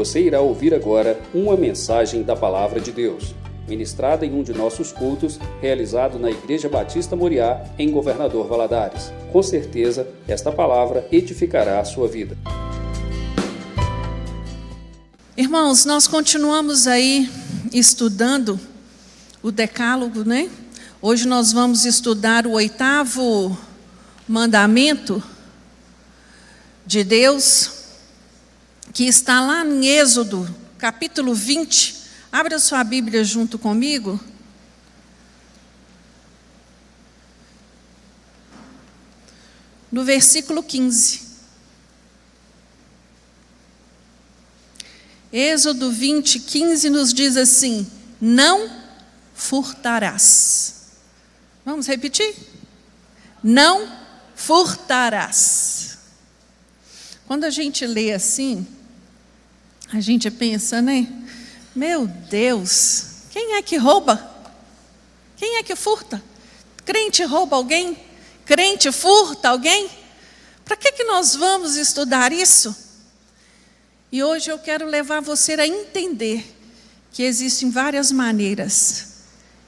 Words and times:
Você 0.00 0.22
irá 0.22 0.40
ouvir 0.40 0.72
agora 0.72 1.20
uma 1.34 1.58
mensagem 1.58 2.22
da 2.22 2.34
Palavra 2.34 2.80
de 2.80 2.90
Deus, 2.90 3.34
ministrada 3.68 4.24
em 4.24 4.32
um 4.32 4.42
de 4.42 4.54
nossos 4.54 4.92
cultos, 4.92 5.38
realizado 5.60 6.18
na 6.18 6.30
Igreja 6.30 6.70
Batista 6.70 7.14
Moriá, 7.14 7.62
em 7.78 7.90
Governador 7.90 8.48
Valadares. 8.48 9.12
Com 9.30 9.42
certeza, 9.42 10.08
esta 10.26 10.50
palavra 10.50 11.06
edificará 11.12 11.80
a 11.80 11.84
sua 11.84 12.08
vida. 12.08 12.34
Irmãos, 15.36 15.84
nós 15.84 16.06
continuamos 16.06 16.86
aí 16.86 17.28
estudando 17.70 18.58
o 19.42 19.52
Decálogo, 19.52 20.24
né? 20.24 20.48
Hoje 21.02 21.28
nós 21.28 21.52
vamos 21.52 21.84
estudar 21.84 22.46
o 22.46 22.52
oitavo 22.52 23.54
mandamento 24.26 25.22
de 26.86 27.04
Deus, 27.04 27.79
que 28.92 29.04
está 29.04 29.40
lá 29.40 29.64
em 29.64 29.86
Êxodo, 29.86 30.52
capítulo 30.78 31.34
20. 31.34 31.96
Abra 32.32 32.58
sua 32.58 32.82
Bíblia 32.82 33.24
junto 33.24 33.58
comigo. 33.58 34.18
No 39.90 40.04
versículo 40.04 40.62
15. 40.62 41.30
Êxodo 45.32 45.92
20, 45.92 46.40
15 46.40 46.90
nos 46.90 47.14
diz 47.14 47.36
assim: 47.36 47.88
Não 48.20 48.70
furtarás. 49.34 50.74
Vamos 51.64 51.86
repetir? 51.86 52.34
Não 53.42 53.90
furtarás. 54.34 55.98
Quando 57.26 57.44
a 57.44 57.50
gente 57.50 57.86
lê 57.86 58.12
assim, 58.12 58.66
a 59.92 60.00
gente 60.00 60.30
pensa, 60.30 60.80
né? 60.80 61.08
Meu 61.74 62.06
Deus, 62.06 63.04
quem 63.30 63.54
é 63.54 63.62
que 63.62 63.76
rouba? 63.76 64.28
Quem 65.36 65.56
é 65.56 65.62
que 65.62 65.74
furta? 65.74 66.22
Crente 66.84 67.24
rouba 67.24 67.56
alguém? 67.56 67.96
Crente 68.44 68.92
furta 68.92 69.48
alguém? 69.48 69.90
Para 70.64 70.76
que, 70.76 70.92
que 70.92 71.04
nós 71.04 71.34
vamos 71.34 71.76
estudar 71.76 72.32
isso? 72.32 72.74
E 74.12 74.22
hoje 74.22 74.50
eu 74.50 74.58
quero 74.58 74.86
levar 74.86 75.20
você 75.20 75.54
a 75.54 75.66
entender 75.66 76.56
que 77.12 77.22
existem 77.22 77.70
várias 77.70 78.12
maneiras 78.12 79.06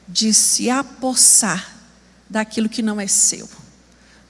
de 0.07 0.33
se 0.35 0.69
apossar 0.69 1.77
daquilo 2.29 2.69
que 2.69 2.83
não 2.83 3.01
é 3.01 3.07
seu. 3.07 3.49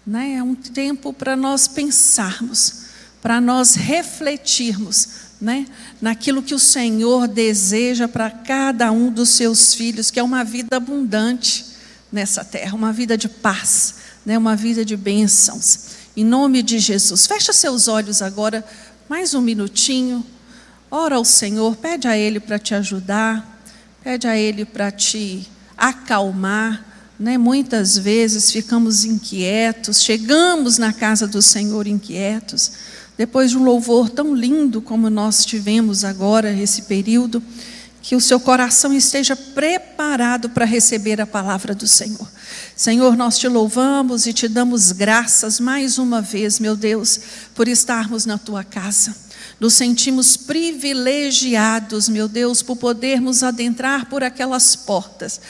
Né? 0.07 0.35
É 0.35 0.43
um 0.43 0.55
tempo 0.55 1.13
para 1.13 1.37
nós 1.37 1.67
pensarmos, 1.69 2.83
para 3.21 3.41
nós 3.41 3.75
refletirmos 3.75 5.22
né? 5.43 5.67
naquilo 6.01 6.41
que 6.41 6.55
o 6.55 6.59
Senhor 6.59 7.27
deseja 7.27 8.07
para 8.07 8.31
cada 8.31 8.93
um 8.93 9.11
dos 9.11 9.31
seus 9.31 9.75
filhos, 9.75 10.09
que 10.09 10.21
é 10.21 10.23
uma 10.23 10.45
vida 10.45 10.77
abundante 10.77 11.67
nessa 12.13 12.45
terra, 12.45 12.77
uma 12.77 12.93
vida 12.93 13.19
de 13.19 13.29
paz, 13.29 13.97
né? 14.25 14.39
uma 14.39 14.55
vida 14.55 14.85
de 14.85 14.97
bênçãos. 14.97 15.81
Em 16.17 16.25
nome 16.25 16.63
de 16.63 16.79
Jesus, 16.79 17.27
fecha 17.27 17.53
seus 17.53 17.89
olhos 17.89 18.23
agora 18.23 18.65
mais 19.09 19.35
um 19.35 19.41
minutinho, 19.41 20.25
ora 20.89 21.17
ao 21.17 21.25
Senhor, 21.25 21.75
pede 21.75 22.07
a 22.07 22.17
Ele 22.17 22.39
para 22.39 22.57
te 22.57 22.73
ajudar, 22.77 23.67
pede 24.05 24.29
a 24.29 24.37
Ele 24.37 24.65
para 24.65 24.93
te 24.93 25.51
acalmar. 25.77 26.87
Né? 27.19 27.37
Muitas 27.37 27.99
vezes 27.99 28.53
ficamos 28.53 29.05
inquietos, 29.05 30.03
chegamos 30.03 30.79
na 30.79 30.93
casa 30.93 31.27
do 31.27 31.43
Senhor 31.43 31.89
inquietos, 31.89 32.73
depois 33.17 33.51
de 33.51 33.59
um 33.59 33.65
louvor 33.65 34.09
tão 34.09 34.35
lindo 34.35 34.81
como 34.81 35.11
nós 35.11 35.45
tivemos 35.45 36.05
agora, 36.05 36.53
esse 36.53 36.83
período, 36.83 37.43
que 38.03 38.17
o 38.17 38.21
seu 38.21 38.41
coração 38.41 38.93
esteja 38.93 39.37
preparado 39.37 40.51
para 40.51 40.65
receber 40.65 41.21
a 41.21 41.27
palavra 41.27 41.73
do 41.73 41.87
Senhor. 41.87 42.29
Senhor, 42.75 43.17
nós 43.17 43.39
te 43.39 43.47
louvamos 43.47 44.27
e 44.27 44.33
te 44.33 44.49
damos 44.49 44.91
graças 44.91 45.61
mais 45.61 45.99
uma 45.99 46.21
vez, 46.21 46.59
meu 46.59 46.75
Deus, 46.75 47.21
por 47.55 47.69
estarmos 47.69 48.27
na 48.27 48.39
tua 48.39 48.65
casa. 48.65 49.15
Nos 49.61 49.75
sentimos 49.75 50.37
privilegiados, 50.37 52.09
meu 52.09 52.27
Deus, 52.27 52.61
por 52.61 52.77
podermos 52.77 53.45
adentrar 53.45 54.07
por 54.07 54.25
aquelas 54.25 54.75
portas, 54.75 55.41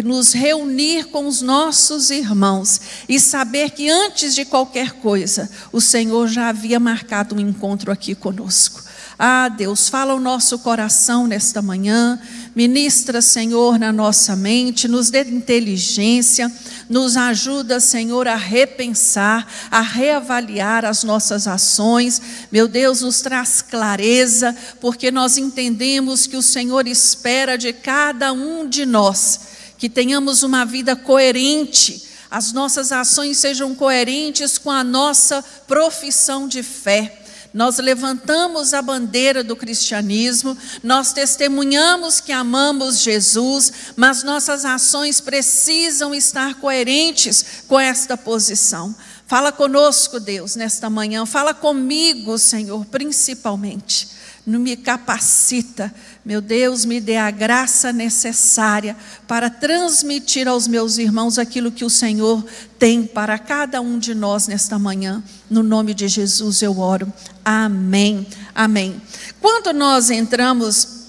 nos 0.00 0.32
reunir 0.32 1.06
com 1.06 1.26
os 1.26 1.42
nossos 1.42 2.10
irmãos 2.10 2.80
e 3.08 3.18
saber 3.18 3.70
que 3.70 3.90
antes 3.90 4.32
de 4.34 4.44
qualquer 4.44 4.92
coisa, 4.92 5.50
o 5.72 5.80
Senhor 5.80 6.28
já 6.28 6.48
havia 6.48 6.78
marcado 6.78 7.34
um 7.34 7.40
encontro 7.40 7.90
aqui 7.90 8.14
conosco. 8.14 8.82
Ah, 9.18 9.48
Deus, 9.48 9.88
fala 9.88 10.14
o 10.14 10.20
nosso 10.20 10.58
coração 10.58 11.26
nesta 11.26 11.60
manhã, 11.60 12.18
ministra, 12.56 13.20
Senhor, 13.20 13.78
na 13.78 13.92
nossa 13.92 14.34
mente, 14.34 14.88
nos 14.88 15.10
dê 15.10 15.22
inteligência, 15.22 16.50
nos 16.88 17.16
ajuda, 17.16 17.78
Senhor, 17.78 18.26
a 18.26 18.34
repensar, 18.34 19.46
a 19.70 19.80
reavaliar 19.80 20.84
as 20.84 21.04
nossas 21.04 21.46
ações. 21.46 22.20
Meu 22.50 22.66
Deus, 22.66 23.02
nos 23.02 23.20
traz 23.20 23.62
clareza, 23.62 24.56
porque 24.80 25.10
nós 25.10 25.36
entendemos 25.36 26.26
que 26.26 26.36
o 26.36 26.42
Senhor 26.42 26.88
espera 26.88 27.56
de 27.56 27.72
cada 27.72 28.32
um 28.32 28.68
de 28.68 28.86
nós 28.86 29.51
que 29.82 29.90
tenhamos 29.90 30.44
uma 30.44 30.64
vida 30.64 30.94
coerente, 30.94 32.04
as 32.30 32.52
nossas 32.52 32.92
ações 32.92 33.38
sejam 33.38 33.74
coerentes 33.74 34.56
com 34.56 34.70
a 34.70 34.84
nossa 34.84 35.42
profissão 35.66 36.46
de 36.46 36.62
fé. 36.62 37.20
Nós 37.52 37.78
levantamos 37.78 38.74
a 38.74 38.80
bandeira 38.80 39.42
do 39.42 39.56
cristianismo, 39.56 40.56
nós 40.84 41.12
testemunhamos 41.12 42.20
que 42.20 42.30
amamos 42.30 43.00
Jesus, 43.00 43.72
mas 43.96 44.22
nossas 44.22 44.64
ações 44.64 45.20
precisam 45.20 46.14
estar 46.14 46.60
coerentes 46.60 47.44
com 47.66 47.80
esta 47.80 48.16
posição. 48.16 48.94
Fala 49.26 49.50
conosco, 49.50 50.20
Deus, 50.20 50.54
nesta 50.54 50.88
manhã, 50.88 51.26
fala 51.26 51.52
comigo, 51.52 52.38
Senhor, 52.38 52.86
principalmente 52.86 54.21
me 54.46 54.76
capacita. 54.76 55.92
Meu 56.24 56.40
Deus, 56.40 56.84
me 56.84 57.00
dê 57.00 57.16
a 57.16 57.30
graça 57.30 57.92
necessária 57.92 58.96
para 59.26 59.48
transmitir 59.48 60.48
aos 60.48 60.66
meus 60.66 60.98
irmãos 60.98 61.38
aquilo 61.38 61.70
que 61.70 61.84
o 61.84 61.90
Senhor 61.90 62.44
tem 62.78 63.04
para 63.04 63.38
cada 63.38 63.80
um 63.80 63.98
de 63.98 64.14
nós 64.14 64.48
nesta 64.48 64.78
manhã. 64.78 65.22
No 65.48 65.62
nome 65.62 65.94
de 65.94 66.08
Jesus 66.08 66.60
eu 66.62 66.78
oro. 66.78 67.12
Amém. 67.44 68.26
Amém. 68.54 69.00
Quando 69.40 69.72
nós 69.72 70.10
entramos 70.10 71.02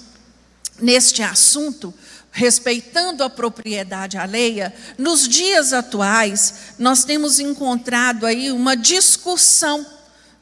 neste 0.80 1.22
assunto, 1.22 1.92
respeitando 2.30 3.22
a 3.22 3.30
propriedade 3.30 4.16
alheia, 4.16 4.74
nos 4.98 5.28
dias 5.28 5.72
atuais, 5.72 6.54
nós 6.78 7.04
temos 7.04 7.38
encontrado 7.38 8.26
aí 8.26 8.50
uma 8.50 8.76
discussão, 8.76 9.86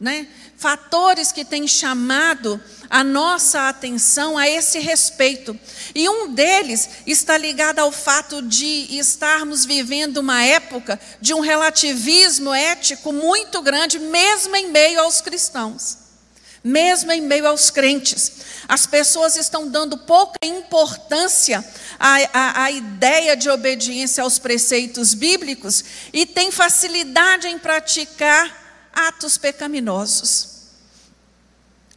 né? 0.01 0.27
Fatores 0.63 1.33
que 1.33 1.45
têm 1.45 1.67
chamado 1.67 2.63
a 2.89 3.03
nossa 3.03 3.69
atenção 3.69 4.39
a 4.39 4.49
esse 4.49 4.79
respeito. 4.79 5.59
E 5.93 6.09
um 6.09 6.33
deles 6.33 6.89
está 7.05 7.37
ligado 7.37 7.81
ao 7.81 7.91
fato 7.91 8.41
de 8.41 8.97
estarmos 8.97 9.65
vivendo 9.65 10.19
uma 10.19 10.45
época 10.45 11.01
de 11.21 11.35
um 11.35 11.41
relativismo 11.41 12.55
ético 12.55 13.13
muito 13.13 13.61
grande, 13.61 13.99
mesmo 13.99 14.55
em 14.55 14.69
meio 14.69 15.01
aos 15.01 15.21
cristãos. 15.21 15.99
Mesmo 16.63 17.11
em 17.11 17.21
meio 17.21 17.49
aos 17.49 17.69
crentes, 17.69 18.31
as 18.69 18.87
pessoas 18.87 19.35
estão 19.35 19.67
dando 19.67 19.99
pouca 19.99 20.39
importância 20.45 21.65
à, 21.99 22.19
à, 22.33 22.63
à 22.67 22.71
ideia 22.71 23.37
de 23.37 23.51
obediência 23.51 24.23
aos 24.23 24.39
preceitos 24.39 25.13
bíblicos 25.13 25.85
e 26.13 26.25
têm 26.25 26.53
facilidade 26.53 27.49
em 27.49 27.59
praticar 27.59 28.63
atos 28.93 29.37
pecaminosos. 29.37 30.52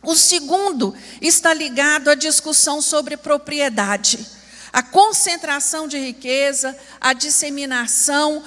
O 0.06 0.16
segundo 0.16 0.96
está 1.20 1.52
ligado 1.54 2.10
à 2.10 2.16
discussão 2.16 2.80
sobre 2.80 3.18
propriedade. 3.18 4.26
A 4.72 4.84
concentração 4.84 5.88
de 5.88 5.98
riqueza, 5.98 6.78
a 7.02 7.14
disseminação 7.14 8.44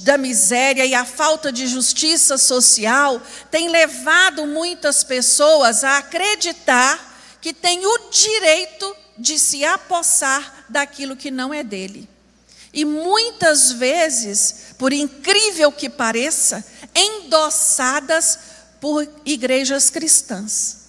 da 0.00 0.16
miséria 0.16 0.86
e 0.86 0.94
a 0.94 1.04
falta 1.04 1.52
de 1.52 1.66
justiça 1.66 2.38
social 2.38 3.20
tem 3.50 3.68
levado 3.68 4.46
muitas 4.46 5.04
pessoas 5.04 5.84
a 5.84 5.98
acreditar 5.98 7.36
que 7.40 7.52
tem 7.52 7.84
o 7.84 7.98
direito 8.10 8.96
de 9.18 9.38
se 9.38 9.64
apossar 9.64 10.64
daquilo 10.68 11.16
que 11.16 11.30
não 11.30 11.52
é 11.52 11.62
dele. 11.62 12.08
E 12.72 12.86
muitas 12.86 13.72
vezes, 13.72 14.68
por 14.78 14.92
incrível 14.92 15.70
que 15.70 15.90
pareça, 15.90 16.64
endossadas 16.94 18.38
por 18.80 19.06
igrejas 19.26 19.90
cristãs. 19.90 20.81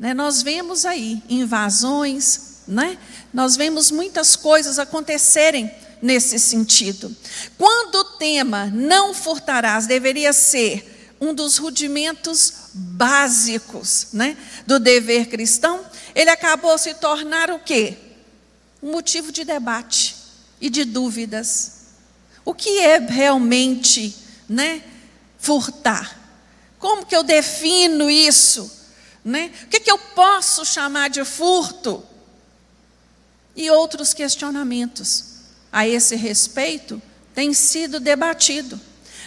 Né? 0.00 0.14
Nós 0.14 0.40
vemos 0.40 0.86
aí 0.86 1.22
invasões, 1.28 2.62
né? 2.66 2.96
nós 3.34 3.54
vemos 3.54 3.90
muitas 3.90 4.34
coisas 4.34 4.78
acontecerem 4.78 5.70
nesse 6.00 6.38
sentido. 6.38 7.14
Quando 7.58 7.96
o 7.96 8.04
tema 8.16 8.64
não 8.72 9.12
furtarás 9.12 9.86
deveria 9.86 10.32
ser 10.32 11.14
um 11.20 11.34
dos 11.34 11.58
rudimentos 11.58 12.54
básicos 12.72 14.06
né, 14.14 14.38
do 14.66 14.78
dever 14.78 15.26
cristão, 15.26 15.84
ele 16.14 16.30
acabou 16.30 16.78
se 16.78 16.94
tornar 16.94 17.50
o 17.50 17.58
quê? 17.58 17.98
Um 18.82 18.92
motivo 18.92 19.30
de 19.30 19.44
debate 19.44 20.16
e 20.58 20.70
de 20.70 20.86
dúvidas. 20.86 21.72
O 22.42 22.54
que 22.54 22.78
é 22.78 22.98
realmente 22.98 24.16
né, 24.48 24.82
furtar? 25.38 26.18
Como 26.78 27.04
que 27.04 27.14
eu 27.14 27.22
defino 27.22 28.08
isso? 28.08 28.79
Né? 29.24 29.52
O 29.64 29.66
que, 29.68 29.80
que 29.80 29.90
eu 29.90 29.98
posso 29.98 30.64
chamar 30.64 31.10
de 31.10 31.24
furto? 31.24 32.02
E 33.54 33.70
outros 33.70 34.14
questionamentos 34.14 35.24
a 35.72 35.86
esse 35.86 36.16
respeito 36.16 37.00
têm 37.34 37.52
sido 37.52 38.00
debatido. 38.00 38.80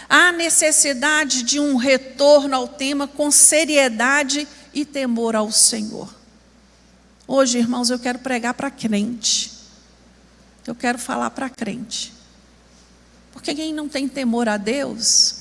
Há 0.08 0.32
necessidade 0.32 1.42
de 1.42 1.58
um 1.58 1.76
retorno 1.76 2.54
ao 2.54 2.68
tema 2.68 3.06
com 3.06 3.30
seriedade 3.30 4.46
e 4.72 4.84
temor 4.84 5.34
ao 5.36 5.50
Senhor. 5.50 6.12
Hoje, 7.26 7.58
irmãos, 7.58 7.88
eu 7.88 7.98
quero 7.98 8.18
pregar 8.18 8.54
para 8.54 8.70
crente. 8.70 9.52
Eu 10.66 10.74
quero 10.74 10.98
falar 10.98 11.30
para 11.30 11.48
crente. 11.48 12.12
Porque 13.32 13.54
quem 13.54 13.72
não 13.72 13.88
tem 13.88 14.06
temor 14.08 14.48
a 14.48 14.56
Deus, 14.56 15.36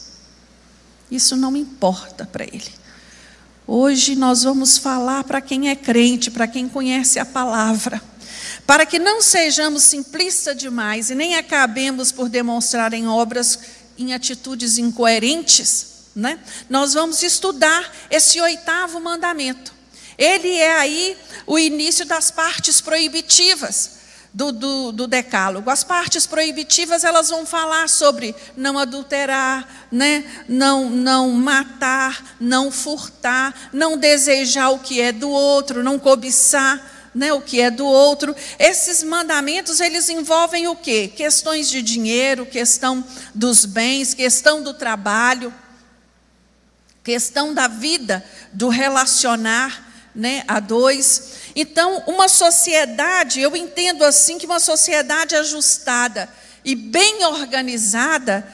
isso 1.11 1.35
não 1.35 1.55
importa 1.55 2.25
para 2.25 2.43
ele. 2.43 2.82
Hoje 3.65 4.15
nós 4.15 4.43
vamos 4.43 4.77
falar 4.77 5.23
para 5.23 5.39
quem 5.39 5.69
é 5.69 5.75
crente, 5.75 6.29
para 6.29 6.47
quem 6.47 6.67
conhece 6.67 7.17
a 7.17 7.25
palavra, 7.25 8.01
para 8.67 8.85
que 8.85 8.99
não 8.99 9.21
sejamos 9.21 9.83
simplistas 9.83 10.57
demais 10.57 11.09
e 11.09 11.15
nem 11.15 11.37
acabemos 11.37 12.11
por 12.11 12.27
demonstrar 12.27 12.93
em 12.93 13.07
obras, 13.07 13.59
em 13.97 14.13
atitudes 14.13 14.77
incoerentes, 14.77 15.87
né? 16.13 16.39
Nós 16.69 16.93
vamos 16.93 17.23
estudar 17.23 17.89
esse 18.11 18.39
oitavo 18.41 18.99
mandamento. 18.99 19.73
Ele 20.17 20.51
é 20.57 20.77
aí 20.77 21.17
o 21.47 21.57
início 21.57 22.05
das 22.05 22.29
partes 22.29 22.81
proibitivas 22.81 24.02
do, 24.33 24.51
do, 24.51 24.91
do, 24.91 25.07
decálogo. 25.07 25.69
As 25.69 25.83
partes 25.83 26.25
proibitivas 26.25 27.03
elas 27.03 27.29
vão 27.29 27.45
falar 27.45 27.87
sobre 27.87 28.35
não 28.57 28.79
adulterar, 28.79 29.87
né? 29.91 30.25
não, 30.47 30.89
não 30.89 31.31
matar, 31.31 32.35
não 32.39 32.71
furtar, 32.71 33.69
não 33.71 33.95
desejar 33.95 34.69
o 34.69 34.79
que 34.79 34.99
é 34.99 35.11
do 35.11 35.29
outro, 35.29 35.83
não 35.83 35.99
cobiçar 35.99 36.91
né, 37.13 37.31
o 37.31 37.41
que 37.41 37.61
é 37.61 37.69
do 37.69 37.85
outro. 37.85 38.35
Esses 38.57 39.03
mandamentos 39.03 39.79
eles 39.79 40.09
envolvem 40.09 40.67
o 40.67 40.75
quê? 40.75 41.07
Questões 41.07 41.69
de 41.69 41.81
dinheiro, 41.81 42.45
questão 42.45 43.05
dos 43.35 43.65
bens, 43.65 44.13
questão 44.13 44.63
do 44.63 44.73
trabalho, 44.73 45.53
questão 47.03 47.53
da 47.53 47.67
vida, 47.67 48.25
do 48.51 48.69
relacionar 48.69 49.93
né, 50.15 50.43
a 50.47 50.59
dois. 50.59 51.42
Então, 51.55 52.03
uma 52.07 52.27
sociedade, 52.27 53.39
eu 53.39 53.55
entendo 53.55 54.03
assim 54.03 54.37
que 54.37 54.45
uma 54.45 54.59
sociedade 54.59 55.35
ajustada 55.35 56.27
e 56.65 56.75
bem 56.75 57.23
organizada, 57.25 58.47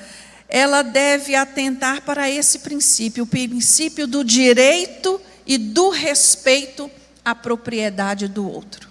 ela 0.47 0.81
deve 0.81 1.35
atentar 1.35 2.01
para 2.01 2.29
esse 2.29 2.59
princípio, 2.59 3.23
o 3.23 3.27
princípio 3.27 4.07
do 4.07 4.23
direito 4.23 5.21
e 5.45 5.57
do 5.57 5.89
respeito 5.89 6.89
à 7.23 7.33
propriedade 7.33 8.27
do 8.27 8.49
outro. 8.49 8.89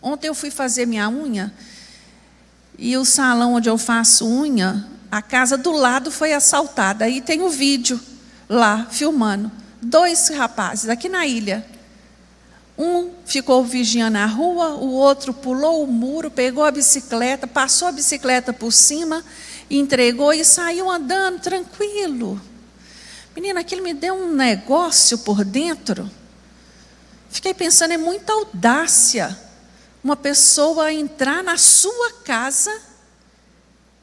Ontem 0.00 0.28
eu 0.28 0.34
fui 0.34 0.50
fazer 0.50 0.86
minha 0.86 1.08
unha 1.08 1.52
e 2.78 2.96
o 2.96 3.04
salão 3.04 3.54
onde 3.54 3.68
eu 3.68 3.78
faço 3.78 4.26
unha, 4.26 4.86
a 5.10 5.22
casa 5.22 5.56
do 5.56 5.72
lado 5.72 6.10
foi 6.10 6.32
assaltada. 6.32 7.04
Aí 7.04 7.20
tem 7.20 7.40
o 7.42 7.48
vídeo 7.48 8.00
lá 8.48 8.86
filmando. 8.90 9.50
Dois 9.80 10.28
rapazes 10.28 10.88
aqui 10.88 11.08
na 11.08 11.26
ilha. 11.26 11.64
Um 12.76 13.12
ficou 13.24 13.64
vigiando 13.64 14.18
a 14.18 14.26
rua, 14.26 14.74
o 14.74 14.90
outro 14.92 15.32
pulou 15.32 15.84
o 15.84 15.86
muro, 15.86 16.30
pegou 16.30 16.64
a 16.64 16.70
bicicleta, 16.70 17.46
passou 17.46 17.88
a 17.88 17.92
bicicleta 17.92 18.52
por 18.52 18.72
cima, 18.72 19.24
entregou 19.70 20.32
e 20.32 20.44
saiu 20.44 20.90
andando 20.90 21.40
tranquilo. 21.40 22.40
Menina, 23.34 23.60
aquilo 23.60 23.82
me 23.82 23.94
deu 23.94 24.14
um 24.14 24.32
negócio 24.32 25.18
por 25.18 25.44
dentro. 25.44 26.10
Fiquei 27.30 27.54
pensando, 27.54 27.92
é 27.92 27.96
muita 27.96 28.32
audácia 28.32 29.38
uma 30.04 30.16
pessoa 30.16 30.92
entrar 30.92 31.42
na 31.42 31.56
sua 31.56 32.12
casa 32.24 32.70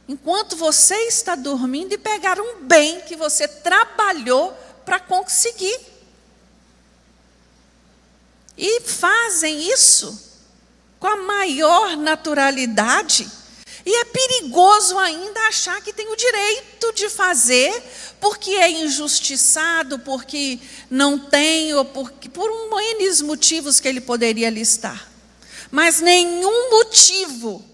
enquanto 0.07 0.55
você 0.55 0.95
está 1.07 1.35
dormindo 1.35 1.93
e 1.93 1.97
pegar 1.97 2.39
um 2.39 2.63
bem 2.63 3.01
que 3.01 3.15
você 3.15 3.47
trabalhou 3.47 4.51
para 4.83 4.99
conseguir. 4.99 5.90
E 8.57 8.81
fazem 8.81 9.71
isso 9.71 10.31
com 10.99 11.07
a 11.07 11.17
maior 11.17 11.97
naturalidade. 11.97 13.29
E 13.83 13.95
é 13.95 14.05
perigoso 14.05 14.97
ainda 14.99 15.39
achar 15.47 15.81
que 15.81 15.91
tem 15.91 16.07
o 16.07 16.15
direito 16.15 16.93
de 16.93 17.09
fazer, 17.09 17.73
porque 18.19 18.51
é 18.51 18.69
injustiçado, 18.69 19.97
porque 19.99 20.59
não 20.89 21.17
tem, 21.17 21.73
ou 21.73 21.83
porque, 21.85 22.29
por 22.29 22.49
um 22.51 22.79
N 22.79 23.23
motivos 23.23 23.79
que 23.79 23.87
ele 23.87 23.99
poderia 23.99 24.49
listar. 24.49 25.09
Mas 25.71 25.99
nenhum 25.99 26.69
motivo 26.69 27.65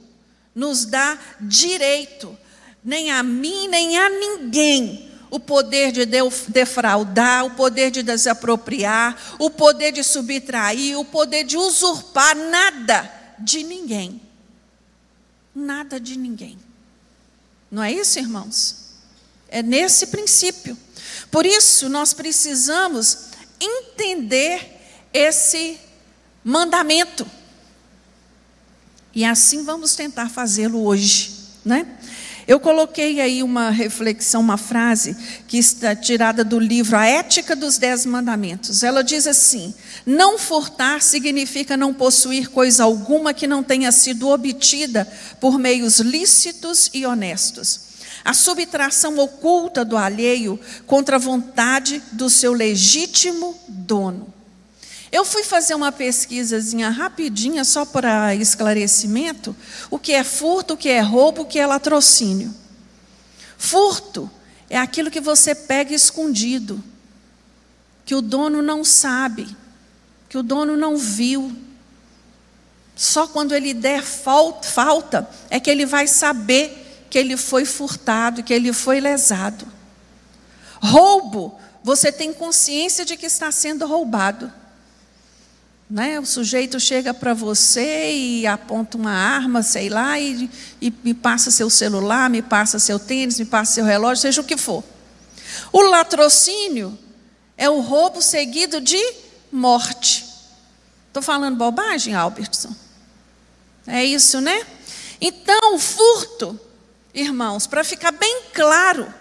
nos 0.56 0.86
dá 0.86 1.20
direito, 1.42 2.38
nem 2.84 3.12
a 3.12 3.22
mim, 3.22 3.68
nem 3.68 3.98
a 3.98 4.08
ninguém, 4.08 5.07
o 5.30 5.40
poder 5.40 5.92
de 5.92 6.06
defraudar, 6.48 7.46
o 7.46 7.52
poder 7.52 7.92
de 7.92 8.02
desapropriar, 8.02 9.36
o 9.40 9.50
poder 9.50 9.92
de 9.92 10.04
subtrair, 10.04 10.98
o 10.98 11.06
poder 11.06 11.44
de 11.44 11.58
usurpar 11.58 12.36
nada 12.36 13.12
de 13.40 13.64
ninguém. 13.64 14.22
Nada 15.54 16.00
de 16.00 16.18
ninguém. 16.18 16.58
Não 17.70 17.84
é 17.84 17.92
isso, 17.92 18.20
irmãos? 18.20 18.94
É 19.50 19.62
nesse 19.62 20.08
princípio. 20.08 20.78
Por 21.30 21.46
isso, 21.46 21.90
nós 21.90 22.14
precisamos 22.14 23.28
entender 23.60 24.80
esse 25.14 25.80
mandamento. 26.44 27.30
E 29.14 29.26
assim 29.26 29.64
vamos 29.64 29.96
tentar 29.96 30.30
fazê-lo 30.30 30.86
hoje, 30.86 31.34
né? 31.66 31.97
Eu 32.48 32.62
coloquei 32.62 33.20
aí 33.20 33.44
uma 33.44 33.70
reflexão, 33.70 34.40
uma 34.40 34.56
frase 34.56 35.18
que 35.50 35.58
está 35.58 35.94
tirada 35.94 36.46
do 36.46 36.58
livro 36.58 36.96
A 36.96 37.06
Ética 37.06 37.54
dos 37.58 37.78
Dez 37.78 38.06
Mandamentos. 38.06 38.84
Ela 38.84 39.04
diz 39.04 39.28
assim: 39.28 39.74
Não 40.06 40.40
furtar 40.40 41.02
significa 41.02 41.76
não 41.76 41.94
possuir 41.94 42.50
coisa 42.50 42.86
alguma 42.86 43.34
que 43.34 43.48
não 43.48 43.62
tenha 43.62 43.92
sido 43.92 44.30
obtida 44.30 45.06
por 45.42 45.60
meios 45.60 46.00
lícitos 46.00 46.90
e 46.94 47.06
honestos. 47.06 47.82
A 48.24 48.34
subtração 48.34 49.20
oculta 49.20 49.84
do 49.84 49.98
alheio 49.98 50.58
contra 50.86 51.18
a 51.18 51.20
vontade 51.20 52.02
do 52.14 52.30
seu 52.30 52.54
legítimo 52.54 53.60
dono. 53.68 54.37
Eu 55.18 55.26
fui 55.26 55.44
fazer 55.44 55.74
uma 55.74 55.92
pesquisazinha 55.92 56.92
rapidinha, 56.92 57.66
só 57.66 57.84
para 57.84 58.36
esclarecimento, 58.36 59.56
o 59.90 59.98
que 59.98 60.14
é 60.14 60.24
furto, 60.24 60.76
o 60.76 60.78
que 60.78 60.90
é 60.90 61.00
roubo, 61.00 61.42
o 61.42 61.46
que 61.46 61.58
é 61.58 61.66
latrocínio. 61.66 62.54
Furto 63.58 64.30
é 64.70 64.78
aquilo 64.78 65.10
que 65.10 65.20
você 65.20 65.56
pega 65.56 65.92
escondido, 65.92 66.84
que 68.06 68.14
o 68.14 68.22
dono 68.22 68.62
não 68.62 68.84
sabe, 68.84 69.48
que 70.30 70.38
o 70.38 70.44
dono 70.44 70.78
não 70.78 70.98
viu. 70.98 71.52
Só 72.96 73.26
quando 73.26 73.56
ele 73.56 73.74
der 73.74 74.04
falta 74.04 75.28
é 75.50 75.60
que 75.60 75.72
ele 75.72 75.88
vai 75.88 76.06
saber 76.06 77.08
que 77.10 77.18
ele 77.18 77.36
foi 77.38 77.66
furtado, 77.66 78.44
que 78.44 78.54
ele 78.54 78.72
foi 78.72 79.00
lesado. 79.00 79.68
Roubo, 80.80 81.60
você 81.84 82.12
tem 82.12 82.32
consciência 82.32 83.04
de 83.04 83.18
que 83.18 83.26
está 83.26 83.52
sendo 83.52 83.88
roubado. 83.88 84.54
Né? 85.90 86.20
O 86.20 86.26
sujeito 86.26 86.80
chega 86.80 87.14
para 87.14 87.34
você 87.34 88.12
e 88.12 88.46
aponta 88.46 88.98
uma 88.98 89.12
arma, 89.12 89.64
sei 89.64 89.88
lá, 89.90 90.20
e, 90.20 90.50
e 90.82 90.94
me 91.04 91.14
passa 91.14 91.50
seu 91.50 91.70
celular, 91.70 92.30
me 92.30 92.42
passa 92.42 92.78
seu 92.78 93.00
tênis, 93.00 93.40
me 93.40 93.46
passa 93.46 93.74
seu 93.74 93.86
relógio, 93.86 94.22
seja 94.24 94.42
o 94.42 94.44
que 94.44 94.58
for. 94.58 94.84
O 95.72 95.82
latrocínio 95.82 96.98
é 97.56 97.70
o 97.70 97.80
roubo 97.80 98.22
seguido 98.22 98.82
de 98.82 99.02
morte. 99.50 100.26
Estou 101.08 101.24
falando 101.24 101.56
bobagem, 101.56 102.14
Albertson? 102.14 102.76
É 103.88 104.04
isso, 104.04 104.42
né? 104.42 104.68
Então, 105.22 105.74
o 105.74 105.80
furto, 105.80 106.60
irmãos, 107.14 107.66
para 107.66 107.84
ficar 107.84 108.12
bem 108.12 108.44
claro, 108.54 109.12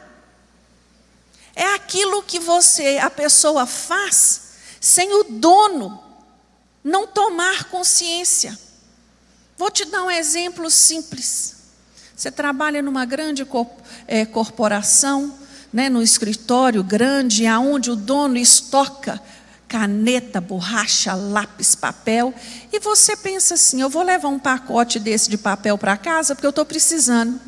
é 1.54 1.74
aquilo 1.74 2.24
que 2.24 2.40
você, 2.40 2.98
a 2.98 3.08
pessoa 3.08 3.66
faz 3.66 4.42
sem 4.80 5.12
o 5.14 5.24
dono 5.24 6.05
não 6.86 7.04
tomar 7.04 7.64
consciência. 7.64 8.56
Vou 9.58 9.72
te 9.72 9.84
dar 9.86 10.04
um 10.04 10.10
exemplo 10.10 10.70
simples. 10.70 11.56
Você 12.14 12.30
trabalha 12.30 12.80
numa 12.80 13.04
grande 13.04 13.44
é, 14.06 14.24
corporação, 14.24 15.36
né, 15.72 15.88
no 15.88 16.00
escritório 16.00 16.84
grande, 16.84 17.44
aonde 17.44 17.90
o 17.90 17.96
dono 17.96 18.36
estoca 18.36 19.20
caneta, 19.66 20.40
borracha, 20.40 21.12
lápis, 21.12 21.74
papel, 21.74 22.32
e 22.72 22.78
você 22.78 23.16
pensa 23.16 23.54
assim: 23.54 23.80
eu 23.80 23.90
vou 23.90 24.04
levar 24.04 24.28
um 24.28 24.38
pacote 24.38 25.00
desse 25.00 25.28
de 25.28 25.36
papel 25.36 25.76
para 25.76 25.96
casa 25.96 26.36
porque 26.36 26.46
eu 26.46 26.50
estou 26.50 26.64
precisando. 26.64 27.40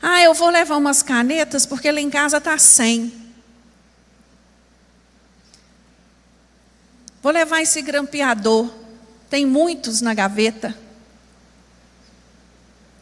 Ah, 0.00 0.22
eu 0.22 0.32
vou 0.32 0.48
levar 0.48 0.78
umas 0.78 1.02
canetas 1.02 1.66
porque 1.66 1.92
lá 1.92 2.00
em 2.00 2.08
casa 2.08 2.38
está 2.38 2.56
sem. 2.56 3.21
Vou 7.22 7.30
levar 7.32 7.62
esse 7.62 7.80
grampeador. 7.80 8.68
Tem 9.30 9.46
muitos 9.46 10.00
na 10.00 10.12
gaveta. 10.12 10.76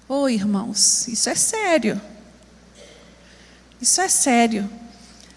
Ô 0.06 0.22
oh, 0.22 0.28
irmãos, 0.28 1.08
isso 1.08 1.30
é 1.30 1.34
sério. 1.34 2.00
Isso 3.80 4.00
é 4.00 4.08
sério. 4.08 4.70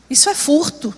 Isso 0.09 0.29
é 0.29 0.35
furto. 0.35 0.93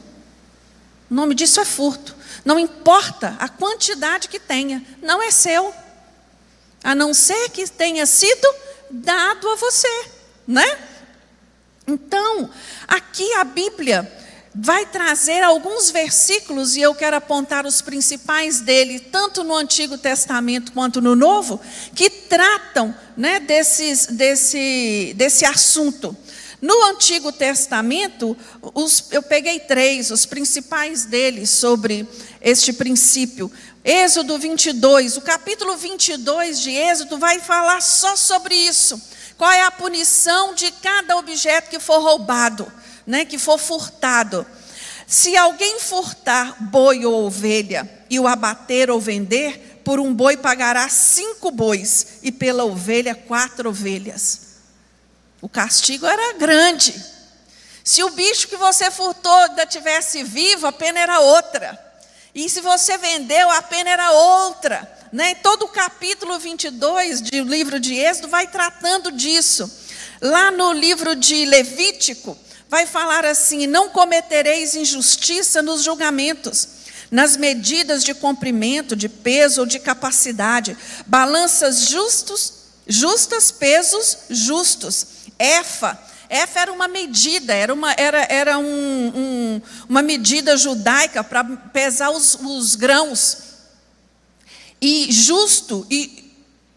O 1.10 1.14
nome 1.14 1.36
disso 1.36 1.60
é 1.62 1.66
furto. 1.66 2.16
Não 2.44 2.58
importa 2.58 3.36
a 3.40 3.48
quantidade 3.48 4.28
que 4.28 4.40
tenha, 4.40 4.84
não 5.02 5.22
é 5.22 5.30
seu. 5.30 5.74
A 6.84 6.96
não 6.96 7.14
ser 7.14 7.50
que 7.50 7.70
tenha 7.70 8.06
sido 8.06 8.48
dado 8.90 9.50
a 9.50 9.56
você, 9.56 10.06
né? 10.48 10.66
Então, 11.88 12.50
aqui 12.88 13.32
a 13.34 13.44
Bíblia 13.44 14.25
vai 14.58 14.86
trazer 14.86 15.44
alguns 15.44 15.92
versículos, 15.92 16.78
e 16.78 16.82
eu 16.82 16.96
quero 16.96 17.18
apontar 17.18 17.66
os 17.66 17.82
principais 17.82 18.62
dele, 18.62 19.00
tanto 19.00 19.44
no 19.44 19.54
Antigo 19.54 19.98
Testamento 19.98 20.72
quanto 20.72 21.02
no 21.02 21.14
Novo, 21.14 21.60
que 21.94 22.10
tratam 22.10 22.96
né, 23.18 23.42
desses, 23.42 24.06
desse, 24.06 25.14
desse 25.18 25.44
assunto. 25.46 26.16
No 26.62 26.86
Antigo 26.86 27.34
Testamento, 27.34 28.36
os, 28.74 29.12
eu 29.12 29.22
peguei 29.22 29.60
três, 29.60 30.10
os 30.10 30.26
principais 30.26 31.04
deles, 31.04 31.50
sobre 31.50 32.08
este 32.42 32.72
princípio. 32.72 33.52
Êxodo 33.84 34.40
22, 34.40 35.18
o 35.18 35.22
capítulo 35.22 35.76
22 35.76 36.62
de 36.62 36.72
Êxodo 36.72 37.18
vai 37.18 37.40
falar 37.40 37.82
só 37.82 38.16
sobre 38.16 38.56
isso. 38.56 39.00
Qual 39.38 39.52
é 39.52 39.64
a 39.64 39.72
punição 39.72 40.56
de 40.56 40.72
cada 40.72 41.18
objeto 41.18 41.70
que 41.70 41.80
for 41.80 42.00
roubado, 42.00 42.72
né, 43.06 43.26
que 43.26 43.38
for 43.38 43.58
furtado. 43.58 44.46
Se 45.08 45.38
alguém 45.38 45.80
furtar 45.80 46.56
boi 46.64 47.06
ou 47.06 47.26
ovelha 47.26 47.90
e 48.10 48.20
o 48.20 48.28
abater 48.28 48.90
ou 48.90 49.00
vender, 49.00 49.82
por 49.84 50.00
um 50.00 50.14
boi 50.14 50.36
pagará 50.36 50.90
cinco 50.90 51.52
bois 51.52 52.20
e 52.24 52.32
pela 52.32 52.66
ovelha 52.66 53.14
quatro 53.14 53.70
ovelhas. 53.70 54.42
O 55.42 55.48
castigo 55.48 56.08
era 56.08 56.34
grande. 56.34 57.00
Se 57.84 58.04
o 58.04 58.10
bicho 58.10 58.48
que 58.48 58.58
você 58.58 58.90
furtou 58.90 59.32
ainda 59.32 59.64
tivesse 59.64 60.24
vivo, 60.24 60.66
a 60.66 60.72
pena 60.72 61.00
era 61.00 61.20
outra. 61.20 61.80
E 62.34 62.50
se 62.50 62.60
você 62.62 62.98
vendeu, 62.98 63.48
a 63.52 63.62
pena 63.62 63.92
era 63.92 64.12
outra. 64.12 64.92
Né? 65.14 65.36
Todo 65.36 65.66
o 65.66 65.70
capítulo 65.70 66.40
22 66.40 67.22
do 67.22 67.44
livro 67.44 67.80
de 67.80 67.94
Êxodo 67.94 68.28
vai 68.28 68.48
tratando 68.48 69.12
disso. 69.12 69.72
Lá 70.20 70.50
no 70.50 70.74
livro 70.74 71.16
de 71.16 71.46
Levítico, 71.46 72.36
vai 72.76 72.86
falar 72.86 73.24
assim: 73.24 73.68
Não 73.68 73.90
cometereis 73.90 74.76
injustiça 74.76 75.62
nos 75.62 75.82
julgamentos, 75.82 76.68
nas 77.10 77.38
medidas 77.38 78.04
de 78.04 78.14
comprimento, 78.14 78.98
de 78.98 79.08
peso 79.08 79.62
ou 79.62 79.66
de 79.66 79.80
capacidade, 79.80 80.78
balanças 81.08 81.88
justos, 81.88 82.54
justas, 82.86 83.50
pesos 83.50 84.18
justos 84.30 85.08
Efa. 85.40 85.98
Efa 86.30 86.60
era 86.60 86.74
uma 86.74 86.88
medida, 86.90 87.54
era 87.54 87.74
uma, 87.74 87.94
era, 87.94 88.28
era 88.30 88.58
um, 88.58 89.08
um, 89.16 89.62
uma 89.88 90.02
medida 90.02 90.58
judaica 90.58 91.24
para 91.24 91.46
pesar 91.72 92.10
os, 92.10 92.38
os 92.42 92.76
grãos. 92.76 93.38
E 94.82 95.08
justo, 95.10 95.88
e 95.90 96.34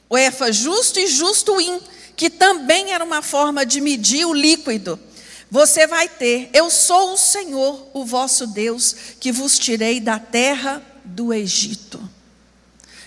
o 0.08 0.16
Efa 0.16 0.52
justo 0.52 1.00
e 1.00 1.08
justo 1.08 1.60
in, 1.60 1.80
que 2.16 2.30
também 2.30 2.92
era 2.92 3.02
uma 3.02 3.20
forma 3.20 3.66
de 3.66 3.80
medir 3.80 4.26
o 4.26 4.32
líquido. 4.32 5.07
Você 5.50 5.86
vai 5.86 6.08
ter, 6.08 6.50
eu 6.52 6.70
sou 6.70 7.14
o 7.14 7.18
Senhor, 7.18 7.88
o 7.94 8.04
vosso 8.04 8.46
Deus, 8.46 8.94
que 9.18 9.32
vos 9.32 9.58
tirei 9.58 10.00
da 10.00 10.18
terra 10.18 10.82
do 11.04 11.32
Egito. 11.32 12.00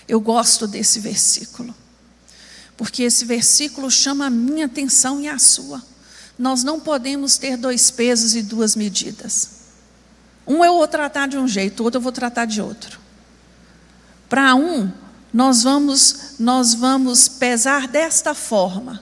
Eu 0.08 0.20
gosto 0.20 0.66
desse 0.66 0.98
versículo 0.98 1.74
porque 2.82 3.04
esse 3.04 3.24
versículo 3.24 3.88
chama 3.88 4.26
a 4.26 4.30
minha 4.30 4.66
atenção 4.66 5.20
e 5.20 5.28
a 5.28 5.38
sua. 5.38 5.80
Nós 6.36 6.64
não 6.64 6.80
podemos 6.80 7.36
ter 7.36 7.56
dois 7.56 7.92
pesos 7.92 8.34
e 8.34 8.42
duas 8.42 8.74
medidas. 8.74 9.50
Um 10.44 10.64
eu 10.64 10.74
vou 10.74 10.88
tratar 10.88 11.28
de 11.28 11.36
um 11.36 11.46
jeito, 11.46 11.78
o 11.78 11.84
outro 11.84 11.98
eu 11.98 12.02
vou 12.02 12.10
tratar 12.10 12.44
de 12.44 12.60
outro. 12.60 12.98
Para 14.28 14.56
um, 14.56 14.90
nós 15.32 15.62
vamos, 15.62 16.34
nós 16.40 16.74
vamos 16.74 17.28
pesar 17.28 17.86
desta 17.86 18.34
forma. 18.34 19.00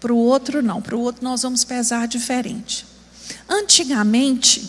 Para 0.00 0.12
o 0.12 0.16
outro, 0.16 0.62
não. 0.62 0.80
Para 0.80 0.96
o 0.96 1.00
outro, 1.00 1.24
nós 1.24 1.42
vamos 1.42 1.64
pesar 1.64 2.06
diferente. 2.06 2.86
Antigamente, 3.48 4.68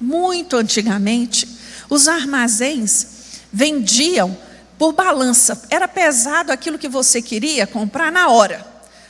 muito 0.00 0.56
antigamente, 0.56 1.48
os 1.90 2.08
armazéns 2.08 3.06
vendiam 3.52 4.36
por 4.78 4.92
balança. 4.92 5.62
Era 5.70 5.88
pesado 5.88 6.52
aquilo 6.52 6.78
que 6.78 6.88
você 6.88 7.20
queria 7.20 7.66
comprar 7.66 8.12
na 8.12 8.28
hora. 8.28 8.64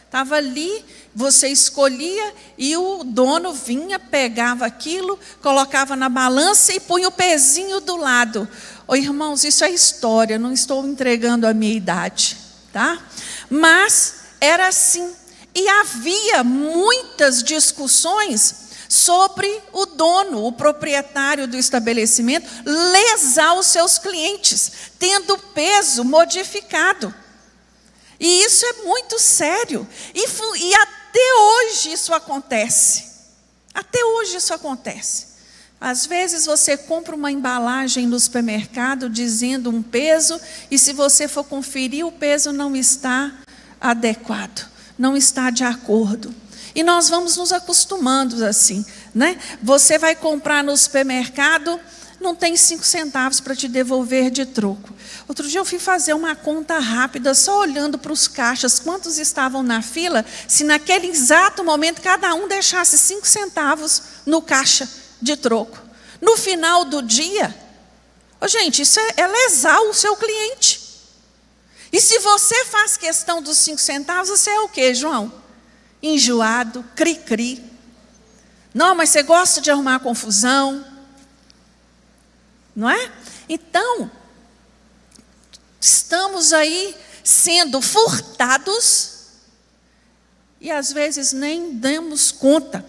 Estava 0.07 0.37
ali, 0.37 0.85
você 1.15 1.49
escolhia 1.49 2.33
e 2.57 2.77
o 2.77 3.05
dono 3.05 3.53
vinha, 3.53 3.99
pegava 3.99 4.65
aquilo, 4.65 5.19
colocava 5.43 5.95
na 5.95 6.09
balança 6.09 6.73
e 6.73 6.81
punha 6.81 7.09
o 7.09 7.13
pezinho 7.13 7.81
do 7.81 7.97
lado. 7.97 8.49
Ô, 8.87 8.97
irmãos, 8.97 9.45
isso 9.45 9.65
é 9.65 9.71
história, 9.71 10.39
não 10.39 10.53
estou 10.53 10.87
entregando 10.87 11.47
a 11.47 11.53
minha 11.53 11.75
idade, 11.75 12.39
tá? 12.73 12.99
Mas 13.51 14.15
era 14.41 14.69
assim. 14.69 15.13
E 15.59 15.69
havia 15.69 16.45
muitas 16.45 17.43
discussões 17.43 18.69
sobre 18.88 19.61
o 19.73 19.87
dono, 19.87 20.45
o 20.45 20.53
proprietário 20.53 21.49
do 21.49 21.57
estabelecimento, 21.57 22.49
lesar 22.65 23.55
os 23.55 23.67
seus 23.67 23.99
clientes, 23.99 24.71
tendo 25.00 25.37
peso 25.37 26.05
modificado. 26.05 27.12
E 28.21 28.45
isso 28.45 28.65
é 28.67 28.73
muito 28.85 29.19
sério. 29.19 29.85
E, 30.15 30.25
e 30.61 30.75
até 30.77 31.35
hoje 31.35 31.93
isso 31.93 32.15
acontece. 32.15 33.09
Até 33.75 34.05
hoje 34.05 34.37
isso 34.37 34.55
acontece. 34.55 35.27
Às 35.81 36.07
vezes 36.07 36.47
você 36.47 36.77
compra 36.77 37.17
uma 37.17 37.33
embalagem 37.33 38.07
no 38.07 38.21
supermercado 38.21 39.11
dizendo 39.11 39.71
um 39.71 39.83
peso, 39.83 40.41
e 40.71 40.79
se 40.79 40.93
você 40.93 41.27
for 41.27 41.43
conferir, 41.43 42.07
o 42.07 42.12
peso 42.12 42.53
não 42.53 42.77
está 42.77 43.33
adequado, 43.81 44.69
não 44.99 45.17
está 45.17 45.50
de 45.50 45.64
acordo. 45.64 46.35
E 46.75 46.83
nós 46.83 47.09
vamos 47.09 47.37
nos 47.37 47.52
acostumando 47.52 48.45
assim, 48.45 48.85
né? 49.14 49.38
Você 49.62 49.99
vai 49.99 50.14
comprar 50.14 50.62
no 50.62 50.76
supermercado, 50.76 51.81
não 52.21 52.35
tem 52.35 52.57
cinco 52.57 52.85
centavos 52.85 53.40
para 53.40 53.55
te 53.55 53.69
devolver 53.69 54.31
de 54.31 54.45
troco. 54.45 54.93
Outro 55.26 55.49
dia 55.49 55.61
eu 55.61 55.64
fui 55.64 55.78
fazer 55.78 56.14
uma 56.14 56.35
conta 56.35 56.78
rápida, 56.78 57.35
só 57.35 57.61
olhando 57.61 57.99
para 57.99 58.12
os 58.12 58.26
caixas, 58.26 58.78
quantos 58.78 59.19
estavam 59.19 59.62
na 59.62 59.83
fila, 59.83 60.25
se 60.47 60.64
naquele 60.64 61.07
exato 61.07 61.64
momento 61.64 62.02
cada 62.02 62.35
um 62.35 62.49
deixasse 62.49 62.99
cinco 62.99 63.26
centavos 63.26 64.02
no 64.26 64.43
caixa 64.43 64.88
de 65.21 65.37
troco. 65.37 65.78
No 66.21 66.37
final 66.37 66.85
do 66.85 67.02
dia, 67.02 67.55
oh, 68.40 68.49
gente, 68.49 68.83
isso 68.83 68.99
é, 68.99 69.14
é 69.19 69.26
lesar 69.26 69.81
o 69.83 69.95
seu 69.95 70.17
cliente. 70.17 70.88
E 71.92 72.00
se 72.00 72.18
você 72.18 72.64
faz 72.66 72.97
questão 72.97 73.42
dos 73.42 73.59
cinco 73.59 73.80
centavos, 73.80 74.28
você 74.28 74.50
é 74.50 74.61
o 74.61 74.68
que, 74.68 74.95
João? 74.95 75.33
enjoado, 76.02 76.85
cri-cri. 76.95 77.62
Não, 78.73 78.95
mas 78.95 79.11
você 79.11 79.23
gosta 79.23 79.61
de 79.61 79.71
arrumar 79.71 80.00
confusão. 80.00 80.85
Não 82.75 82.88
é? 82.88 83.12
Então, 83.49 84.11
estamos 85.80 86.52
aí 86.52 86.97
sendo 87.25 87.80
furtados 87.80 89.16
e 90.61 90.71
às 90.71 90.92
vezes 90.92 91.33
nem 91.33 91.75
damos 91.76 92.30
conta 92.30 92.85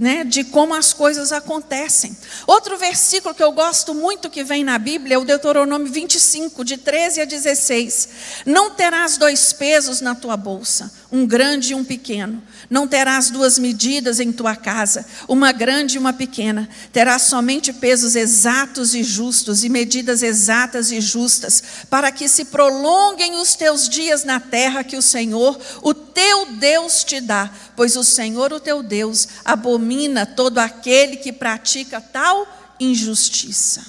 né, 0.00 0.24
de 0.24 0.44
como 0.44 0.74
as 0.74 0.92
coisas 0.92 1.32
acontecem. 1.32 2.16
Outro 2.46 2.76
versículo 2.76 3.34
que 3.34 3.42
eu 3.42 3.52
gosto 3.52 3.94
muito 3.94 4.30
que 4.30 4.44
vem 4.44 4.64
na 4.64 4.78
Bíblia 4.78 5.16
é 5.16 5.18
o 5.18 5.24
Deuteronômio 5.24 5.90
25, 5.90 6.64
de 6.64 6.76
13 6.76 7.20
a 7.20 7.24
16. 7.24 8.08
Não 8.46 8.70
terás 8.70 9.16
dois 9.16 9.52
pesos 9.52 10.00
na 10.00 10.14
tua 10.14 10.36
bolsa, 10.36 10.92
um 11.14 11.24
grande 11.24 11.70
e 11.70 11.74
um 11.76 11.84
pequeno. 11.84 12.42
Não 12.68 12.88
terás 12.88 13.30
duas 13.30 13.56
medidas 13.56 14.18
em 14.18 14.32
tua 14.32 14.56
casa, 14.56 15.06
uma 15.28 15.52
grande 15.52 15.94
e 15.94 15.98
uma 15.98 16.12
pequena. 16.12 16.68
Terás 16.92 17.22
somente 17.22 17.72
pesos 17.72 18.16
exatos 18.16 18.96
e 18.96 19.04
justos 19.04 19.62
e 19.62 19.68
medidas 19.68 20.24
exatas 20.24 20.90
e 20.90 21.00
justas, 21.00 21.62
para 21.88 22.10
que 22.10 22.28
se 22.28 22.46
prolonguem 22.46 23.36
os 23.36 23.54
teus 23.54 23.88
dias 23.88 24.24
na 24.24 24.40
terra 24.40 24.82
que 24.82 24.96
o 24.96 25.02
Senhor, 25.02 25.56
o 25.82 25.94
teu 25.94 26.46
Deus, 26.56 27.04
te 27.04 27.20
dá. 27.20 27.48
Pois 27.76 27.94
o 27.94 28.02
Senhor, 28.02 28.52
o 28.52 28.58
teu 28.58 28.82
Deus, 28.82 29.28
abomina 29.44 30.26
todo 30.26 30.58
aquele 30.58 31.18
que 31.18 31.32
pratica 31.32 32.00
tal 32.00 32.74
injustiça. 32.80 33.86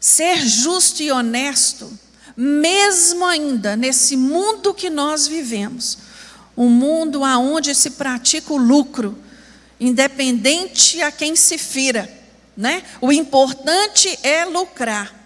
Ser 0.00 0.38
justo 0.44 1.04
e 1.04 1.12
honesto, 1.12 1.88
mesmo 2.36 3.24
ainda 3.24 3.76
nesse 3.76 4.16
mundo 4.16 4.74
que 4.74 4.90
nós 4.90 5.26
vivemos, 5.26 5.98
um 6.56 6.68
mundo 6.68 7.22
onde 7.22 7.74
se 7.74 7.90
pratica 7.90 8.52
o 8.52 8.58
lucro, 8.58 9.18
independente 9.80 11.02
a 11.02 11.10
quem 11.10 11.34
se 11.34 11.58
fira, 11.58 12.10
né? 12.56 12.84
O 13.00 13.10
importante 13.12 14.18
é 14.22 14.44
lucrar. 14.44 15.20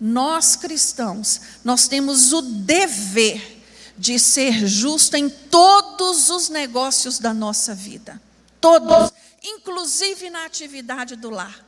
Nós 0.00 0.54
cristãos, 0.54 1.40
nós 1.64 1.88
temos 1.88 2.32
o 2.32 2.40
dever 2.40 3.58
de 3.98 4.16
ser 4.18 4.66
justo 4.66 5.16
em 5.16 5.28
todos 5.28 6.30
os 6.30 6.48
negócios 6.48 7.18
da 7.18 7.34
nossa 7.34 7.74
vida. 7.74 8.20
Todos, 8.60 9.12
inclusive 9.42 10.30
na 10.30 10.44
atividade 10.44 11.16
do 11.16 11.30
lar. 11.30 11.66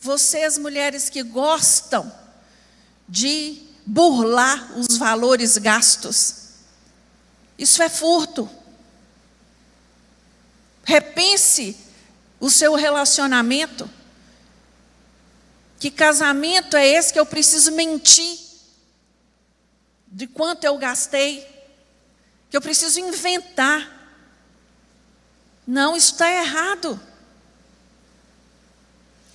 Vocês, 0.00 0.56
mulheres 0.56 1.10
que 1.10 1.22
gostam 1.22 2.10
de 3.08 3.62
burlar 3.86 4.78
os 4.78 4.98
valores 4.98 5.56
gastos, 5.56 6.48
isso 7.58 7.82
é 7.82 7.88
furto. 7.88 8.48
Repense 10.84 11.76
o 12.38 12.48
seu 12.48 12.74
relacionamento. 12.74 13.90
Que 15.78 15.90
casamento 15.90 16.76
é 16.76 16.86
esse 16.86 17.12
que 17.12 17.18
eu 17.18 17.26
preciso 17.26 17.72
mentir? 17.72 18.38
De 20.06 20.26
quanto 20.26 20.64
eu 20.64 20.76
gastei? 20.78 21.46
Que 22.50 22.56
eu 22.56 22.60
preciso 22.60 23.00
inventar. 23.00 23.96
Não, 25.66 25.96
isso 25.96 26.12
está 26.12 26.30
errado. 26.30 27.00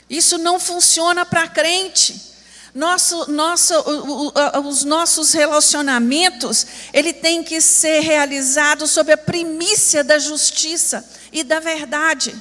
Isso 0.09 0.37
não 0.37 0.59
funciona 0.59 1.25
para 1.25 1.47
crente. 1.47 2.32
Nosso, 2.73 3.31
nosso, 3.31 3.73
os 4.65 4.83
nossos 4.83 5.31
relacionamentos, 5.31 6.65
ele 6.91 7.13
tem 7.13 7.43
que 7.43 7.61
ser 7.61 7.99
realizado 7.99 8.87
sob 8.87 9.11
a 9.11 9.17
primícia 9.17 10.03
da 10.03 10.17
justiça 10.17 11.07
e 11.31 11.43
da 11.43 11.59
verdade. 11.59 12.35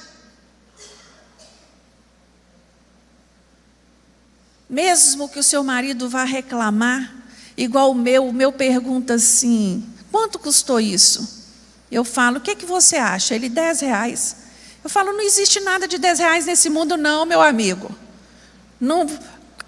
Mesmo 4.69 5.29
que 5.29 5.39
o 5.39 5.43
seu 5.43 5.62
marido 5.62 6.09
vá 6.09 6.25
reclamar, 6.25 7.15
igual 7.55 7.91
o 7.91 7.95
meu, 7.95 8.29
o 8.29 8.33
meu 8.33 8.51
pergunta 8.51 9.15
assim: 9.15 9.87
quanto 10.11 10.39
custou 10.39 10.81
isso? 10.81 11.43
Eu 11.91 12.05
falo, 12.05 12.39
o 12.39 12.41
que, 12.41 12.53
é 12.53 12.55
que 12.55 12.65
você 12.65 12.97
acha? 12.97 13.35
Ele, 13.35 13.51
10 13.51 13.81
reais. 13.83 14.37
Eu 14.83 14.89
falo, 14.89 15.12
não 15.12 15.21
existe 15.21 15.61
nada 15.61 15.87
de 15.87 15.99
10 15.99 16.19
reais 16.21 16.47
nesse 16.47 16.71
mundo, 16.71 16.97
não, 16.97 17.27
meu 17.27 17.43
amigo. 17.43 17.95
Não, 18.81 19.07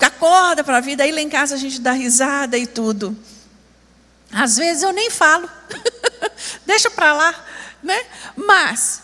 acorda 0.07 0.63
para 0.63 0.79
a 0.79 0.81
vida, 0.81 1.03
aí 1.03 1.13
lá 1.13 1.21
em 1.21 1.29
casa 1.29 1.55
a 1.55 1.59
gente 1.59 1.81
dá 1.81 1.93
risada 1.93 2.57
e 2.57 2.67
tudo. 2.67 3.17
Às 4.31 4.57
vezes 4.57 4.83
eu 4.83 4.93
nem 4.93 5.11
falo, 5.11 5.49
deixa 6.67 6.91
para 6.91 7.13
lá, 7.13 7.45
né? 7.83 8.05
Mas 8.37 9.03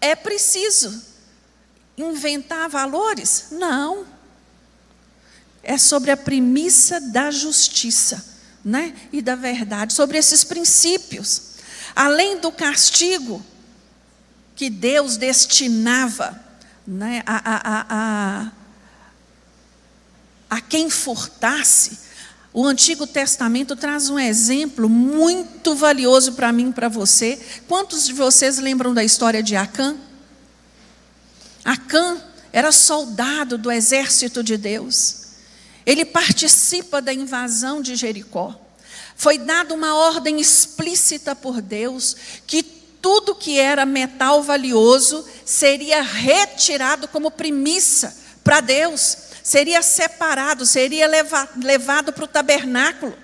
é 0.00 0.14
preciso 0.16 1.02
inventar 1.96 2.68
valores? 2.68 3.48
Não. 3.52 4.06
É 5.62 5.76
sobre 5.76 6.10
a 6.10 6.16
premissa 6.16 7.00
da 7.00 7.30
justiça, 7.30 8.24
né? 8.64 8.94
E 9.12 9.20
da 9.20 9.34
verdade, 9.34 9.92
sobre 9.92 10.18
esses 10.18 10.44
princípios. 10.44 11.48
Além 11.94 12.38
do 12.38 12.50
castigo 12.50 13.44
que 14.54 14.70
Deus 14.70 15.16
destinava, 15.16 16.38
né, 16.86 17.22
a, 17.26 17.36
a, 17.36 17.56
a, 17.56 17.86
a 17.90 18.52
quem 20.56 20.88
furtasse, 20.88 21.98
o 22.52 22.66
Antigo 22.66 23.06
Testamento 23.06 23.76
traz 23.76 24.08
um 24.08 24.18
exemplo 24.18 24.88
muito 24.88 25.74
valioso 25.74 26.32
para 26.32 26.52
mim 26.52 26.70
e 26.70 26.72
para 26.72 26.88
você. 26.88 27.38
Quantos 27.68 28.06
de 28.06 28.12
vocês 28.12 28.58
lembram 28.58 28.94
da 28.94 29.04
história 29.04 29.42
de 29.42 29.54
Acã? 29.54 29.96
Acã 31.64 32.20
era 32.52 32.72
soldado 32.72 33.58
do 33.58 33.70
exército 33.70 34.42
de 34.42 34.56
Deus. 34.56 35.26
Ele 35.84 36.04
participa 36.04 37.00
da 37.00 37.12
invasão 37.12 37.82
de 37.82 37.94
Jericó. 37.94 38.58
Foi 39.14 39.38
dada 39.38 39.74
uma 39.74 39.94
ordem 39.94 40.40
explícita 40.40 41.36
por 41.36 41.60
Deus 41.60 42.16
que 42.46 42.62
tudo 42.62 43.34
que 43.34 43.58
era 43.58 43.86
metal 43.86 44.42
valioso 44.42 45.24
seria 45.44 46.02
retirado 46.02 47.06
como 47.08 47.30
primícia 47.30 48.14
para 48.42 48.60
Deus 48.60 49.27
seria 49.48 49.80
separado, 49.80 50.66
seria 50.66 51.08
leva, 51.08 51.48
levado 51.56 52.12
para 52.12 52.24
o 52.24 52.28
tabernáculo. 52.28 53.16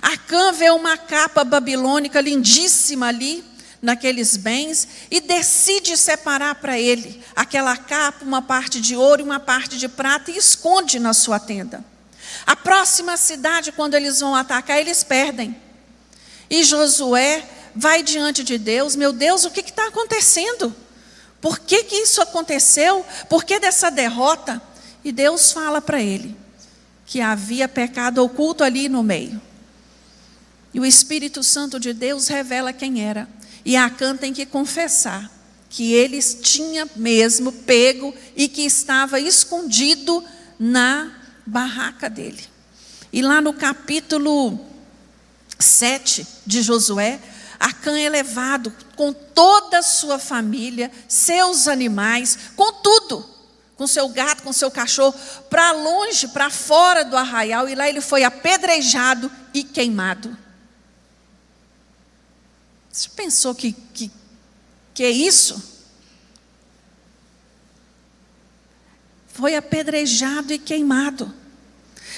Acã 0.00 0.52
vê 0.52 0.70
uma 0.70 0.96
capa 0.96 1.42
babilônica 1.42 2.20
lindíssima 2.20 3.08
ali, 3.08 3.44
naqueles 3.82 4.36
bens, 4.36 4.86
e 5.10 5.20
decide 5.20 5.96
separar 5.96 6.54
para 6.54 6.78
ele 6.78 7.20
aquela 7.34 7.76
capa, 7.76 8.24
uma 8.24 8.40
parte 8.40 8.80
de 8.80 8.94
ouro 8.94 9.20
e 9.20 9.24
uma 9.24 9.40
parte 9.40 9.76
de 9.76 9.88
prata, 9.88 10.30
e 10.30 10.36
esconde 10.36 11.00
na 11.00 11.12
sua 11.12 11.40
tenda. 11.40 11.84
A 12.46 12.54
próxima 12.54 13.16
cidade, 13.16 13.72
quando 13.72 13.94
eles 13.94 14.20
vão 14.20 14.36
atacar, 14.36 14.78
eles 14.78 15.02
perdem. 15.02 15.60
E 16.48 16.62
Josué 16.62 17.44
vai 17.74 18.04
diante 18.04 18.44
de 18.44 18.58
Deus: 18.58 18.94
Meu 18.94 19.12
Deus, 19.12 19.44
o 19.44 19.50
que 19.50 19.58
está 19.58 19.88
acontecendo? 19.88 20.72
Por 21.40 21.58
que, 21.58 21.82
que 21.82 21.96
isso 21.96 22.22
aconteceu? 22.22 23.04
Por 23.28 23.42
que 23.42 23.58
dessa 23.58 23.90
derrota? 23.90 24.62
E 25.08 25.12
Deus 25.12 25.52
fala 25.52 25.80
para 25.80 26.02
ele 26.02 26.36
que 27.06 27.22
havia 27.22 27.66
pecado 27.66 28.22
oculto 28.22 28.62
ali 28.62 28.90
no 28.90 29.02
meio. 29.02 29.40
E 30.74 30.78
o 30.78 30.84
Espírito 30.84 31.42
Santo 31.42 31.80
de 31.80 31.94
Deus 31.94 32.28
revela 32.28 32.74
quem 32.74 33.02
era. 33.02 33.26
E 33.64 33.74
Acã 33.74 34.14
tem 34.14 34.34
que 34.34 34.44
confessar 34.44 35.32
que 35.70 35.94
ele 35.94 36.20
tinha 36.20 36.86
mesmo 36.94 37.50
pego 37.50 38.14
e 38.36 38.48
que 38.48 38.66
estava 38.66 39.18
escondido 39.18 40.22
na 40.58 41.10
barraca 41.46 42.10
dele. 42.10 42.44
E 43.10 43.22
lá 43.22 43.40
no 43.40 43.54
capítulo 43.54 44.60
7 45.58 46.26
de 46.44 46.60
Josué, 46.60 47.18
Acã 47.58 47.98
é 47.98 48.10
levado 48.10 48.70
com 48.94 49.14
toda 49.14 49.78
a 49.78 49.82
sua 49.82 50.18
família, 50.18 50.92
seus 51.08 51.66
animais, 51.66 52.38
com 52.54 52.74
tudo 52.82 53.37
com 53.78 53.86
seu 53.86 54.08
gato, 54.08 54.42
com 54.42 54.52
seu 54.52 54.72
cachorro, 54.72 55.14
para 55.48 55.70
longe, 55.70 56.26
para 56.28 56.50
fora 56.50 57.04
do 57.04 57.16
arraial, 57.16 57.68
e 57.68 57.76
lá 57.76 57.88
ele 57.88 58.00
foi 58.00 58.24
apedrejado 58.24 59.30
e 59.54 59.62
queimado. 59.62 60.36
Você 62.90 63.08
pensou 63.10 63.54
que, 63.54 63.72
que, 63.72 64.10
que 64.92 65.04
é 65.04 65.10
isso? 65.10 65.78
Foi 69.28 69.54
apedrejado 69.54 70.52
e 70.52 70.58
queimado. 70.58 71.32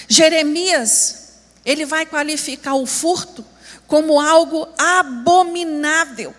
Jeremias, 0.09 1.35
ele 1.63 1.85
vai 1.85 2.07
qualificar 2.07 2.73
o 2.73 2.87
furto 2.87 3.45
como 3.87 4.19
algo 4.19 4.67
abominável 4.79 6.35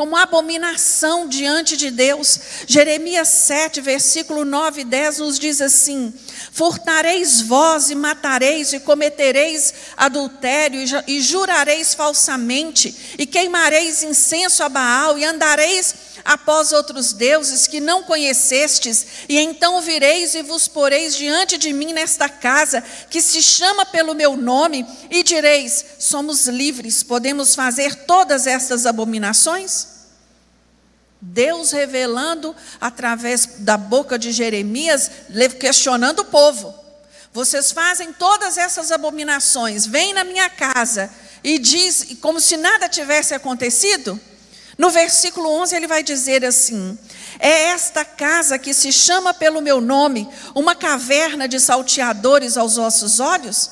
como 0.00 0.16
abominação 0.16 1.28
diante 1.28 1.76
de 1.76 1.90
Deus. 1.90 2.40
Jeremias 2.66 3.28
7, 3.28 3.82
versículo 3.82 4.46
9 4.46 4.80
e 4.80 4.84
10 4.84 5.18
nos 5.18 5.38
diz 5.38 5.60
assim: 5.60 6.10
Furtareis 6.50 7.42
vós 7.42 7.90
e 7.90 7.94
matareis, 7.94 8.72
e 8.72 8.80
cometereis 8.80 9.74
adultério, 9.98 10.80
e 11.06 11.20
jurareis 11.20 11.92
falsamente, 11.92 13.14
e 13.18 13.26
queimareis 13.26 14.02
incenso 14.02 14.62
a 14.62 14.70
Baal, 14.70 15.18
e 15.18 15.24
andareis 15.26 15.94
após 16.24 16.72
outros 16.72 17.12
deuses 17.12 17.66
que 17.66 17.80
não 17.80 18.02
conhecestes, 18.02 19.06
e 19.28 19.38
então 19.38 19.80
vireis 19.80 20.34
e 20.34 20.42
vos 20.42 20.68
poreis 20.68 21.14
diante 21.14 21.58
de 21.58 21.72
mim 21.72 21.92
nesta 21.92 22.28
casa, 22.28 22.82
que 23.08 23.20
se 23.20 23.42
chama 23.42 23.84
pelo 23.86 24.14
meu 24.14 24.36
nome, 24.36 24.86
e 25.10 25.22
direis: 25.22 25.84
somos 25.98 26.46
livres, 26.46 27.02
podemos 27.02 27.54
fazer 27.54 27.94
todas 28.06 28.46
estas 28.46 28.86
abominações? 28.86 30.00
Deus 31.20 31.70
revelando 31.70 32.56
através 32.80 33.46
da 33.58 33.76
boca 33.76 34.18
de 34.18 34.32
Jeremias, 34.32 35.10
questionando 35.58 36.20
o 36.20 36.24
povo. 36.24 36.74
Vocês 37.32 37.70
fazem 37.70 38.12
todas 38.12 38.56
essas 38.56 38.90
abominações, 38.90 39.86
vêm 39.86 40.14
na 40.14 40.24
minha 40.24 40.48
casa 40.48 41.10
e 41.44 41.58
diz, 41.58 42.16
como 42.20 42.40
se 42.40 42.56
nada 42.56 42.88
tivesse 42.88 43.34
acontecido, 43.34 44.18
no 44.80 44.88
versículo 44.88 45.50
11 45.60 45.76
ele 45.76 45.86
vai 45.86 46.02
dizer 46.02 46.42
assim: 46.42 46.98
É 47.38 47.64
esta 47.64 48.02
casa 48.02 48.58
que 48.58 48.72
se 48.72 48.90
chama 48.90 49.34
pelo 49.34 49.60
meu 49.60 49.78
nome, 49.78 50.26
uma 50.54 50.74
caverna 50.74 51.46
de 51.46 51.60
salteadores 51.60 52.56
aos 52.56 52.76
vossos 52.76 53.20
olhos? 53.20 53.70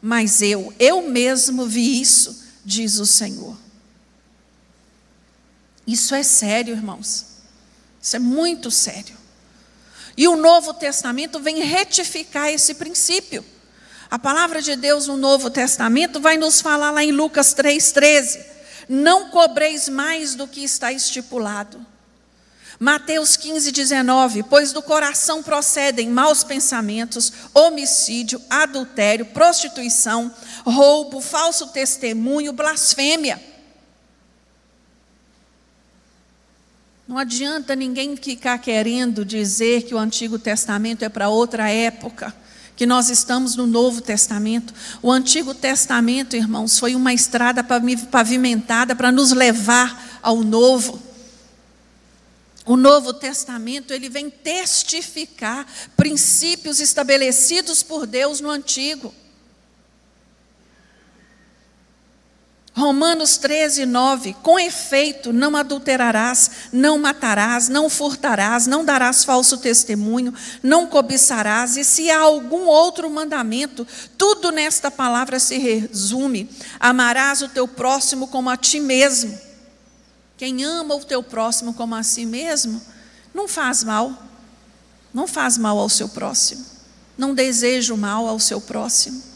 Mas 0.00 0.40
eu, 0.40 0.72
eu 0.78 1.02
mesmo 1.02 1.66
vi 1.66 2.00
isso, 2.00 2.44
diz 2.64 2.98
o 2.98 3.04
Senhor. 3.04 3.58
Isso 5.86 6.14
é 6.14 6.22
sério, 6.22 6.74
irmãos. 6.74 7.26
Isso 8.00 8.16
é 8.16 8.18
muito 8.18 8.70
sério. 8.70 9.18
E 10.16 10.26
o 10.26 10.34
Novo 10.34 10.72
Testamento 10.72 11.38
vem 11.40 11.60
retificar 11.60 12.48
esse 12.48 12.72
princípio. 12.72 13.44
A 14.10 14.18
palavra 14.18 14.62
de 14.62 14.76
Deus 14.76 15.08
no 15.08 15.18
Novo 15.18 15.50
Testamento 15.50 16.18
vai 16.18 16.38
nos 16.38 16.62
falar 16.62 16.90
lá 16.90 17.04
em 17.04 17.12
Lucas 17.12 17.54
3,13: 17.54 18.57
Não 18.88 19.28
cobreis 19.28 19.88
mais 19.88 20.34
do 20.34 20.48
que 20.48 20.64
está 20.64 20.90
estipulado. 20.90 21.84
Mateus 22.80 23.36
15, 23.36 23.72
19: 23.72 24.44
Pois 24.44 24.72
do 24.72 24.80
coração 24.80 25.42
procedem 25.42 26.08
maus 26.08 26.44
pensamentos, 26.44 27.32
homicídio, 27.52 28.40
adultério, 28.48 29.26
prostituição, 29.26 30.32
roubo, 30.64 31.20
falso 31.20 31.66
testemunho, 31.68 32.52
blasfêmia. 32.52 33.42
Não 37.06 37.18
adianta 37.18 37.74
ninguém 37.74 38.16
ficar 38.16 38.58
querendo 38.58 39.24
dizer 39.24 39.82
que 39.82 39.94
o 39.94 39.98
Antigo 39.98 40.38
Testamento 40.38 41.02
é 41.02 41.08
para 41.08 41.28
outra 41.28 41.68
época 41.70 42.34
que 42.78 42.86
nós 42.86 43.10
estamos 43.10 43.56
no 43.56 43.66
Novo 43.66 44.00
Testamento. 44.00 44.72
O 45.02 45.10
Antigo 45.10 45.52
Testamento, 45.52 46.36
irmãos, 46.36 46.78
foi 46.78 46.94
uma 46.94 47.12
estrada 47.12 47.64
pavimentada 47.64 48.94
para 48.94 49.10
nos 49.10 49.32
levar 49.32 50.20
ao 50.22 50.44
Novo. 50.44 51.02
O 52.64 52.76
Novo 52.76 53.12
Testamento, 53.12 53.92
ele 53.92 54.08
vem 54.08 54.30
testificar 54.30 55.66
princípios 55.96 56.78
estabelecidos 56.78 57.82
por 57.82 58.06
Deus 58.06 58.40
no 58.40 58.48
Antigo. 58.48 59.12
Romanos 62.78 63.36
13, 63.38 63.84
9: 63.84 64.34
Com 64.34 64.56
efeito, 64.56 65.32
não 65.32 65.56
adulterarás, 65.56 66.48
não 66.72 66.96
matarás, 66.96 67.68
não 67.68 67.90
furtarás, 67.90 68.68
não 68.68 68.84
darás 68.84 69.24
falso 69.24 69.58
testemunho, 69.58 70.32
não 70.62 70.86
cobiçarás, 70.86 71.76
e 71.76 71.82
se 71.82 72.08
há 72.08 72.20
algum 72.20 72.66
outro 72.66 73.10
mandamento, 73.10 73.84
tudo 74.16 74.52
nesta 74.52 74.92
palavra 74.92 75.40
se 75.40 75.58
resume: 75.58 76.48
amarás 76.78 77.42
o 77.42 77.48
teu 77.48 77.66
próximo 77.66 78.28
como 78.28 78.48
a 78.48 78.56
ti 78.56 78.78
mesmo. 78.78 79.36
Quem 80.36 80.62
ama 80.62 80.94
o 80.94 81.04
teu 81.04 81.20
próximo 81.20 81.74
como 81.74 81.96
a 81.96 82.04
si 82.04 82.24
mesmo, 82.24 82.80
não 83.34 83.48
faz 83.48 83.82
mal, 83.82 84.12
não 85.12 85.26
faz 85.26 85.58
mal 85.58 85.76
ao 85.78 85.88
seu 85.88 86.08
próximo, 86.08 86.64
não 87.18 87.34
deseja 87.34 87.92
o 87.92 87.98
mal 87.98 88.28
ao 88.28 88.38
seu 88.38 88.60
próximo. 88.60 89.27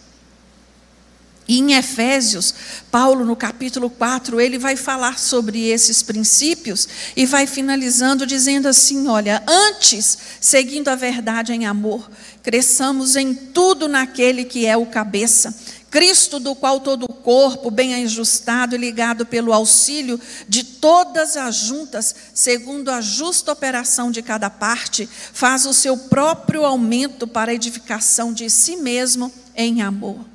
E 1.52 1.58
em 1.58 1.74
Efésios, 1.74 2.54
Paulo, 2.90 3.26
no 3.26 3.36
capítulo 3.36 3.90
4, 3.90 4.40
ele 4.40 4.56
vai 4.56 4.74
falar 4.74 5.18
sobre 5.18 5.68
esses 5.68 6.02
princípios 6.02 6.88
e 7.14 7.26
vai 7.26 7.46
finalizando 7.46 8.24
dizendo 8.24 8.68
assim: 8.68 9.06
olha, 9.06 9.42
antes, 9.46 10.16
seguindo 10.40 10.88
a 10.88 10.94
verdade 10.94 11.52
em 11.52 11.66
amor, 11.66 12.10
cresçamos 12.42 13.16
em 13.16 13.34
tudo 13.34 13.86
naquele 13.86 14.46
que 14.46 14.64
é 14.64 14.78
o 14.78 14.86
cabeça, 14.86 15.54
Cristo, 15.90 16.40
do 16.40 16.54
qual 16.54 16.80
todo 16.80 17.02
o 17.02 17.12
corpo, 17.12 17.70
bem 17.70 18.02
ajustado 18.02 18.74
e 18.74 18.78
ligado 18.78 19.26
pelo 19.26 19.52
auxílio 19.52 20.18
de 20.48 20.64
todas 20.64 21.36
as 21.36 21.54
juntas, 21.54 22.14
segundo 22.32 22.88
a 22.88 23.02
justa 23.02 23.52
operação 23.52 24.10
de 24.10 24.22
cada 24.22 24.48
parte, 24.48 25.06
faz 25.34 25.66
o 25.66 25.74
seu 25.74 25.98
próprio 25.98 26.64
aumento 26.64 27.28
para 27.28 27.50
a 27.50 27.54
edificação 27.54 28.32
de 28.32 28.48
si 28.48 28.74
mesmo 28.76 29.30
em 29.54 29.82
amor. 29.82 30.31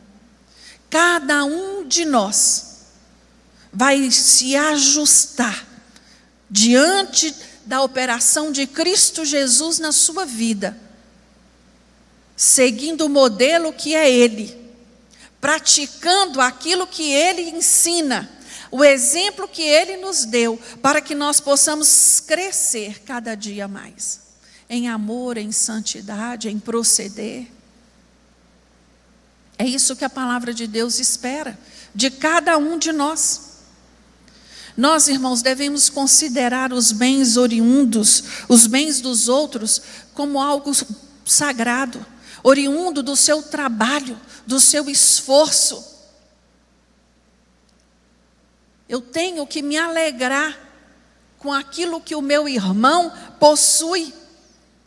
Cada 0.97 1.45
um 1.45 1.87
de 1.87 2.05
nós 2.05 2.87
vai 3.71 4.09
se 4.09 4.55
ajustar 4.55 5.63
diante 6.49 7.35
da 7.67 7.83
operação 7.83 8.51
de 8.51 8.65
Cristo 8.65 9.23
Jesus 9.23 9.77
na 9.77 9.91
sua 9.91 10.25
vida, 10.25 10.75
seguindo 12.35 13.05
o 13.05 13.09
modelo 13.09 13.71
que 13.71 13.93
é 13.93 14.11
Ele, 14.11 14.59
praticando 15.39 16.41
aquilo 16.41 16.87
que 16.87 17.11
Ele 17.11 17.43
ensina, 17.43 18.27
o 18.71 18.83
exemplo 18.83 19.47
que 19.47 19.61
Ele 19.61 19.97
nos 19.97 20.25
deu, 20.25 20.59
para 20.81 20.99
que 20.99 21.13
nós 21.13 21.39
possamos 21.39 22.19
crescer 22.21 23.03
cada 23.03 23.35
dia 23.35 23.67
mais, 23.67 24.19
em 24.67 24.89
amor, 24.89 25.37
em 25.37 25.51
santidade, 25.51 26.49
em 26.49 26.57
proceder. 26.57 27.55
É 29.57 29.65
isso 29.65 29.95
que 29.95 30.05
a 30.05 30.09
palavra 30.09 30.53
de 30.53 30.67
Deus 30.67 30.99
espera 30.99 31.57
de 31.93 32.11
cada 32.11 32.57
um 32.57 32.77
de 32.77 32.91
nós. 32.91 33.47
Nós, 34.75 35.07
irmãos, 35.07 35.41
devemos 35.41 35.89
considerar 35.89 36.71
os 36.71 36.91
bens 36.91 37.35
oriundos, 37.35 38.23
os 38.47 38.67
bens 38.67 39.01
dos 39.01 39.27
outros, 39.27 39.81
como 40.13 40.39
algo 40.39 40.71
sagrado, 41.25 42.05
oriundo 42.43 43.01
do 43.01 43.15
seu 43.15 43.41
trabalho, 43.41 44.19
do 44.45 44.59
seu 44.59 44.87
esforço. 44.87 45.83
Eu 48.87 49.01
tenho 49.01 49.47
que 49.47 49.63
me 49.63 49.75
alegrar 49.75 50.55
com 51.39 51.51
aquilo 51.51 51.99
que 51.99 52.15
o 52.15 52.21
meu 52.21 52.47
irmão 52.47 53.11
possui 53.39 54.13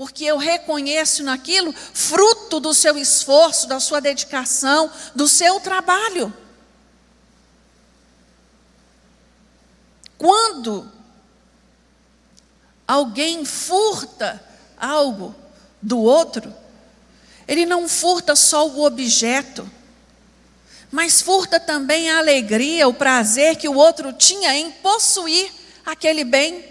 porque 0.01 0.25
eu 0.25 0.39
reconheço 0.39 1.23
naquilo 1.23 1.75
fruto 1.75 2.59
do 2.59 2.73
seu 2.73 2.97
esforço, 2.97 3.69
da 3.69 3.79
sua 3.79 4.01
dedicação, 4.01 4.91
do 5.15 5.29
seu 5.29 5.61
trabalho. 5.61 6.33
Quando 10.17 10.91
alguém 12.89 13.45
furta 13.45 14.43
algo 14.79 15.35
do 15.83 16.01
outro, 16.01 16.51
ele 17.47 17.67
não 17.67 17.87
furta 17.87 18.35
só 18.35 18.67
o 18.67 18.87
objeto, 18.87 19.71
mas 20.91 21.21
furta 21.21 21.61
também 21.61 22.11
a 22.11 22.17
alegria, 22.17 22.89
o 22.89 22.95
prazer 22.95 23.57
que 23.57 23.69
o 23.69 23.77
outro 23.77 24.15
tinha 24.15 24.57
em 24.57 24.71
possuir 24.71 25.53
aquele 25.85 26.25
bem. 26.25 26.65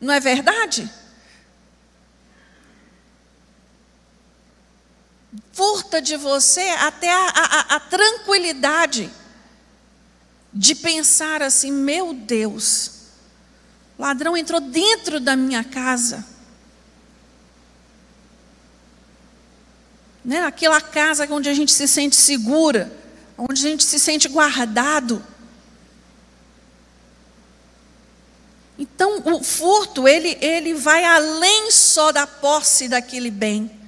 Não 0.00 0.14
é 0.14 0.18
verdade? 0.18 0.90
Furta 5.52 6.00
de 6.00 6.16
você 6.16 6.60
até 6.60 7.12
a, 7.12 7.28
a, 7.28 7.76
a 7.76 7.80
tranquilidade 7.80 9.10
de 10.52 10.74
pensar 10.74 11.42
assim: 11.42 11.70
meu 11.70 12.12
Deus, 12.12 12.92
ladrão 13.98 14.36
entrou 14.36 14.60
dentro 14.60 15.20
da 15.20 15.36
minha 15.36 15.62
casa. 15.62 16.26
Né? 20.24 20.40
Aquela 20.42 20.80
casa 20.80 21.26
onde 21.30 21.48
a 21.48 21.54
gente 21.54 21.72
se 21.72 21.86
sente 21.86 22.16
segura, 22.16 22.92
onde 23.36 23.66
a 23.66 23.70
gente 23.70 23.84
se 23.84 23.98
sente 23.98 24.28
guardado. 24.28 25.24
Então, 28.78 29.22
o 29.24 29.44
furto, 29.44 30.08
ele, 30.08 30.36
ele 30.40 30.74
vai 30.74 31.04
além 31.04 31.70
só 31.70 32.10
da 32.10 32.26
posse 32.26 32.88
daquele 32.88 33.30
bem 33.30 33.81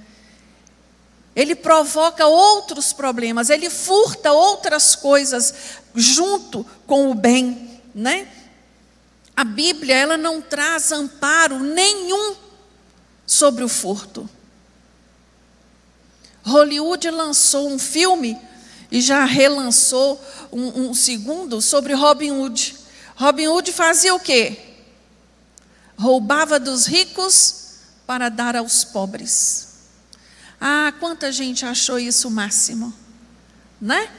ele 1.35 1.53
provoca 1.53 2.25
outros 2.25 2.93
problemas, 2.93 3.49
ele 3.49 3.69
furta 3.69 4.31
outras 4.31 4.95
coisas 4.95 5.53
junto 5.93 6.65
com 6.87 7.11
o 7.11 7.13
bem, 7.13 7.81
né? 7.93 8.27
A 9.35 9.43
Bíblia, 9.43 9.95
ela 9.95 10.17
não 10.17 10.41
traz 10.41 10.93
amparo 10.93 11.59
nenhum 11.59 12.35
sobre 13.25 13.65
o 13.65 13.69
furto. 13.69 14.29
Hollywood 16.43 17.09
lançou 17.09 17.69
um 17.69 17.77
filme 17.77 18.39
e 18.89 19.01
já 19.01 19.25
relançou 19.25 20.23
um, 20.53 20.89
um 20.89 20.93
segundo 20.93 21.61
sobre 21.61 21.93
Robin 21.93 22.31
Hood. 22.31 22.77
Robin 23.15 23.47
Hood 23.47 23.73
fazia 23.73 24.15
o 24.15 24.19
quê? 24.19 24.57
Roubava 25.97 26.59
dos 26.59 26.85
ricos 26.85 27.79
para 28.05 28.29
dar 28.29 28.55
aos 28.55 28.85
pobres. 28.85 29.74
Ah, 30.59 30.93
quanta 30.99 31.31
gente 31.31 31.65
achou 31.65 31.99
isso 31.99 32.27
o 32.27 32.31
máximo, 32.31 32.93
né? 33.79 34.09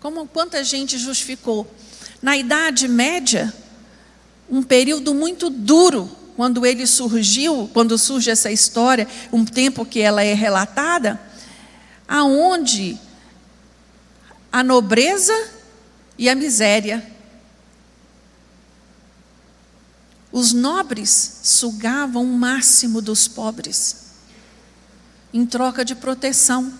Como 0.00 0.26
quanta 0.26 0.62
gente 0.62 0.98
justificou. 0.98 1.66
Na 2.22 2.36
Idade 2.36 2.88
Média, 2.88 3.52
um 4.48 4.62
período 4.62 5.14
muito 5.14 5.50
duro, 5.50 6.10
quando 6.36 6.66
ele 6.66 6.86
surgiu, 6.86 7.68
quando 7.72 7.96
surge 7.96 8.30
essa 8.30 8.50
história, 8.50 9.08
um 9.32 9.44
tempo 9.44 9.86
que 9.86 10.00
ela 10.00 10.22
é 10.22 10.34
relatada, 10.34 11.20
aonde 12.06 12.98
a 14.52 14.62
nobreza 14.62 15.34
e 16.18 16.28
a 16.28 16.34
miséria. 16.34 17.04
Os 20.30 20.52
nobres 20.52 21.40
sugavam 21.42 22.24
o 22.24 22.38
máximo 22.38 23.00
dos 23.00 23.26
pobres, 23.26 24.05
em 25.36 25.44
troca 25.44 25.84
de 25.84 25.94
proteção. 25.94 26.72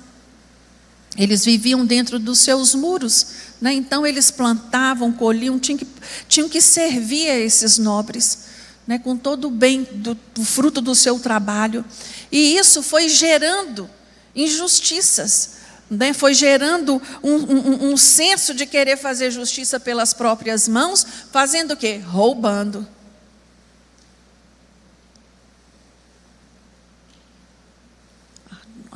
Eles 1.17 1.45
viviam 1.45 1.85
dentro 1.85 2.19
dos 2.19 2.39
seus 2.39 2.75
muros, 2.75 3.27
né? 3.61 3.73
então 3.73 4.07
eles 4.07 4.31
plantavam, 4.31 5.13
colhiam, 5.13 5.59
tinham 5.59 5.79
que, 5.79 5.87
tinham 6.29 6.49
que 6.49 6.61
servir 6.61 7.29
a 7.29 7.39
esses 7.39 7.79
nobres, 7.79 8.39
né? 8.87 8.99
com 8.99 9.17
todo 9.17 9.49
o 9.49 9.51
bem 9.51 9.83
do, 9.83 10.15
do 10.35 10.45
fruto 10.45 10.81
do 10.81 10.95
seu 10.95 11.19
trabalho. 11.19 11.85
E 12.31 12.57
isso 12.57 12.83
foi 12.83 13.09
gerando 13.09 13.89
injustiças, 14.35 15.53
né? 15.91 16.13
foi 16.13 16.35
gerando 16.35 17.01
um, 17.23 17.35
um, 17.35 17.93
um 17.93 17.97
senso 17.97 18.53
de 18.53 18.67
querer 18.67 18.97
fazer 18.97 19.31
justiça 19.31 19.81
pelas 19.81 20.13
próprias 20.13 20.69
mãos, 20.69 21.07
fazendo 21.31 21.73
o 21.73 21.77
quê? 21.77 22.01
Roubando. 22.05 22.87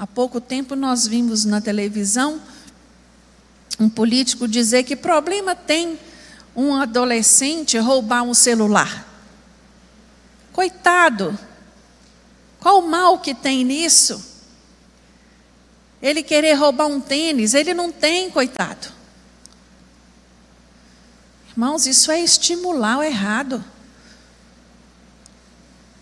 Há 0.01 0.07
pouco 0.07 0.41
tempo 0.41 0.75
nós 0.75 1.07
vimos 1.07 1.45
na 1.45 1.61
televisão 1.61 2.41
um 3.79 3.87
político 3.87 4.49
dizer 4.49 4.83
que 4.83 4.97
problema 4.97 5.55
tem 5.55 5.99
um 6.57 6.75
adolescente 6.75 7.77
roubar 7.77 8.23
um 8.23 8.33
celular. 8.33 9.07
Coitado, 10.55 11.39
qual 12.59 12.79
o 12.79 12.89
mal 12.89 13.19
que 13.19 13.35
tem 13.35 13.63
nisso? 13.63 14.25
Ele 16.01 16.23
querer 16.23 16.55
roubar 16.55 16.87
um 16.87 16.99
tênis, 16.99 17.53
ele 17.53 17.75
não 17.75 17.93
tem, 17.93 18.31
coitado. 18.31 18.89
Irmãos, 21.51 21.85
isso 21.85 22.11
é 22.11 22.23
estimular 22.23 23.01
o 23.01 23.03
errado. 23.03 23.63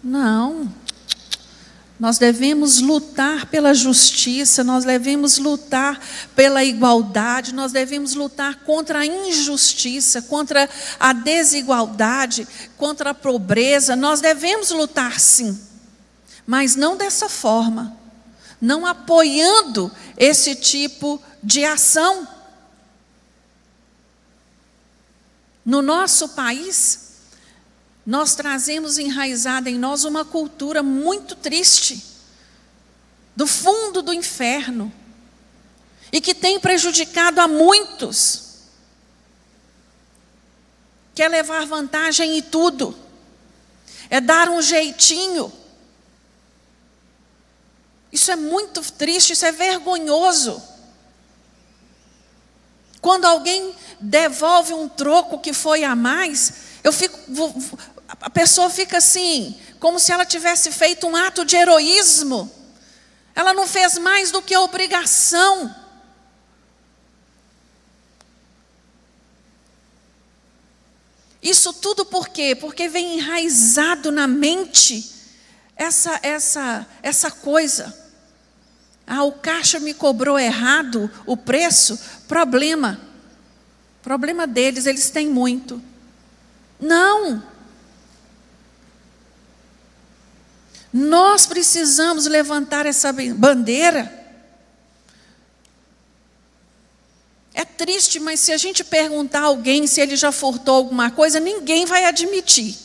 Não. 0.04 0.72
Nós 1.98 2.16
devemos 2.16 2.80
lutar 2.80 3.46
pela 3.46 3.74
justiça, 3.74 4.62
nós 4.62 4.84
devemos 4.84 5.38
lutar 5.38 6.00
pela 6.34 6.62
igualdade, 6.62 7.52
nós 7.52 7.72
devemos 7.72 8.14
lutar 8.14 8.60
contra 8.60 9.00
a 9.00 9.06
injustiça, 9.06 10.22
contra 10.22 10.70
a 11.00 11.12
desigualdade, 11.12 12.46
contra 12.76 13.10
a 13.10 13.14
pobreza. 13.14 13.96
Nós 13.96 14.20
devemos 14.20 14.70
lutar 14.70 15.18
sim, 15.18 15.58
mas 16.46 16.76
não 16.76 16.96
dessa 16.96 17.28
forma, 17.28 17.96
não 18.60 18.86
apoiando 18.86 19.90
esse 20.16 20.54
tipo 20.54 21.20
de 21.42 21.64
ação. 21.64 22.28
No 25.64 25.82
nosso 25.82 26.28
país, 26.28 27.07
nós 28.08 28.34
trazemos 28.34 28.96
enraizada 28.96 29.68
em 29.68 29.76
nós 29.78 30.04
uma 30.04 30.24
cultura 30.24 30.82
muito 30.82 31.36
triste, 31.36 32.02
do 33.36 33.46
fundo 33.46 34.00
do 34.00 34.14
inferno, 34.14 34.90
e 36.10 36.18
que 36.18 36.34
tem 36.34 36.58
prejudicado 36.58 37.38
a 37.38 37.46
muitos. 37.46 38.62
Quer 41.14 41.28
levar 41.28 41.66
vantagem 41.66 42.38
em 42.38 42.40
tudo, 42.40 42.96
é 44.08 44.22
dar 44.22 44.48
um 44.48 44.62
jeitinho. 44.62 45.52
Isso 48.10 48.30
é 48.30 48.36
muito 48.36 48.80
triste, 48.90 49.34
isso 49.34 49.44
é 49.44 49.52
vergonhoso. 49.52 50.62
Quando 53.02 53.26
alguém 53.26 53.74
devolve 54.00 54.72
um 54.72 54.88
troco 54.88 55.38
que 55.38 55.52
foi 55.52 55.84
a 55.84 55.94
mais, 55.94 56.68
eu 56.82 56.92
fico, 56.92 57.18
a 58.20 58.28
pessoa 58.28 58.68
fica 58.68 58.98
assim, 58.98 59.58
como 59.78 59.98
se 59.98 60.12
ela 60.12 60.26
tivesse 60.26 60.72
feito 60.72 61.06
um 61.06 61.14
ato 61.14 61.44
de 61.44 61.56
heroísmo. 61.56 62.50
Ela 63.34 63.54
não 63.54 63.66
fez 63.66 63.98
mais 63.98 64.30
do 64.32 64.42
que 64.42 64.54
a 64.54 64.60
obrigação. 64.60 65.74
Isso 71.40 71.72
tudo 71.72 72.04
por 72.04 72.28
quê? 72.28 72.56
Porque 72.56 72.88
vem 72.88 73.18
enraizado 73.18 74.10
na 74.10 74.26
mente 74.26 75.14
essa 75.76 76.18
essa 76.22 76.86
essa 77.00 77.30
coisa. 77.30 77.96
Ah, 79.06 79.22
o 79.22 79.32
caixa 79.32 79.78
me 79.78 79.94
cobrou 79.94 80.38
errado 80.38 81.10
o 81.24 81.36
preço, 81.36 81.98
problema. 82.26 83.00
Problema 84.02 84.46
deles, 84.46 84.84
eles 84.84 85.10
têm 85.10 85.28
muito. 85.28 85.80
Não. 86.80 87.42
Nós 90.98 91.46
precisamos 91.46 92.26
levantar 92.26 92.84
essa 92.84 93.12
bandeira. 93.12 94.12
É 97.54 97.64
triste, 97.64 98.18
mas 98.18 98.40
se 98.40 98.50
a 98.50 98.56
gente 98.56 98.82
perguntar 98.82 99.42
a 99.42 99.44
alguém 99.44 99.86
se 99.86 100.00
ele 100.00 100.16
já 100.16 100.32
furtou 100.32 100.74
alguma 100.74 101.08
coisa, 101.08 101.38
ninguém 101.38 101.86
vai 101.86 102.04
admitir. 102.04 102.76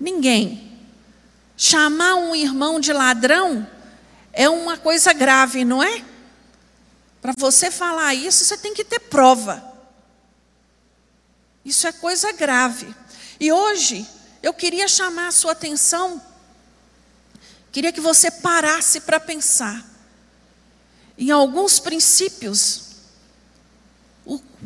Ninguém. 0.00 0.80
Chamar 1.58 2.14
um 2.14 2.34
irmão 2.34 2.80
de 2.80 2.90
ladrão 2.90 3.68
é 4.32 4.48
uma 4.48 4.78
coisa 4.78 5.12
grave, 5.12 5.62
não 5.62 5.82
é? 5.82 6.02
Para 7.20 7.34
você 7.36 7.70
falar 7.70 8.14
isso, 8.14 8.46
você 8.46 8.56
tem 8.56 8.72
que 8.72 8.84
ter 8.84 9.00
prova. 9.00 9.62
Isso 11.66 11.86
é 11.86 11.92
coisa 11.92 12.32
grave. 12.32 12.94
E 13.38 13.52
hoje, 13.52 14.08
eu 14.42 14.52
queria 14.54 14.88
chamar 14.88 15.28
a 15.28 15.32
sua 15.32 15.52
atenção, 15.52 16.22
queria 17.72 17.92
que 17.92 18.00
você 18.00 18.30
parasse 18.30 19.00
para 19.00 19.18
pensar 19.18 19.84
em 21.16 21.30
alguns 21.30 21.78
princípios 21.78 22.88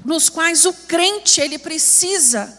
nos 0.05 0.29
quais 0.29 0.65
o 0.65 0.73
crente 0.73 1.41
ele 1.41 1.59
precisa 1.59 2.59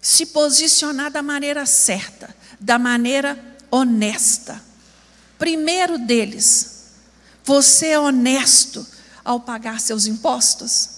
se 0.00 0.26
posicionar 0.26 1.10
da 1.10 1.22
maneira 1.22 1.64
certa, 1.64 2.34
da 2.58 2.78
maneira 2.78 3.38
honesta. 3.70 4.60
Primeiro 5.38 5.98
deles, 5.98 6.90
você 7.44 7.88
é 7.88 7.98
honesto 7.98 8.86
ao 9.24 9.40
pagar 9.40 9.80
seus 9.80 10.06
impostos? 10.06 10.88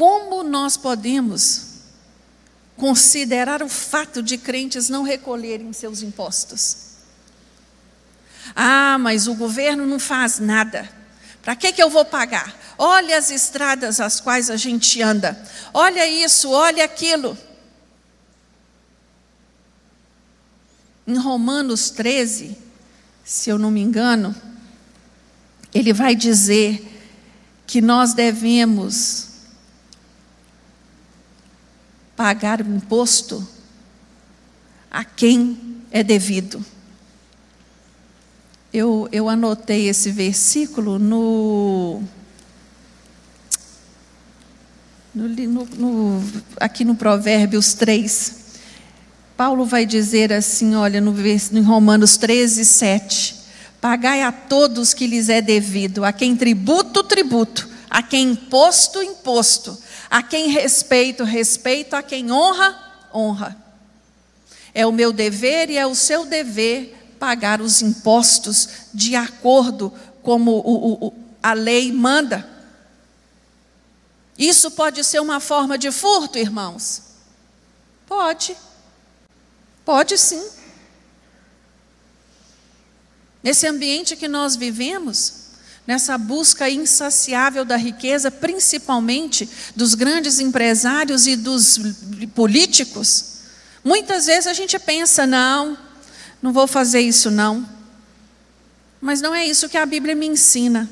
Como 0.00 0.42
nós 0.42 0.78
podemos 0.78 1.66
considerar 2.74 3.62
o 3.62 3.68
fato 3.68 4.22
de 4.22 4.38
crentes 4.38 4.88
não 4.88 5.02
recolherem 5.02 5.74
seus 5.74 6.00
impostos? 6.00 6.94
Ah, 8.56 8.96
mas 8.98 9.26
o 9.26 9.34
governo 9.34 9.86
não 9.86 10.00
faz 10.00 10.38
nada. 10.38 10.90
Para 11.42 11.54
que, 11.54 11.70
que 11.70 11.82
eu 11.82 11.90
vou 11.90 12.02
pagar? 12.02 12.58
Olha 12.78 13.18
as 13.18 13.30
estradas 13.30 14.00
às 14.00 14.22
quais 14.22 14.48
a 14.48 14.56
gente 14.56 15.02
anda. 15.02 15.38
Olha 15.74 16.08
isso, 16.08 16.50
olha 16.50 16.82
aquilo. 16.82 17.36
Em 21.06 21.18
Romanos 21.18 21.90
13, 21.90 22.56
se 23.22 23.50
eu 23.50 23.58
não 23.58 23.70
me 23.70 23.82
engano, 23.82 24.34
ele 25.74 25.92
vai 25.92 26.14
dizer 26.14 26.90
que 27.66 27.82
nós 27.82 28.14
devemos 28.14 29.28
pagar 32.20 32.60
o 32.60 32.76
imposto 32.76 33.48
a 34.90 35.02
quem 35.02 35.80
é 35.90 36.04
devido. 36.04 36.62
Eu, 38.70 39.08
eu 39.10 39.26
anotei 39.26 39.88
esse 39.88 40.10
versículo 40.10 40.98
no, 40.98 42.02
no, 45.14 45.28
no, 45.28 46.22
aqui 46.58 46.84
no 46.84 46.94
Provérbios 46.94 47.72
3. 47.72 48.34
Paulo 49.34 49.64
vai 49.64 49.86
dizer 49.86 50.30
assim, 50.30 50.74
olha, 50.74 51.00
no, 51.00 51.14
no 51.14 51.62
Romanos 51.62 52.18
13, 52.18 52.66
7. 52.66 53.36
Pagai 53.80 54.20
a 54.20 54.30
todos 54.30 54.92
que 54.92 55.06
lhes 55.06 55.30
é 55.30 55.40
devido, 55.40 56.04
a 56.04 56.12
quem 56.12 56.36
tributo, 56.36 57.02
tributo, 57.02 57.66
a 57.88 58.02
quem 58.02 58.32
imposto, 58.32 59.02
imposto 59.02 59.88
a 60.10 60.22
quem 60.22 60.48
respeito, 60.48 61.22
respeito, 61.22 61.94
a 61.94 62.02
quem 62.02 62.32
honra, 62.32 62.76
honra. 63.14 63.56
É 64.74 64.84
o 64.84 64.92
meu 64.92 65.12
dever 65.12 65.70
e 65.70 65.76
é 65.78 65.86
o 65.86 65.94
seu 65.94 66.26
dever 66.26 66.96
pagar 67.18 67.60
os 67.60 67.80
impostos 67.80 68.68
de 68.92 69.14
acordo 69.14 69.92
como 70.22 70.50
o, 70.52 71.06
o, 71.06 71.14
a 71.40 71.52
lei 71.52 71.92
manda. 71.92 72.48
Isso 74.36 74.70
pode 74.70 75.04
ser 75.04 75.20
uma 75.20 75.38
forma 75.38 75.78
de 75.78 75.92
furto, 75.92 76.38
irmãos? 76.38 77.02
Pode. 78.06 78.56
Pode 79.84 80.18
sim. 80.18 80.42
Nesse 83.42 83.66
ambiente 83.66 84.16
que 84.16 84.28
nós 84.28 84.56
vivemos, 84.56 85.49
nessa 85.86 86.16
busca 86.16 86.68
insaciável 86.68 87.64
da 87.64 87.76
riqueza, 87.76 88.30
principalmente 88.30 89.48
dos 89.74 89.94
grandes 89.94 90.38
empresários 90.38 91.26
e 91.26 91.36
dos 91.36 91.78
políticos, 92.34 93.40
muitas 93.82 94.26
vezes 94.26 94.46
a 94.46 94.52
gente 94.52 94.78
pensa: 94.78 95.26
não, 95.26 95.76
não 96.42 96.52
vou 96.52 96.66
fazer 96.66 97.00
isso 97.00 97.30
não. 97.30 97.68
Mas 99.00 99.20
não 99.20 99.34
é 99.34 99.46
isso 99.46 99.68
que 99.68 99.78
a 99.78 99.86
Bíblia 99.86 100.14
me 100.14 100.26
ensina. 100.26 100.88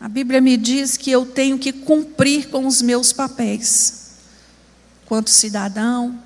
A 0.00 0.08
Bíblia 0.08 0.40
me 0.40 0.56
diz 0.56 0.96
que 0.96 1.10
eu 1.10 1.26
tenho 1.26 1.58
que 1.58 1.72
cumprir 1.72 2.48
com 2.48 2.66
os 2.66 2.80
meus 2.80 3.12
papéis, 3.12 4.12
quanto 5.04 5.28
cidadão, 5.28 6.18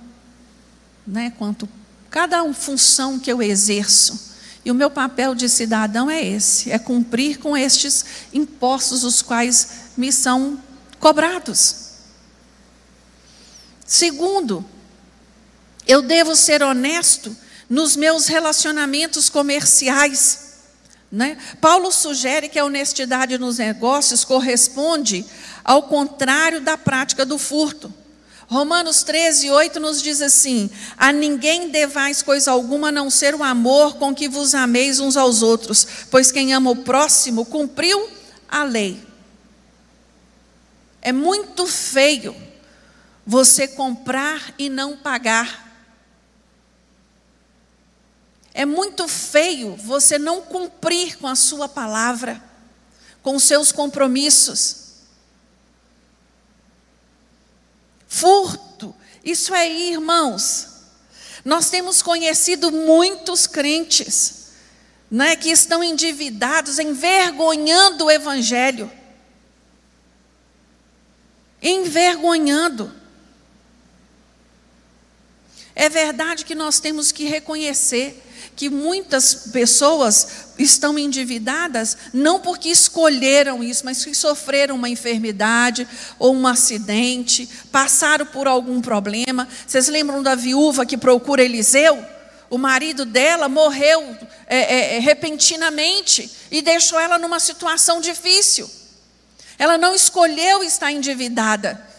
né, 1.04 1.32
quanto 1.36 1.68
cada 2.08 2.50
função 2.54 3.18
que 3.18 3.30
eu 3.30 3.42
exerço. 3.42 4.33
E 4.64 4.70
o 4.70 4.74
meu 4.74 4.90
papel 4.90 5.34
de 5.34 5.48
cidadão 5.48 6.10
é 6.10 6.24
esse: 6.24 6.70
é 6.70 6.78
cumprir 6.78 7.38
com 7.38 7.56
estes 7.56 8.04
impostos, 8.32 9.04
os 9.04 9.20
quais 9.20 9.68
me 9.96 10.12
são 10.12 10.58
cobrados. 10.98 11.84
Segundo, 13.84 14.64
eu 15.86 16.00
devo 16.00 16.34
ser 16.34 16.62
honesto 16.62 17.36
nos 17.68 17.96
meus 17.96 18.26
relacionamentos 18.26 19.28
comerciais. 19.28 20.40
Né? 21.12 21.38
Paulo 21.60 21.92
sugere 21.92 22.48
que 22.48 22.58
a 22.58 22.64
honestidade 22.64 23.38
nos 23.38 23.58
negócios 23.58 24.24
corresponde 24.24 25.24
ao 25.62 25.84
contrário 25.84 26.60
da 26.60 26.76
prática 26.76 27.24
do 27.24 27.38
furto. 27.38 27.92
Romanos 28.46 29.02
13, 29.02 29.50
8 29.50 29.80
nos 29.80 30.02
diz 30.02 30.20
assim: 30.20 30.70
A 30.96 31.12
ninguém 31.12 31.70
devais 31.70 32.22
coisa 32.22 32.50
alguma 32.50 32.88
a 32.88 32.92
não 32.92 33.08
ser 33.08 33.34
o 33.34 33.42
amor 33.42 33.96
com 33.96 34.14
que 34.14 34.28
vos 34.28 34.54
ameis 34.54 35.00
uns 35.00 35.16
aos 35.16 35.42
outros, 35.42 35.86
pois 36.10 36.30
quem 36.30 36.52
ama 36.52 36.70
o 36.70 36.76
próximo 36.76 37.44
cumpriu 37.44 38.08
a 38.48 38.62
lei. 38.62 39.02
É 41.00 41.12
muito 41.12 41.66
feio 41.66 42.34
você 43.26 43.66
comprar 43.66 44.54
e 44.58 44.68
não 44.68 44.96
pagar. 44.96 45.64
É 48.52 48.64
muito 48.64 49.08
feio 49.08 49.74
você 49.76 50.18
não 50.18 50.40
cumprir 50.42 51.18
com 51.18 51.26
a 51.26 51.34
sua 51.34 51.68
palavra, 51.68 52.42
com 53.22 53.34
os 53.34 53.42
seus 53.42 53.72
compromissos. 53.72 54.83
Furto, 58.14 58.94
isso 59.24 59.52
aí, 59.52 59.90
irmãos. 59.90 60.68
Nós 61.44 61.68
temos 61.68 62.00
conhecido 62.00 62.70
muitos 62.70 63.44
crentes 63.44 64.52
né, 65.10 65.34
que 65.34 65.50
estão 65.50 65.82
endividados, 65.82 66.78
envergonhando 66.78 68.04
o 68.04 68.10
Evangelho. 68.10 68.88
Envergonhando. 71.60 72.94
É 75.74 75.88
verdade 75.88 76.44
que 76.44 76.54
nós 76.54 76.78
temos 76.78 77.10
que 77.10 77.24
reconhecer 77.24 78.22
que 78.56 78.70
muitas 78.70 79.34
pessoas 79.52 80.44
estão 80.58 80.98
endividadas 80.98 81.96
não 82.12 82.40
porque 82.40 82.68
escolheram 82.68 83.62
isso, 83.62 83.84
mas 83.84 84.04
que 84.04 84.14
sofreram 84.14 84.76
uma 84.76 84.88
enfermidade 84.88 85.86
ou 86.18 86.34
um 86.34 86.46
acidente, 86.46 87.48
passaram 87.72 88.26
por 88.26 88.46
algum 88.46 88.80
problema. 88.80 89.48
Vocês 89.66 89.88
lembram 89.88 90.22
da 90.22 90.34
viúva 90.34 90.86
que 90.86 90.96
procura 90.96 91.42
Eliseu? 91.42 92.04
O 92.48 92.58
marido 92.58 93.04
dela 93.04 93.48
morreu 93.48 94.16
é, 94.46 94.58
é, 94.58 94.96
é 94.96 94.98
repentinamente 95.00 96.30
e 96.50 96.62
deixou 96.62 97.00
ela 97.00 97.18
numa 97.18 97.40
situação 97.40 98.00
difícil. 98.00 98.70
Ela 99.58 99.78
não 99.78 99.94
escolheu 99.94 100.62
estar 100.62 100.92
endividada. 100.92 101.93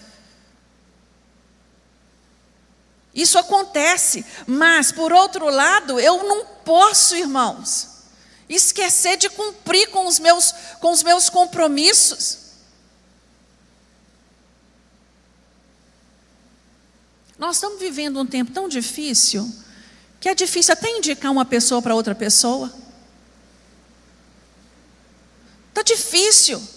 Isso 3.16 3.40
acontece, 3.40 4.26
mas 4.46 4.92
por 4.92 5.14
outro 5.14 5.50
lado, 5.50 5.98
eu 5.98 6.28
não 6.28 6.46
posso, 6.46 7.16
irmãos, 7.16 7.88
esquecer 8.50 9.16
de 9.16 9.30
cumprir 9.30 9.90
com 9.90 10.06
os 10.06 10.20
meus, 10.20 10.54
com 10.82 10.92
os 10.92 11.02
meus 11.02 11.30
compromissos. 11.30 12.40
Nós 17.38 17.56
estamos 17.56 17.80
vivendo 17.80 18.20
um 18.20 18.26
tempo 18.26 18.52
tão 18.52 18.68
difícil 18.68 19.50
que 20.20 20.28
é 20.28 20.36
difícil 20.36 20.74
até 20.74 20.90
indicar 20.90 21.32
uma 21.32 21.46
pessoa 21.46 21.82
para 21.82 21.96
outra 21.96 22.16
pessoa. 22.16 22.74
Está 25.70 25.84
difícil. 25.84 26.75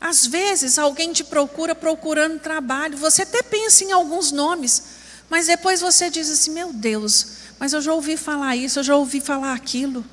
Às 0.00 0.24
vezes 0.24 0.78
alguém 0.78 1.12
te 1.12 1.22
procura 1.22 1.74
procurando 1.74 2.40
trabalho, 2.40 2.96
você 2.96 3.22
até 3.22 3.42
pensa 3.42 3.84
em 3.84 3.92
alguns 3.92 4.32
nomes, 4.32 4.82
mas 5.28 5.46
depois 5.46 5.82
você 5.82 6.08
diz 6.08 6.30
assim: 6.30 6.52
meu 6.52 6.72
Deus, 6.72 7.26
mas 7.58 7.74
eu 7.74 7.82
já 7.82 7.92
ouvi 7.92 8.16
falar 8.16 8.56
isso, 8.56 8.78
eu 8.78 8.82
já 8.82 8.96
ouvi 8.96 9.20
falar 9.20 9.52
aquilo, 9.52 10.04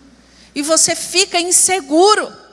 e 0.54 0.62
você 0.62 0.94
fica 0.94 1.40
inseguro. 1.40 2.46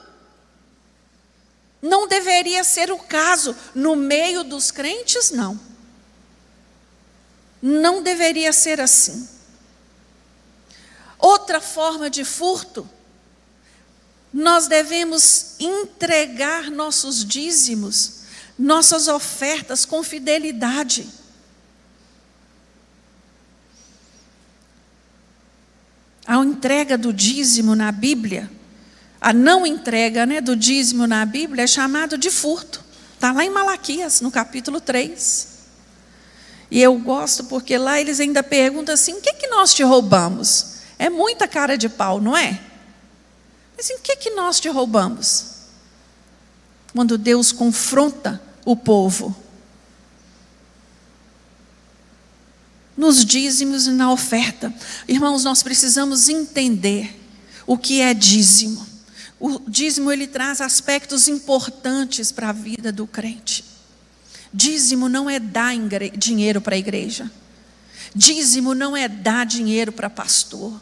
Não 1.81 2.07
deveria 2.07 2.63
ser 2.63 2.89
o 2.89 2.97
caso 2.97 3.55
no 3.75 3.95
meio 3.95 4.43
dos 4.43 4.71
crentes, 4.71 5.29
não. 5.29 5.59
Não 7.61 8.01
deveria 8.01 8.51
ser 8.51 8.81
assim. 8.81 9.29
Outra 11.19 11.61
forma 11.61 12.09
de 12.09 12.23
furto 12.23 12.89
nós 14.35 14.67
devemos 14.67 15.55
entregar 15.61 16.69
nossos 16.69 17.23
dízimos, 17.23 18.23
nossas 18.59 19.07
ofertas 19.07 19.85
com 19.85 20.03
fidelidade. 20.03 21.07
A 26.27 26.35
entrega 26.35 26.97
do 26.97 27.13
dízimo 27.13 27.75
na 27.75 27.93
Bíblia, 27.93 28.51
a 29.21 29.31
não 29.31 29.65
entrega 29.65 30.25
né, 30.25 30.41
do 30.41 30.53
dízimo 30.53 31.07
na 31.07 31.25
Bíblia 31.25 31.63
é 31.63 31.67
chamado 31.67 32.17
de 32.17 32.29
furto. 32.29 32.83
Está 33.13 33.31
lá 33.31 33.45
em 33.45 33.49
Malaquias, 33.49 34.19
no 34.19 34.29
capítulo 34.29 34.81
3. 34.81 35.47
E 36.69 36.81
eu 36.81 36.99
gosto 36.99 37.45
porque 37.45 37.77
lá 37.77 38.01
eles 38.01 38.19
ainda 38.19 38.43
perguntam 38.43 38.95
assim: 38.95 39.13
o 39.13 39.21
que, 39.21 39.31
que 39.31 39.47
nós 39.47 39.73
te 39.73 39.81
roubamos? 39.81 40.73
É 40.99 41.09
muita 41.09 41.47
cara 41.47 41.77
de 41.77 41.87
pau, 41.87 42.19
não 42.19 42.35
é? 42.35 42.74
Mas 43.75 43.89
em 43.89 43.99
que, 43.99 44.15
que 44.15 44.29
nós 44.31 44.59
te 44.59 44.69
roubamos? 44.69 45.55
Quando 46.93 47.17
Deus 47.17 47.51
confronta 47.51 48.41
o 48.63 48.75
povo. 48.75 49.35
Nos 52.95 53.25
dízimos 53.25 53.87
e 53.87 53.91
na 53.91 54.11
oferta. 54.11 54.73
Irmãos, 55.07 55.43
nós 55.43 55.61
precisamos 55.61 56.29
entender 56.29 57.21
o 57.67 57.77
que 57.77 57.99
é 57.99 58.13
dízimo. 58.13 58.85
O 59.39 59.59
dízimo 59.69 60.11
ele 60.11 60.27
traz 60.27 60.61
aspectos 60.61 61.27
importantes 61.27 62.31
para 62.31 62.49
a 62.49 62.53
vida 62.53 62.91
do 62.91 63.05
crente. 63.05 63.65
Dízimo 64.53 65.09
não 65.09 65.29
é 65.29 65.37
dar 65.37 65.75
dinheiro 66.17 66.61
para 66.61 66.75
a 66.75 66.77
igreja. 66.77 67.29
Dízimo 68.15 68.73
não 68.73 68.95
é 68.95 69.09
dar 69.09 69.45
dinheiro 69.45 69.91
para 69.91 70.09
pastor. 70.09 70.79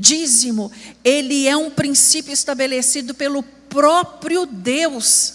Dízimo, 0.00 0.72
ele 1.04 1.46
é 1.46 1.54
um 1.54 1.70
princípio 1.70 2.32
estabelecido 2.32 3.14
pelo 3.14 3.42
próprio 3.42 4.46
Deus. 4.46 5.34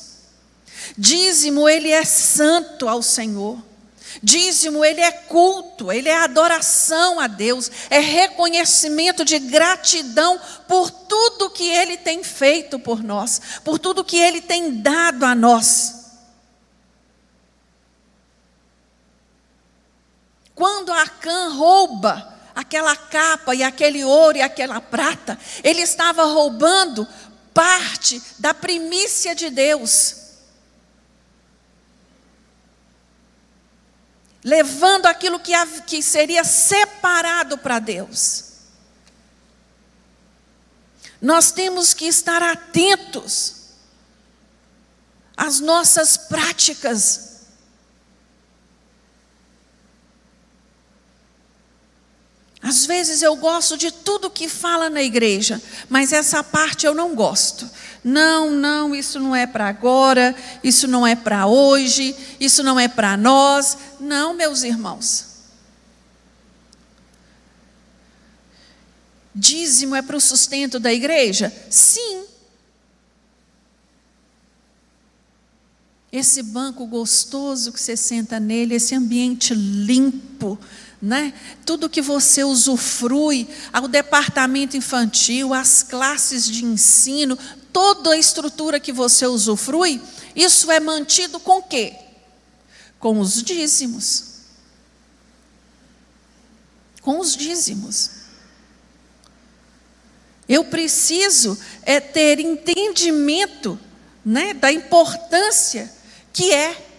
Dízimo, 0.97 1.69
ele 1.69 1.91
é 1.91 2.04
santo 2.04 2.89
ao 2.89 3.04
Senhor. 3.04 3.63
Dízimo, 4.23 4.84
ele 4.84 5.01
é 5.01 5.12
culto, 5.12 5.91
ele 5.91 6.10
é 6.10 6.17
adoração 6.17 7.19
a 7.19 7.28
Deus, 7.28 7.69
é 7.91 7.99
reconhecimento 7.99 9.23
de 9.23 9.38
gratidão 9.38 10.41
por 10.67 10.89
tudo 10.89 11.51
que 11.51 11.69
ele 11.69 11.95
tem 11.95 12.23
feito 12.23 12.80
por 12.80 13.04
nós, 13.04 13.39
por 13.63 13.78
tudo 13.78 14.04
que 14.04 14.17
ele 14.17 14.41
tem 14.41 14.82
dado 14.82 15.25
a 15.25 15.36
nós. 15.36 15.93
Quando 20.56 20.92
Acã 20.92 21.50
rouba 21.50 22.35
aquela 22.56 22.95
capa 22.95 23.53
e 23.53 23.62
aquele 23.62 24.03
ouro 24.06 24.37
e 24.37 24.41
aquela 24.41 24.79
prata, 24.79 25.37
ele 25.62 25.81
estava 25.81 26.23
roubando 26.23 27.06
parte 27.53 28.21
da 28.39 28.53
primícia 28.53 29.35
de 29.35 29.49
Deus. 29.49 30.23
Levando 34.41 35.08
aquilo 35.08 35.39
que, 35.39 35.53
que 35.85 36.01
seria 36.01 36.43
separado 36.43 37.58
para 37.58 37.79
Deus. 37.79 38.45
Nós 41.21 41.51
temos 41.51 41.93
que 41.93 42.06
estar 42.06 42.41
atentos 42.41 43.56
as 45.35 45.60
nossas 45.60 46.15
práticas. 46.15 47.35
Às 52.66 52.84
vezes 52.88 53.22
eu 53.22 53.36
gosto 53.36 53.78
de 53.78 53.92
tudo 53.92 54.28
que 54.28 54.50
fala 54.50 54.90
na 54.90 55.04
igreja, 55.04 55.62
mas 55.88 56.12
essa 56.12 56.44
parte 56.44 56.84
eu 56.84 56.96
não 56.96 57.13
gosto. 57.13 57.70
Não, 58.04 58.50
não, 58.50 58.96
isso 58.96 59.20
não 59.20 59.36
é 59.36 59.46
para 59.46 59.70
agora, 59.70 60.36
isso 60.63 60.88
não 60.88 61.06
é 61.06 61.16
para 61.16 61.46
hoje, 61.46 62.16
isso 62.40 62.63
não 62.63 62.80
é 62.80 62.88
para 62.88 63.16
nós. 63.16 63.78
Não, 64.00 64.34
meus 64.34 64.63
irmãos. 64.63 65.28
Dízimo 69.36 69.96
é 69.96 70.02
para 70.02 70.18
o 70.18 70.22
sustento 70.22 70.80
da 70.80 70.92
igreja? 70.92 71.54
Sim. 71.70 72.24
Esse 76.12 76.42
banco 76.42 76.88
gostoso 76.88 77.72
que 77.72 77.80
você 77.80 77.96
senta 77.96 78.40
nele, 78.40 78.74
esse 78.74 78.96
ambiente 78.96 79.54
limpo, 79.54 80.58
né? 81.02 81.33
Tudo 81.65 81.89
que 81.89 82.02
você 82.02 82.43
usufrui, 82.43 83.48
o 83.73 83.87
departamento 83.87 84.77
infantil, 84.77 85.54
as 85.54 85.83
classes 85.83 86.46
de 86.46 86.65
ensino, 86.65 87.37
toda 87.71 88.12
a 88.12 88.17
estrutura 88.17 88.79
que 88.79 88.91
você 88.91 89.25
usufrui, 89.27 90.02
isso 90.35 90.71
é 90.71 90.79
mantido 90.79 91.39
com 91.39 91.62
quê? 91.62 91.96
Com 93.00 93.19
os 93.19 93.41
dízimos. 93.43 94.35
Com 97.02 97.19
os 97.19 97.35
dízimos. 97.35 98.12
Eu 100.48 100.65
preciso 100.65 101.58
é 101.83 102.00
ter 102.00 102.39
entendimento 102.39 103.79
né, 104.23 104.54
da 104.54 104.71
importância 104.71 105.91
que 106.31 106.52
é 106.52 106.94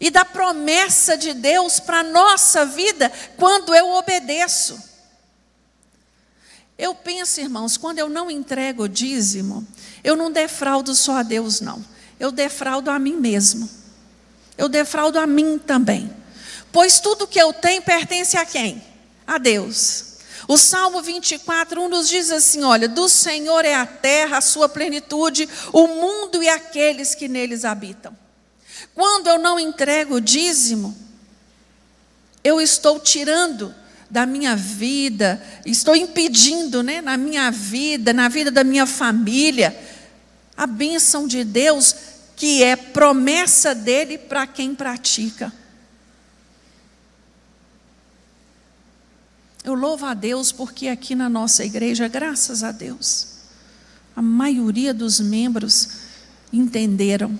e 0.00 0.10
da 0.10 0.24
promessa 0.24 1.16
de 1.16 1.34
Deus 1.34 1.80
para 1.80 2.00
a 2.00 2.04
nossa 2.04 2.64
vida 2.64 3.10
quando 3.36 3.74
eu 3.74 3.90
obedeço. 3.90 4.78
Eu 6.78 6.94
penso, 6.94 7.40
irmãos, 7.40 7.76
quando 7.76 7.98
eu 7.98 8.08
não 8.08 8.30
entrego 8.30 8.84
o 8.84 8.88
dízimo, 8.88 9.66
eu 10.04 10.14
não 10.14 10.30
defraudo 10.30 10.94
só 10.94 11.16
a 11.16 11.22
Deus, 11.22 11.60
não. 11.60 11.84
Eu 12.20 12.30
defraudo 12.30 12.90
a 12.90 12.98
mim 12.98 13.16
mesmo. 13.16 13.68
Eu 14.56 14.68
defraudo 14.68 15.18
a 15.18 15.26
mim 15.26 15.58
também. 15.58 16.10
Pois 16.70 17.00
tudo 17.00 17.26
que 17.26 17.40
eu 17.40 17.52
tenho 17.52 17.82
pertence 17.82 18.36
a 18.36 18.44
quem? 18.44 18.82
A 19.26 19.38
Deus. 19.38 20.04
O 20.46 20.56
Salmo 20.56 21.02
24, 21.02 21.82
1 21.82 21.88
nos 21.88 22.08
diz 22.08 22.30
assim: 22.30 22.62
olha, 22.62 22.88
do 22.88 23.08
Senhor 23.08 23.64
é 23.64 23.74
a 23.74 23.84
terra, 23.84 24.38
a 24.38 24.40
sua 24.40 24.68
plenitude, 24.68 25.48
o 25.72 25.86
mundo 25.86 26.42
e 26.42 26.48
aqueles 26.48 27.14
que 27.14 27.28
neles 27.28 27.64
habitam. 27.64 28.16
Quando 28.98 29.28
eu 29.28 29.38
não 29.38 29.60
entrego 29.60 30.16
o 30.16 30.20
dízimo, 30.20 30.92
eu 32.42 32.60
estou 32.60 32.98
tirando 32.98 33.72
da 34.10 34.26
minha 34.26 34.56
vida, 34.56 35.40
estou 35.64 35.94
impedindo, 35.94 36.82
né, 36.82 37.00
na 37.00 37.16
minha 37.16 37.48
vida, 37.48 38.12
na 38.12 38.28
vida 38.28 38.50
da 38.50 38.64
minha 38.64 38.86
família, 38.86 39.78
a 40.56 40.66
bênção 40.66 41.28
de 41.28 41.44
Deus, 41.44 41.94
que 42.34 42.64
é 42.64 42.74
promessa 42.74 43.72
dele 43.72 44.18
para 44.18 44.48
quem 44.48 44.74
pratica. 44.74 45.52
Eu 49.62 49.74
louvo 49.74 50.06
a 50.06 50.14
Deus 50.14 50.50
porque 50.50 50.88
aqui 50.88 51.14
na 51.14 51.28
nossa 51.28 51.64
igreja, 51.64 52.08
graças 52.08 52.64
a 52.64 52.72
Deus, 52.72 53.28
a 54.16 54.20
maioria 54.20 54.92
dos 54.92 55.20
membros 55.20 55.88
entenderam 56.52 57.38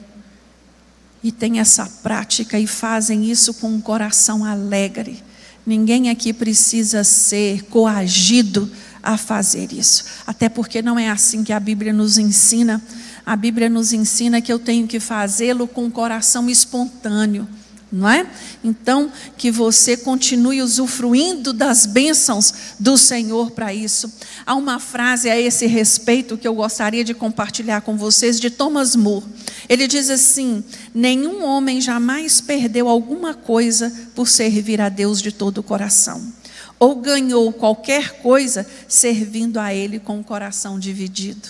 e 1.22 1.32
tem 1.32 1.58
essa 1.58 1.86
prática 2.02 2.58
e 2.58 2.66
fazem 2.66 3.30
isso 3.30 3.54
com 3.54 3.68
um 3.68 3.80
coração 3.80 4.44
alegre. 4.44 5.22
Ninguém 5.66 6.08
aqui 6.10 6.32
precisa 6.32 7.04
ser 7.04 7.64
coagido 7.64 8.70
a 9.02 9.16
fazer 9.16 9.72
isso, 9.72 10.04
até 10.26 10.48
porque 10.48 10.82
não 10.82 10.98
é 10.98 11.08
assim 11.08 11.44
que 11.44 11.52
a 11.52 11.60
Bíblia 11.60 11.92
nos 11.92 12.18
ensina. 12.18 12.82
A 13.24 13.36
Bíblia 13.36 13.68
nos 13.68 13.92
ensina 13.92 14.40
que 14.40 14.52
eu 14.52 14.58
tenho 14.58 14.86
que 14.86 14.98
fazê-lo 14.98 15.68
com 15.68 15.84
um 15.84 15.90
coração 15.90 16.48
espontâneo 16.48 17.46
não 17.90 18.08
é? 18.08 18.26
Então, 18.62 19.10
que 19.36 19.50
você 19.50 19.96
continue 19.96 20.62
usufruindo 20.62 21.52
das 21.52 21.86
bênçãos 21.86 22.52
do 22.78 22.98
Senhor 22.98 23.50
para 23.50 23.72
isso. 23.72 24.12
Há 24.44 24.54
uma 24.54 24.78
frase 24.78 25.30
a 25.30 25.40
esse 25.40 25.66
respeito 25.66 26.36
que 26.36 26.46
eu 26.46 26.54
gostaria 26.54 27.02
de 27.02 27.14
compartilhar 27.14 27.80
com 27.80 27.96
vocês, 27.96 28.38
de 28.38 28.50
Thomas 28.50 28.94
Moore. 28.94 29.26
Ele 29.68 29.86
diz 29.86 30.10
assim: 30.10 30.62
Nenhum 30.94 31.44
homem 31.44 31.80
jamais 31.80 32.40
perdeu 32.40 32.88
alguma 32.88 33.32
coisa 33.34 33.92
por 34.14 34.28
servir 34.28 34.80
a 34.80 34.88
Deus 34.88 35.22
de 35.22 35.32
todo 35.32 35.58
o 35.58 35.62
coração, 35.62 36.32
ou 36.78 36.96
ganhou 36.96 37.52
qualquer 37.52 38.20
coisa 38.20 38.66
servindo 38.86 39.58
a 39.58 39.72
Ele 39.72 39.98
com 39.98 40.20
o 40.20 40.24
coração 40.24 40.78
dividido. 40.78 41.48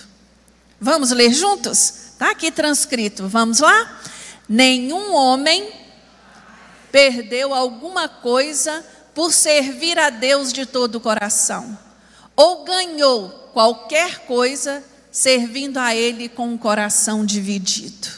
Vamos 0.80 1.10
ler 1.10 1.32
juntos? 1.32 1.92
Está 2.12 2.30
aqui 2.30 2.52
transcrito. 2.52 3.26
Vamos 3.26 3.58
lá? 3.58 4.00
Nenhum 4.48 5.12
homem 5.12 5.77
perdeu 6.90 7.52
alguma 7.54 8.08
coisa 8.08 8.84
por 9.14 9.32
servir 9.32 9.98
a 9.98 10.10
Deus 10.10 10.52
de 10.52 10.64
todo 10.64 10.96
o 10.96 11.00
coração, 11.00 11.78
ou 12.36 12.64
ganhou 12.64 13.30
qualquer 13.52 14.26
coisa 14.26 14.84
servindo 15.10 15.78
a 15.78 15.94
Ele 15.94 16.28
com 16.28 16.54
o 16.54 16.58
coração 16.58 17.26
dividido. 17.26 18.08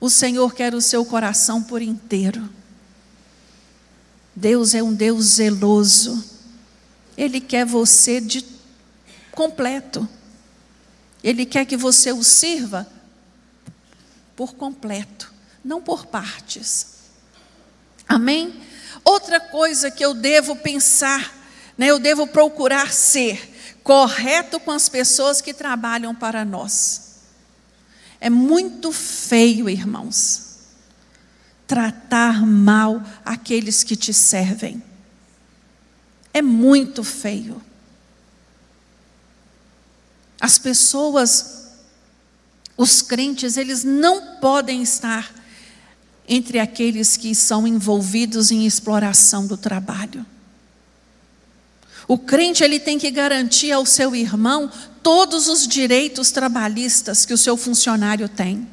O 0.00 0.10
Senhor 0.10 0.54
quer 0.54 0.74
o 0.74 0.80
seu 0.80 1.04
coração 1.04 1.62
por 1.62 1.82
inteiro. 1.82 2.48
Deus 4.34 4.74
é 4.74 4.82
um 4.82 4.94
Deus 4.94 5.24
zeloso. 5.24 6.24
Ele 7.16 7.40
quer 7.40 7.64
você 7.64 8.20
de 8.20 8.44
completo. 9.32 10.08
Ele 11.22 11.44
quer 11.44 11.64
que 11.64 11.76
você 11.76 12.12
o 12.12 12.22
sirva 12.22 12.86
por 14.36 14.54
completo, 14.54 15.32
não 15.64 15.82
por 15.82 16.06
partes. 16.06 16.97
Amém? 18.08 18.62
Outra 19.04 19.38
coisa 19.38 19.90
que 19.90 20.04
eu 20.04 20.14
devo 20.14 20.56
pensar, 20.56 21.34
né, 21.76 21.86
eu 21.86 21.98
devo 21.98 22.26
procurar 22.26 22.92
ser 22.92 23.56
correto 23.82 24.58
com 24.58 24.70
as 24.70 24.88
pessoas 24.88 25.40
que 25.40 25.54
trabalham 25.54 26.14
para 26.14 26.44
nós. 26.44 27.08
É 28.20 28.28
muito 28.28 28.92
feio, 28.92 29.68
irmãos, 29.68 30.58
tratar 31.66 32.44
mal 32.44 33.02
aqueles 33.24 33.84
que 33.84 33.94
te 33.94 34.12
servem. 34.12 34.82
É 36.32 36.42
muito 36.42 37.04
feio. 37.04 37.62
As 40.40 40.58
pessoas, 40.58 41.68
os 42.76 43.02
crentes, 43.02 43.56
eles 43.56 43.84
não 43.84 44.36
podem 44.36 44.82
estar 44.82 45.32
entre 46.28 46.58
aqueles 46.58 47.16
que 47.16 47.34
são 47.34 47.66
envolvidos 47.66 48.50
em 48.50 48.66
exploração 48.66 49.46
do 49.46 49.56
trabalho. 49.56 50.26
O 52.06 52.18
crente 52.18 52.62
ele 52.62 52.78
tem 52.78 52.98
que 52.98 53.10
garantir 53.10 53.72
ao 53.72 53.86
seu 53.86 54.14
irmão 54.14 54.70
todos 55.02 55.48
os 55.48 55.66
direitos 55.66 56.30
trabalhistas 56.30 57.24
que 57.24 57.32
o 57.32 57.38
seu 57.38 57.56
funcionário 57.56 58.28
tem. 58.28 58.68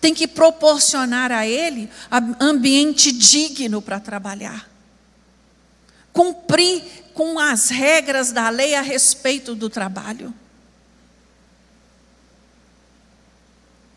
Tem 0.00 0.14
que 0.14 0.26
proporcionar 0.26 1.30
a 1.30 1.46
ele 1.46 1.90
ambiente 2.40 3.12
digno 3.12 3.82
para 3.82 4.00
trabalhar. 4.00 4.68
Cumprir 6.12 6.82
com 7.12 7.38
as 7.38 7.68
regras 7.68 8.32
da 8.32 8.48
lei 8.48 8.74
a 8.74 8.80
respeito 8.80 9.54
do 9.54 9.68
trabalho. 9.68 10.34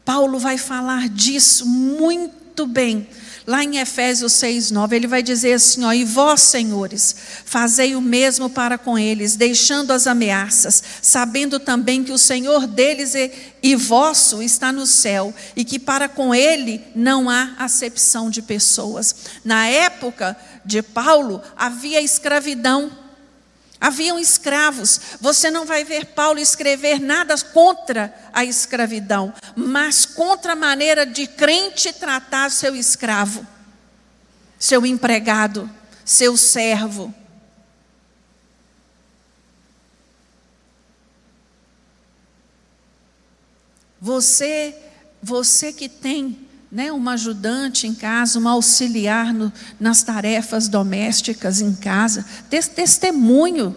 Paulo 0.03 0.37
vai 0.37 0.57
falar 0.57 1.07
disso 1.07 1.65
muito 1.65 2.42
muito 2.53 2.67
bem. 2.67 3.09
Lá 3.47 3.63
em 3.63 3.79
Efésios 3.79 4.33
6, 4.33 4.69
9, 4.69 4.95
ele 4.95 5.07
vai 5.07 5.23
dizer 5.23 5.53
assim: 5.53 5.83
ó, 5.83 5.91
e 5.91 6.05
vós, 6.05 6.41
senhores, 6.41 7.15
fazei 7.45 7.95
o 7.95 8.01
mesmo 8.01 8.47
para 8.47 8.77
com 8.77 8.97
eles, 8.97 9.35
deixando 9.35 9.91
as 9.91 10.05
ameaças, 10.05 10.83
sabendo 11.01 11.59
também 11.59 12.03
que 12.03 12.11
o 12.11 12.17
Senhor 12.17 12.67
deles 12.67 13.15
e, 13.15 13.31
e 13.63 13.75
vosso 13.75 14.43
está 14.43 14.71
no 14.71 14.85
céu, 14.85 15.33
e 15.55 15.65
que 15.65 15.79
para 15.79 16.07
com 16.07 16.33
ele 16.33 16.79
não 16.95 17.27
há 17.27 17.55
acepção 17.57 18.29
de 18.29 18.43
pessoas. 18.43 19.15
Na 19.43 19.67
época 19.67 20.37
de 20.63 20.83
Paulo, 20.83 21.41
havia 21.57 22.01
escravidão 22.01 22.91
Haviam 23.83 24.17
escravos. 24.17 24.97
Você 25.19 25.51
não 25.51 25.65
vai 25.65 25.83
ver 25.83 26.05
Paulo 26.05 26.39
escrever 26.39 27.01
nada 27.01 27.35
contra 27.51 28.15
a 28.31 28.45
escravidão, 28.45 29.33
mas 29.55 30.05
contra 30.05 30.53
a 30.53 30.55
maneira 30.55 31.05
de 31.05 31.27
crente 31.27 31.91
tratar 31.93 32.51
seu 32.51 32.75
escravo, 32.75 33.45
seu 34.57 34.85
empregado, 34.85 35.69
seu 36.05 36.35
servo. 36.37 37.13
Você 43.99 44.75
você 45.23 45.71
que 45.71 45.87
tem 45.87 46.37
né, 46.69 46.91
uma 46.91 47.13
ajudante 47.13 47.87
em 47.87 47.93
casa, 47.93 48.37
uma 48.37 48.51
auxiliar 48.51 49.33
no, 49.33 49.53
nas 49.79 50.03
tarefas 50.03 50.67
domésticas 50.67 51.61
em 51.61 51.73
casa, 51.73 52.25
dê 52.49 52.61
testemunho, 52.61 53.73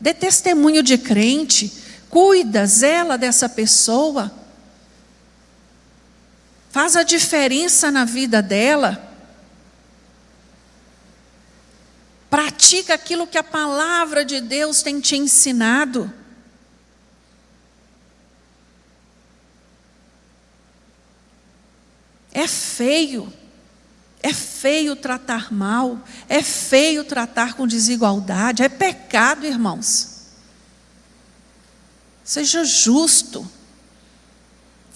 dê 0.00 0.14
testemunho 0.14 0.82
de 0.82 0.96
crente, 0.96 1.70
cuida, 2.08 2.64
zela 2.64 3.18
dessa 3.18 3.50
pessoa, 3.50 4.32
faz 6.78 6.94
a 6.94 7.02
diferença 7.02 7.90
na 7.90 8.04
vida 8.04 8.40
dela. 8.40 9.12
Pratica 12.30 12.94
aquilo 12.94 13.26
que 13.26 13.36
a 13.36 13.42
palavra 13.42 14.24
de 14.24 14.40
Deus 14.40 14.80
tem 14.80 15.00
te 15.00 15.16
ensinado. 15.16 16.08
É 22.30 22.46
feio. 22.46 23.32
É 24.22 24.32
feio 24.32 24.94
tratar 24.94 25.52
mal, 25.52 26.00
é 26.28 26.44
feio 26.44 27.02
tratar 27.02 27.54
com 27.54 27.66
desigualdade, 27.66 28.62
é 28.62 28.68
pecado, 28.68 29.44
irmãos. 29.44 30.28
Seja 32.22 32.64
justo. 32.64 33.57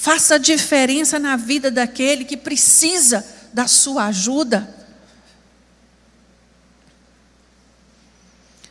Faça 0.03 0.37
diferença 0.37 1.17
na 1.17 1.37
vida 1.37 1.71
daquele 1.71 2.25
que 2.25 2.37
precisa 2.37 3.25
da 3.53 3.69
sua 3.69 4.07
ajuda. 4.07 4.69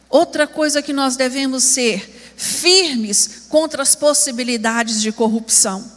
Outra 0.10 0.46
coisa 0.46 0.82
que 0.82 0.92
nós 0.92 1.16
devemos 1.16 1.64
ser 1.64 2.34
firmes 2.36 3.44
contra 3.48 3.82
as 3.82 3.96
possibilidades 3.96 5.02
de 5.02 5.10
corrupção. 5.14 5.90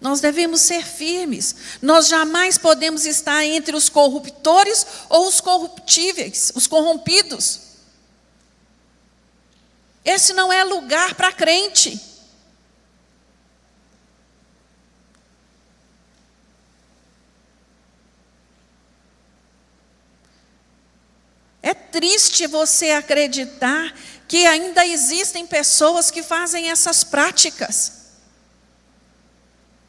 Nós 0.00 0.20
devemos 0.20 0.60
ser 0.60 0.86
firmes. 0.86 1.56
Nós 1.82 2.06
jamais 2.06 2.56
podemos 2.56 3.04
estar 3.04 3.44
entre 3.44 3.74
os 3.74 3.88
corruptores 3.88 4.86
ou 5.08 5.26
os 5.26 5.40
corruptíveis, 5.40 6.52
os 6.54 6.68
corrompidos. 6.68 7.60
Esse 10.04 10.32
não 10.32 10.52
é 10.52 10.62
lugar 10.62 11.16
para 11.16 11.32
crente. 11.32 12.11
É 21.62 21.72
triste 21.72 22.46
você 22.48 22.90
acreditar 22.90 23.94
que 24.26 24.46
ainda 24.46 24.84
existem 24.84 25.46
pessoas 25.46 26.10
que 26.10 26.22
fazem 26.22 26.70
essas 26.70 27.04
práticas 27.04 28.02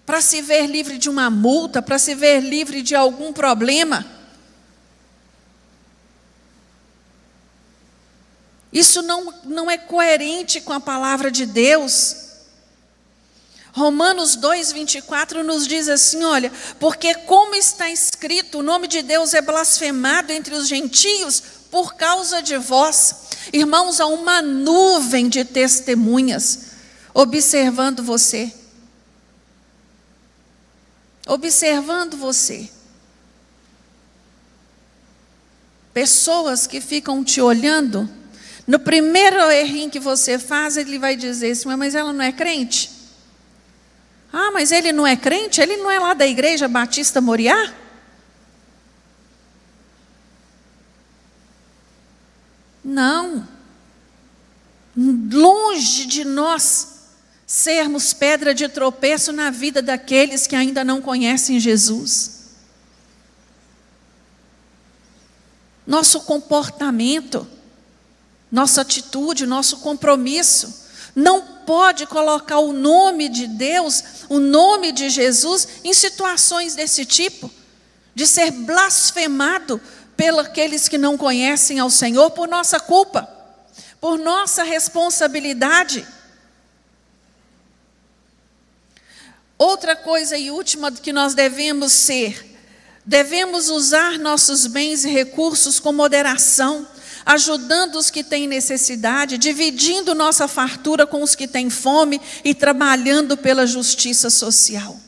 para 0.05 0.21
se 0.21 0.41
ver 0.41 0.67
livre 0.67 0.97
de 0.97 1.09
uma 1.09 1.29
multa, 1.29 1.81
para 1.81 1.97
se 1.97 2.13
ver 2.13 2.41
livre 2.41 2.81
de 2.81 2.93
algum 2.93 3.33
problema. 3.33 4.05
Isso 8.71 9.01
não, 9.01 9.33
não 9.45 9.71
é 9.71 9.77
coerente 9.77 10.59
com 10.61 10.73
a 10.73 10.79
palavra 10.79 11.31
de 11.31 11.45
Deus. 11.45 12.17
Romanos 13.71 14.37
2,24 14.37 15.41
nos 15.41 15.65
diz 15.67 15.87
assim: 15.87 16.23
olha, 16.23 16.51
porque 16.79 17.15
como 17.15 17.55
está 17.55 17.89
escrito, 17.89 18.59
o 18.59 18.63
nome 18.63 18.87
de 18.87 19.01
Deus 19.01 19.33
é 19.33 19.41
blasfemado 19.41 20.31
entre 20.31 20.53
os 20.53 20.67
gentios 20.67 21.62
por 21.73 21.95
causa 21.95 22.39
de 22.39 22.55
vós. 22.55 23.15
Irmãos, 23.51 23.99
há 23.99 24.05
uma 24.05 24.43
nuvem 24.43 25.27
de 25.27 25.43
testemunhas 25.43 26.73
observando 27.15 28.03
você 28.03 28.53
observando 31.25 32.17
você. 32.17 32.69
Pessoas 35.93 36.67
que 36.67 36.81
ficam 36.81 37.23
te 37.23 37.39
olhando, 37.39 38.09
no 38.67 38.79
primeiro 38.79 39.39
errinho 39.51 39.89
que 39.89 39.99
você 39.99 40.39
faz, 40.39 40.75
ele 40.75 40.99
vai 40.99 41.15
dizer 41.15 41.51
assim: 41.51 41.75
mas 41.75 41.95
ela 41.95 42.11
não 42.11 42.23
é 42.23 42.31
crente? 42.31 42.91
Ah, 44.31 44.51
mas 44.51 44.71
ele 44.71 44.91
não 44.91 45.05
é 45.05 45.15
crente? 45.15 45.61
Ele 45.61 45.77
não 45.77 45.89
é 45.89 45.99
lá 45.99 46.13
da 46.13 46.27
igreja 46.27 46.67
Batista 46.67 47.21
Moriá? 47.21 47.73
Não. 52.93 53.47
Longe 54.95 56.05
de 56.05 56.23
nós 56.23 56.89
sermos 57.47 58.13
pedra 58.13 58.53
de 58.53 58.69
tropeço 58.69 59.33
na 59.33 59.49
vida 59.49 59.81
daqueles 59.81 60.45
que 60.45 60.55
ainda 60.55 60.83
não 60.83 61.01
conhecem 61.01 61.59
Jesus. 61.59 62.43
Nosso 65.87 66.21
comportamento, 66.21 67.47
nossa 68.51 68.81
atitude, 68.81 69.47
nosso 69.47 69.77
compromisso, 69.77 70.85
não 71.15 71.41
pode 71.65 72.05
colocar 72.05 72.59
o 72.59 72.73
nome 72.73 73.27
de 73.27 73.47
Deus, 73.47 74.03
o 74.29 74.37
nome 74.37 74.91
de 74.91 75.09
Jesus, 75.09 75.67
em 75.83 75.93
situações 75.95 76.75
desse 76.75 77.05
tipo, 77.05 77.49
de 78.13 78.27
ser 78.27 78.51
blasfemado 78.51 79.81
pelos 80.15 80.87
que 80.87 80.97
não 80.97 81.17
conhecem 81.17 81.79
ao 81.79 81.89
Senhor 81.89 82.31
por 82.31 82.47
nossa 82.47 82.79
culpa, 82.79 83.27
por 83.99 84.17
nossa 84.17 84.63
responsabilidade. 84.63 86.05
Outra 89.57 89.95
coisa 89.95 90.37
e 90.37 90.51
última 90.51 90.91
que 90.91 91.13
nós 91.13 91.33
devemos 91.33 91.91
ser, 91.91 92.57
devemos 93.05 93.69
usar 93.69 94.19
nossos 94.19 94.67
bens 94.67 95.05
e 95.05 95.09
recursos 95.09 95.79
com 95.79 95.93
moderação, 95.93 96.87
ajudando 97.25 97.95
os 97.95 98.09
que 98.09 98.23
têm 98.23 98.47
necessidade, 98.47 99.37
dividindo 99.37 100.13
nossa 100.13 100.47
fartura 100.47 101.07
com 101.07 101.21
os 101.23 101.35
que 101.35 101.47
têm 101.47 101.69
fome 101.69 102.19
e 102.43 102.53
trabalhando 102.53 103.37
pela 103.37 103.65
justiça 103.65 104.29
social. 104.29 104.99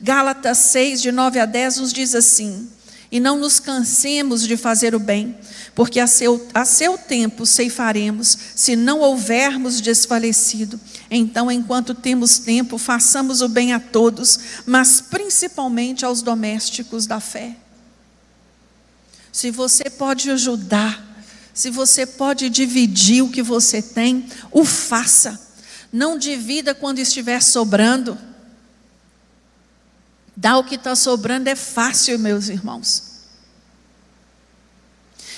Gálatas 0.00 0.58
6, 0.58 1.02
de 1.02 1.12
9 1.12 1.40
a 1.40 1.46
10, 1.46 1.78
nos 1.78 1.92
diz 1.92 2.14
assim: 2.14 2.70
E 3.12 3.20
não 3.20 3.38
nos 3.38 3.60
cansemos 3.60 4.42
de 4.42 4.56
fazer 4.56 4.94
o 4.94 4.98
bem, 4.98 5.36
porque 5.74 6.00
a 6.00 6.06
seu, 6.06 6.48
a 6.54 6.64
seu 6.64 6.96
tempo 6.96 7.44
ceifaremos, 7.44 8.38
se 8.56 8.74
não 8.74 9.00
houvermos 9.00 9.82
desfalecido. 9.82 10.80
Então, 11.10 11.52
enquanto 11.52 11.94
temos 11.94 12.38
tempo, 12.38 12.78
façamos 12.78 13.42
o 13.42 13.48
bem 13.50 13.74
a 13.74 13.78
todos, 13.78 14.38
mas 14.64 15.02
principalmente 15.02 16.06
aos 16.06 16.22
domésticos 16.22 17.06
da 17.06 17.20
fé. 17.20 17.54
Se 19.30 19.50
você 19.50 19.90
pode 19.90 20.30
ajudar, 20.30 21.26
se 21.52 21.68
você 21.68 22.06
pode 22.06 22.48
dividir 22.48 23.22
o 23.22 23.30
que 23.30 23.42
você 23.42 23.82
tem, 23.82 24.26
o 24.50 24.64
faça. 24.64 25.38
Não 25.92 26.16
divida 26.16 26.74
quando 26.74 26.98
estiver 26.98 27.42
sobrando. 27.42 28.16
Dar 30.36 30.58
o 30.58 30.64
que 30.64 30.76
está 30.76 30.94
sobrando 30.96 31.48
é 31.48 31.54
fácil, 31.54 32.18
meus 32.18 32.48
irmãos. 32.48 33.12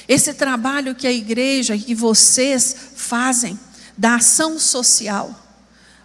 Esse 0.06 0.34
trabalho 0.34 0.94
que 0.94 1.06
a 1.06 1.12
igreja 1.12 1.74
e 1.74 1.94
vocês 1.94 2.76
fazem 2.94 3.58
da 3.96 4.16
ação 4.16 4.58
social. 4.58 5.34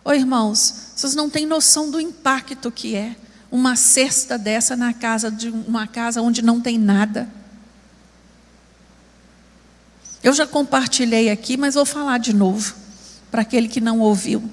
Ô 0.03 0.13
irmãos, 0.13 0.91
vocês 0.95 1.15
não 1.15 1.29
têm 1.29 1.45
noção 1.45 1.91
do 1.91 1.99
impacto 1.99 2.71
que 2.71 2.95
é 2.95 3.15
uma 3.51 3.75
cesta 3.75 4.37
dessa 4.37 4.75
na 4.75 4.93
casa 4.93 5.29
de 5.29 5.49
uma 5.49 5.87
casa 5.87 6.21
onde 6.21 6.41
não 6.41 6.61
tem 6.61 6.77
nada. 6.77 7.29
Eu 10.21 10.33
já 10.33 10.45
compartilhei 10.45 11.29
aqui, 11.29 11.57
mas 11.57 11.75
vou 11.75 11.85
falar 11.85 12.17
de 12.19 12.33
novo 12.33 12.75
para 13.31 13.41
aquele 13.41 13.67
que 13.67 13.81
não 13.81 13.99
ouviu. 13.99 14.49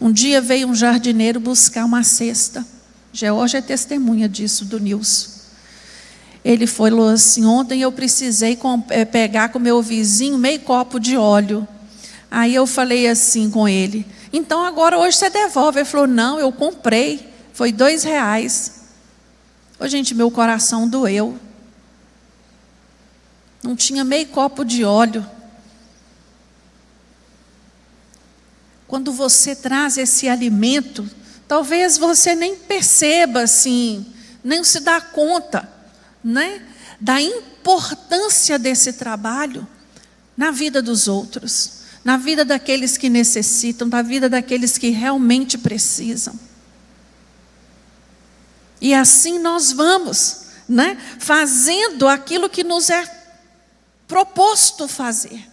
Um 0.00 0.10
dia 0.10 0.40
veio 0.40 0.68
um 0.68 0.74
jardineiro 0.74 1.38
buscar 1.38 1.84
uma 1.84 2.02
cesta. 2.02 2.66
Georgia 3.12 3.58
é 3.58 3.62
testemunha 3.62 4.28
disso 4.28 4.64
do 4.64 4.80
Nilson. 4.80 5.30
Ele 6.44 6.66
falou 6.66 7.08
assim: 7.08 7.44
ontem 7.44 7.82
eu 7.82 7.92
precisei 7.92 8.58
eh, 8.88 9.04
pegar 9.04 9.50
com 9.50 9.58
meu 9.58 9.82
vizinho 9.82 10.38
meio 10.38 10.60
copo 10.60 10.98
de 10.98 11.16
óleo. 11.16 11.68
Aí 12.30 12.54
eu 12.54 12.66
falei 12.66 13.06
assim 13.06 13.50
com 13.50 13.68
ele: 13.68 14.06
então 14.32 14.64
agora 14.64 14.98
hoje 14.98 15.18
você 15.18 15.28
devolve. 15.28 15.80
Ele 15.80 15.84
falou: 15.84 16.06
não, 16.06 16.38
eu 16.38 16.50
comprei, 16.50 17.28
foi 17.52 17.70
dois 17.70 18.02
reais. 18.02 18.82
Ô, 19.78 19.86
gente, 19.86 20.14
meu 20.14 20.30
coração 20.30 20.88
doeu. 20.88 21.38
Não 23.62 23.76
tinha 23.76 24.02
meio 24.02 24.26
copo 24.28 24.64
de 24.64 24.84
óleo. 24.84 25.24
Quando 28.88 29.12
você 29.12 29.54
traz 29.54 29.96
esse 29.96 30.28
alimento, 30.28 31.08
talvez 31.52 31.98
você 31.98 32.34
nem 32.34 32.56
perceba 32.56 33.42
assim, 33.42 34.06
nem 34.42 34.64
se 34.64 34.80
dá 34.80 35.02
conta 35.02 35.68
né, 36.24 36.62
da 36.98 37.20
importância 37.20 38.58
desse 38.58 38.94
trabalho 38.94 39.68
na 40.34 40.50
vida 40.50 40.80
dos 40.80 41.08
outros, 41.08 41.82
na 42.02 42.16
vida 42.16 42.42
daqueles 42.42 42.96
que 42.96 43.10
necessitam, 43.10 43.86
na 43.86 44.00
vida 44.00 44.30
daqueles 44.30 44.78
que 44.78 44.88
realmente 44.88 45.58
precisam. 45.58 46.40
E 48.80 48.94
assim 48.94 49.38
nós 49.38 49.72
vamos, 49.72 50.44
né? 50.66 50.96
Fazendo 51.18 52.08
aquilo 52.08 52.48
que 52.48 52.64
nos 52.64 52.88
é 52.88 53.04
proposto 54.08 54.88
fazer, 54.88 55.46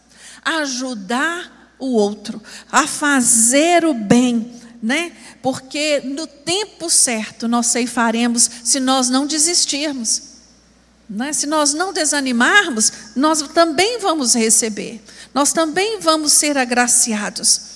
ajudar 0.45 1.75
o 1.77 1.93
outro 1.93 2.41
a 2.71 2.87
fazer 2.87 3.83
o 3.83 3.93
bem, 3.93 4.58
né? 4.81 5.11
Porque 5.41 6.01
no 6.01 6.25
tempo 6.25 6.89
certo 6.89 7.47
nós 7.47 7.67
ceifaremos 7.67 8.49
se 8.63 8.79
nós 8.79 9.09
não 9.09 9.25
desistirmos. 9.25 10.23
Né? 11.09 11.33
Se 11.33 11.47
nós 11.47 11.73
não 11.73 11.91
desanimarmos, 11.91 12.91
nós 13.15 13.41
também 13.53 13.99
vamos 13.99 14.35
receber, 14.35 15.01
nós 15.33 15.51
também 15.51 15.99
vamos 15.99 16.33
ser 16.33 16.57
agraciados. 16.57 17.69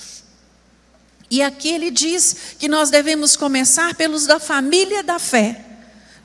E 1.31 1.41
aqui 1.41 1.69
ele 1.69 1.89
diz 1.89 2.35
que 2.59 2.67
nós 2.67 2.91
devemos 2.91 3.35
começar 3.35 3.95
pelos 3.95 4.27
da 4.27 4.39
família 4.39 5.01
da 5.01 5.17
fé. 5.17 5.65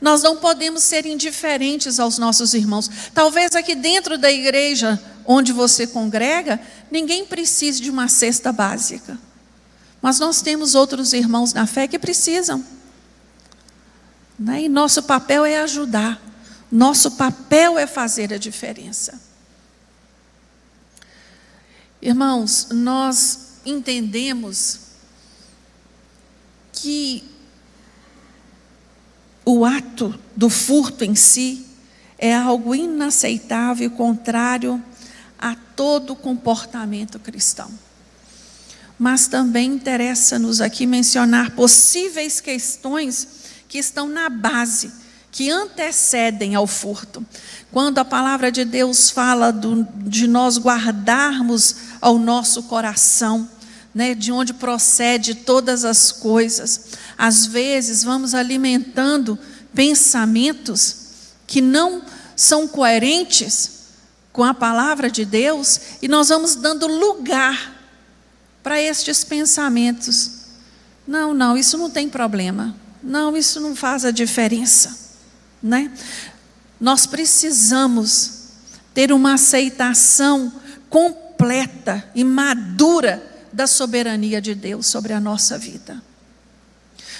Nós 0.00 0.22
não 0.22 0.36
podemos 0.36 0.82
ser 0.82 1.06
indiferentes 1.06 1.98
aos 1.98 2.18
nossos 2.18 2.52
irmãos. 2.52 2.90
Talvez 3.14 3.56
aqui 3.56 3.74
dentro 3.74 4.18
da 4.18 4.30
igreja 4.30 5.02
onde 5.24 5.50
você 5.52 5.86
congrega, 5.86 6.60
ninguém 6.90 7.24
precise 7.24 7.80
de 7.80 7.90
uma 7.90 8.06
cesta 8.06 8.52
básica. 8.52 9.18
Mas 10.00 10.18
nós 10.18 10.40
temos 10.40 10.74
outros 10.74 11.12
irmãos 11.12 11.52
na 11.52 11.66
fé 11.66 11.88
que 11.88 11.98
precisam. 11.98 12.64
Né? 14.38 14.62
E 14.62 14.68
nosso 14.68 15.02
papel 15.02 15.44
é 15.44 15.58
ajudar. 15.60 16.20
Nosso 16.70 17.12
papel 17.12 17.78
é 17.78 17.86
fazer 17.86 18.32
a 18.32 18.38
diferença. 18.38 19.20
Irmãos, 22.00 22.68
nós 22.70 23.54
entendemos 23.66 24.80
que 26.72 27.24
o 29.44 29.64
ato 29.64 30.18
do 30.36 30.48
furto 30.48 31.04
em 31.04 31.14
si 31.14 31.66
é 32.18 32.34
algo 32.34 32.74
inaceitável 32.74 33.90
contrário 33.90 34.82
a 35.38 35.56
todo 35.74 36.14
comportamento 36.14 37.18
cristão. 37.18 37.70
Mas 38.98 39.28
também 39.28 39.74
interessa-nos 39.74 40.60
aqui 40.60 40.86
mencionar 40.86 41.52
possíveis 41.52 42.40
questões 42.40 43.28
que 43.68 43.78
estão 43.78 44.08
na 44.08 44.28
base 44.28 44.90
que 45.30 45.50
antecedem 45.50 46.54
ao 46.54 46.66
furto. 46.66 47.24
Quando 47.70 47.98
a 47.98 48.04
palavra 48.04 48.50
de 48.50 48.64
Deus 48.64 49.10
fala 49.10 49.52
do, 49.52 49.86
de 49.98 50.26
nós 50.26 50.58
guardarmos 50.58 51.76
ao 52.00 52.18
nosso 52.18 52.64
coração, 52.64 53.48
né, 53.94 54.14
de 54.14 54.32
onde 54.32 54.52
procede 54.54 55.34
todas 55.34 55.84
as 55.84 56.10
coisas, 56.10 56.86
às 57.16 57.46
vezes 57.46 58.02
vamos 58.02 58.34
alimentando 58.34 59.38
pensamentos 59.74 60.96
que 61.46 61.60
não 61.60 62.02
são 62.34 62.66
coerentes 62.66 63.78
com 64.32 64.42
a 64.42 64.54
palavra 64.54 65.10
de 65.10 65.24
Deus 65.24 65.80
e 66.00 66.08
nós 66.08 66.28
vamos 66.30 66.54
dando 66.54 66.86
lugar 66.86 67.77
para 68.68 68.80
estes 68.80 69.24
pensamentos. 69.24 70.30
Não, 71.06 71.32
não, 71.32 71.56
isso 71.56 71.78
não 71.78 71.88
tem 71.88 72.08
problema. 72.08 72.76
Não, 73.02 73.34
isso 73.34 73.60
não 73.60 73.74
faz 73.74 74.04
a 74.04 74.10
diferença 74.10 75.08
né? 75.62 75.92
Nós 76.80 77.06
precisamos 77.06 78.48
ter 78.94 79.12
uma 79.12 79.34
aceitação 79.34 80.52
completa 80.88 82.08
e 82.14 82.22
madura 82.22 83.24
da 83.52 83.66
soberania 83.66 84.40
de 84.40 84.54
Deus 84.54 84.86
sobre 84.86 85.12
a 85.12 85.20
nossa 85.20 85.58
vida. 85.58 86.02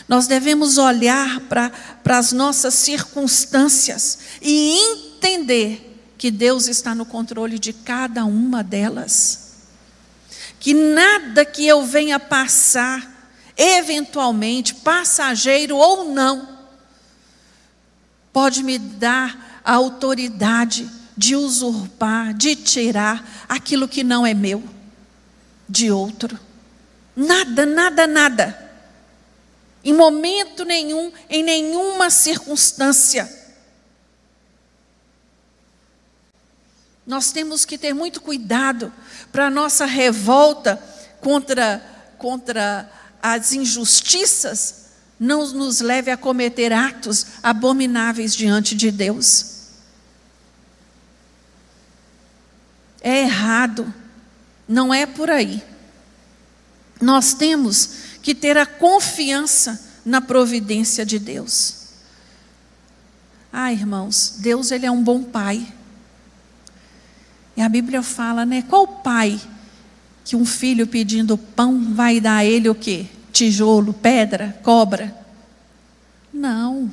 Nós 0.09 0.27
devemos 0.27 0.79
olhar 0.79 1.41
para 1.41 1.73
as 2.07 2.33
nossas 2.33 2.75
circunstâncias 2.75 4.19
e 4.41 4.79
entender 4.79 6.13
que 6.17 6.31
Deus 6.31 6.69
está 6.69 6.95
no 6.95 7.05
controle 7.05 7.59
de 7.59 7.73
cada 7.73 8.25
uma 8.25 8.63
delas. 8.63 9.48
Que 10.61 10.75
nada 10.75 11.45
que 11.45 11.67
eu 11.67 11.85
venha 11.85 12.19
passar, 12.19 13.33
eventualmente, 13.57 14.75
passageiro 14.75 15.77
ou 15.77 16.13
não, 16.13 16.59
pode 18.33 18.63
me 18.63 18.79
dar 18.79 19.61
a 19.65 19.75
autoridade 19.75 20.89
de 21.17 21.35
usurpar, 21.35 22.33
de 22.33 22.55
tirar 22.55 23.47
aquilo 23.49 23.89
que 23.89 24.05
não 24.05 24.25
é 24.25 24.33
meu, 24.33 24.63
de 25.69 25.91
outro. 25.91 26.39
Nada, 27.15 27.67
nada, 27.67 28.07
nada. 28.07 28.71
Em 29.83 29.93
momento 29.93 30.65
nenhum, 30.65 31.13
em 31.29 31.43
nenhuma 31.43 32.11
circunstância. 32.11 33.29
Nós 37.05 37.33
temos 37.33 37.65
que 37.65 37.79
ter 37.79 37.93
muito 37.93 38.21
cuidado 38.21 38.93
para 39.33 39.47
a 39.47 39.51
nossa 39.51 39.87
revolta 39.87 40.83
contra, 41.21 41.83
contra 42.19 42.91
as 43.23 43.53
injustiças 43.53 44.89
não 45.19 45.47
nos 45.53 45.81
leve 45.81 46.11
a 46.11 46.17
cometer 46.17 46.73
atos 46.73 47.27
abomináveis 47.43 48.35
diante 48.37 48.75
de 48.75 48.91
Deus. 48.91 49.57
É 53.01 53.23
errado, 53.23 53.93
não 54.67 54.93
é 54.93 55.07
por 55.07 55.31
aí. 55.31 55.63
Nós 57.01 57.35
temos 57.35 57.91
que 58.23 58.35
ter 58.35 58.57
a 58.57 58.67
confiança 58.67 59.89
na 60.05 60.21
providência 60.21 61.05
de 61.05 61.19
Deus. 61.19 61.79
Ah, 63.53 63.73
irmãos, 63.73 64.37
Deus 64.39 64.71
ele 64.71 64.87
é 64.87 64.91
um 64.91 65.03
bom 65.03 65.23
pai. 65.23 65.67
E 67.59 67.61
a 67.61 67.69
Bíblia 67.69 68.03
fala, 68.03 68.47
né? 68.47 68.63
Qual 68.67 68.87
pai 68.87 69.39
que 70.25 70.35
um 70.35 70.47
filho 70.47 70.87
pedindo 70.87 71.37
pão 71.37 71.93
vai 71.93 72.21
dar 72.21 72.37
a 72.37 72.45
ele 72.47 72.71
o 72.71 72.75
quê? 72.75 73.07
tijolo, 73.39 73.95
pedra, 73.95 74.59
cobra. 74.65 75.17
Não. 76.33 76.93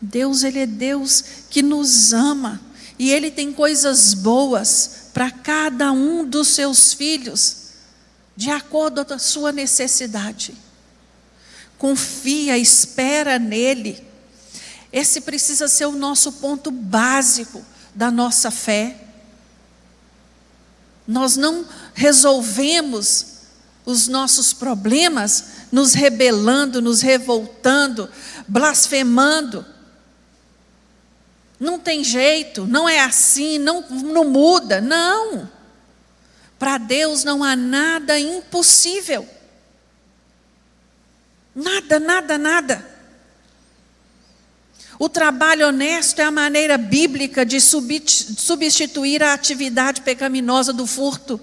Deus, 0.00 0.42
Ele 0.42 0.60
é 0.60 0.66
Deus 0.66 1.24
que 1.48 1.62
nos 1.62 2.12
ama. 2.12 2.60
E 2.98 3.10
Ele 3.10 3.30
tem 3.30 3.50
coisas 3.50 4.12
boas 4.12 5.08
para 5.14 5.30
cada 5.30 5.90
um 5.90 6.24
dos 6.24 6.48
seus 6.48 6.92
filhos, 6.92 7.70
de 8.36 8.50
acordo 8.50 9.04
com 9.04 9.14
a 9.14 9.18
sua 9.18 9.52
necessidade. 9.52 10.54
Confia, 11.78 12.58
espera 12.58 13.38
nele. 13.38 14.04
Esse 14.92 15.22
precisa 15.22 15.66
ser 15.66 15.86
o 15.86 15.92
nosso 15.92 16.32
ponto 16.32 16.70
básico 16.70 17.64
da 17.94 18.10
nossa 18.10 18.50
fé. 18.50 18.96
Nós 21.10 21.36
não 21.36 21.66
resolvemos 21.92 23.26
os 23.84 24.06
nossos 24.06 24.52
problemas, 24.52 25.44
nos 25.72 25.92
rebelando, 25.92 26.80
nos 26.80 27.00
revoltando, 27.00 28.08
blasfemando. 28.46 29.66
Não 31.58 31.80
tem 31.80 32.04
jeito, 32.04 32.64
não 32.64 32.88
é 32.88 33.00
assim, 33.00 33.58
não, 33.58 33.82
não 33.90 34.24
muda. 34.24 34.80
Não. 34.80 35.50
Para 36.56 36.78
Deus 36.78 37.24
não 37.24 37.42
há 37.42 37.56
nada 37.56 38.16
impossível. 38.16 39.28
Nada, 41.52 41.98
nada, 41.98 42.38
nada. 42.38 42.89
O 45.00 45.08
trabalho 45.08 45.66
honesto 45.66 46.18
é 46.18 46.24
a 46.24 46.30
maneira 46.30 46.76
bíblica 46.76 47.42
de 47.42 47.58
substituir 47.58 49.22
a 49.22 49.32
atividade 49.32 50.02
pecaminosa 50.02 50.74
do 50.74 50.86
furto. 50.86 51.40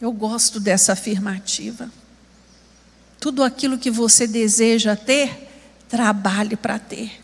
Eu 0.00 0.10
gosto 0.10 0.58
dessa 0.58 0.94
afirmativa. 0.94 1.92
Tudo 3.20 3.44
aquilo 3.44 3.76
que 3.76 3.90
você 3.90 4.26
deseja 4.26 4.96
ter, 4.96 5.50
trabalhe 5.86 6.56
para 6.56 6.78
ter. 6.78 7.22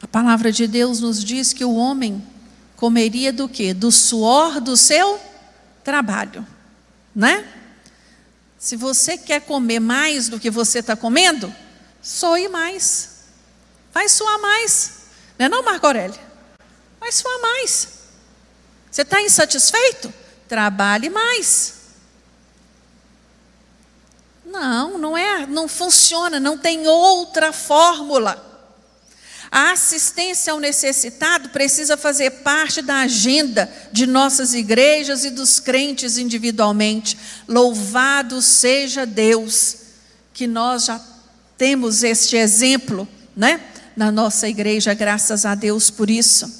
A 0.00 0.06
palavra 0.06 0.52
de 0.52 0.68
Deus 0.68 1.00
nos 1.00 1.24
diz 1.24 1.52
que 1.52 1.64
o 1.64 1.74
homem 1.74 2.24
comeria 2.76 3.32
do 3.32 3.48
que? 3.48 3.74
Do 3.74 3.90
suor 3.90 4.60
do 4.60 4.76
seu 4.76 5.18
trabalho, 5.82 6.46
né? 7.12 7.63
Se 8.64 8.76
você 8.76 9.18
quer 9.18 9.42
comer 9.42 9.78
mais 9.78 10.30
do 10.30 10.40
que 10.40 10.50
você 10.50 10.78
está 10.78 10.96
comendo, 10.96 11.54
soe 12.00 12.48
mais. 12.48 13.10
Vai 13.92 14.08
suar 14.08 14.38
mais. 14.38 15.02
Não 15.38 15.44
é 15.44 15.48
não, 15.50 15.62
Marco 15.62 15.86
Aurélio? 15.86 16.18
Vai 16.98 17.12
suar 17.12 17.38
mais. 17.42 17.88
Você 18.90 19.02
está 19.02 19.20
insatisfeito? 19.20 20.10
Trabalhe 20.48 21.10
mais. 21.10 21.74
Não, 24.46 24.96
não 24.96 25.14
é, 25.14 25.46
não 25.46 25.68
funciona, 25.68 26.40
não 26.40 26.56
tem 26.56 26.88
outra 26.88 27.52
fórmula. 27.52 28.53
A 29.50 29.72
assistência 29.72 30.52
ao 30.52 30.60
necessitado 30.60 31.50
precisa 31.50 31.96
fazer 31.96 32.30
parte 32.30 32.82
da 32.82 33.00
agenda 33.00 33.70
de 33.92 34.06
nossas 34.06 34.54
igrejas 34.54 35.24
e 35.24 35.30
dos 35.30 35.60
crentes 35.60 36.18
individualmente. 36.18 37.16
Louvado 37.46 38.40
seja 38.42 39.06
Deus, 39.06 39.76
que 40.32 40.46
nós 40.46 40.86
já 40.86 41.00
temos 41.56 42.02
este 42.02 42.36
exemplo, 42.36 43.06
né? 43.36 43.60
Na 43.96 44.10
nossa 44.10 44.48
igreja, 44.48 44.92
graças 44.92 45.46
a 45.46 45.54
Deus 45.54 45.88
por 45.88 46.10
isso. 46.10 46.52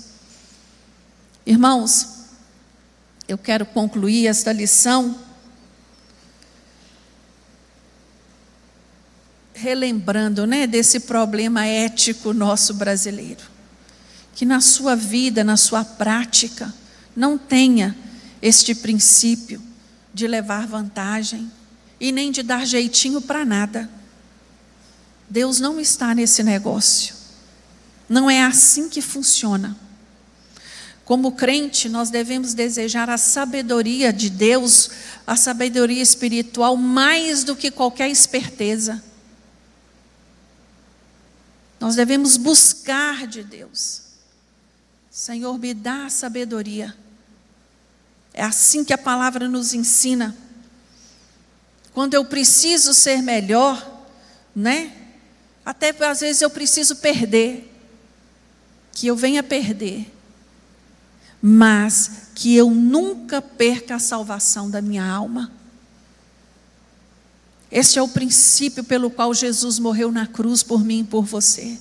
Irmãos, 1.44 2.08
eu 3.26 3.36
quero 3.36 3.66
concluir 3.66 4.26
esta 4.26 4.52
lição 4.52 5.18
relembrando 9.54 10.46
né, 10.46 10.66
desse 10.66 11.00
problema 11.00 11.64
ético 11.64 12.32
nosso 12.34 12.74
brasileiro. 12.74 13.42
Que 14.34 14.44
na 14.44 14.60
sua 14.60 14.96
vida, 14.96 15.44
na 15.44 15.56
sua 15.56 15.84
prática, 15.84 16.74
não 17.14 17.38
tenha 17.38 17.96
este 18.42 18.74
princípio 18.74 19.62
de 20.12 20.26
levar 20.26 20.66
vantagem 20.66 21.50
e 22.00 22.10
nem 22.10 22.32
de 22.32 22.42
dar 22.42 22.66
jeitinho 22.66 23.20
para 23.20 23.44
nada. 23.44 23.88
Deus 25.30 25.60
não 25.60 25.80
está 25.80 26.14
nesse 26.14 26.42
negócio. 26.42 27.14
Não 28.08 28.28
é 28.28 28.42
assim 28.42 28.88
que 28.88 29.00
funciona. 29.00 29.76
Como 31.04 31.32
crente, 31.32 31.88
nós 31.88 32.10
devemos 32.10 32.54
desejar 32.54 33.08
a 33.08 33.18
sabedoria 33.18 34.12
de 34.12 34.30
Deus, 34.30 34.90
a 35.26 35.36
sabedoria 35.36 36.02
espiritual, 36.02 36.76
mais 36.76 37.44
do 37.44 37.54
que 37.54 37.70
qualquer 37.70 38.10
esperteza. 38.10 39.02
Nós 41.84 41.96
devemos 41.96 42.38
buscar 42.38 43.26
de 43.26 43.42
Deus. 43.42 44.00
Senhor, 45.10 45.58
me 45.58 45.74
dá 45.74 46.08
sabedoria. 46.08 46.96
É 48.32 48.42
assim 48.42 48.82
que 48.82 48.94
a 48.94 48.96
palavra 48.96 49.50
nos 49.50 49.74
ensina. 49.74 50.34
Quando 51.92 52.14
eu 52.14 52.24
preciso 52.24 52.94
ser 52.94 53.20
melhor, 53.20 54.06
né? 54.56 54.96
Até 55.62 55.94
às 56.06 56.20
vezes 56.20 56.40
eu 56.40 56.48
preciso 56.48 56.96
perder. 56.96 57.70
Que 58.90 59.08
eu 59.08 59.14
venha 59.14 59.42
perder. 59.42 60.10
Mas 61.42 62.28
que 62.34 62.56
eu 62.56 62.70
nunca 62.70 63.42
perca 63.42 63.96
a 63.96 63.98
salvação 63.98 64.70
da 64.70 64.80
minha 64.80 65.04
alma. 65.04 65.52
Este 67.74 67.98
é 67.98 68.02
o 68.02 68.06
princípio 68.06 68.84
pelo 68.84 69.10
qual 69.10 69.34
Jesus 69.34 69.80
morreu 69.80 70.12
na 70.12 70.28
cruz 70.28 70.62
por 70.62 70.84
mim 70.84 71.00
e 71.00 71.04
por 71.04 71.24
você. 71.24 71.76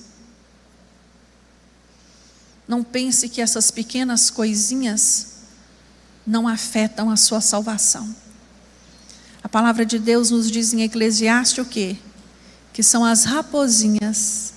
Não 2.66 2.82
pense 2.82 3.28
que 3.28 3.40
essas 3.40 3.70
pequenas 3.70 4.28
coisinhas 4.28 5.34
não 6.26 6.48
afetam 6.48 7.10
a 7.10 7.16
sua 7.16 7.40
salvação. 7.40 8.12
A 9.40 9.48
palavra 9.48 9.86
de 9.86 10.00
Deus 10.00 10.30
nos 10.30 10.50
diz 10.50 10.74
em 10.74 10.82
Eclesiastes 10.82 11.58
o 11.58 11.64
quê? 11.64 11.96
Que 12.72 12.82
são 12.82 13.04
as 13.04 13.22
raposinhas. 13.22 14.52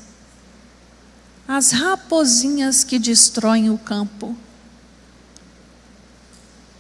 As 1.48 1.70
raposinhas 1.70 2.84
que 2.84 2.98
destroem 2.98 3.70
o 3.70 3.78
campo. 3.78 4.36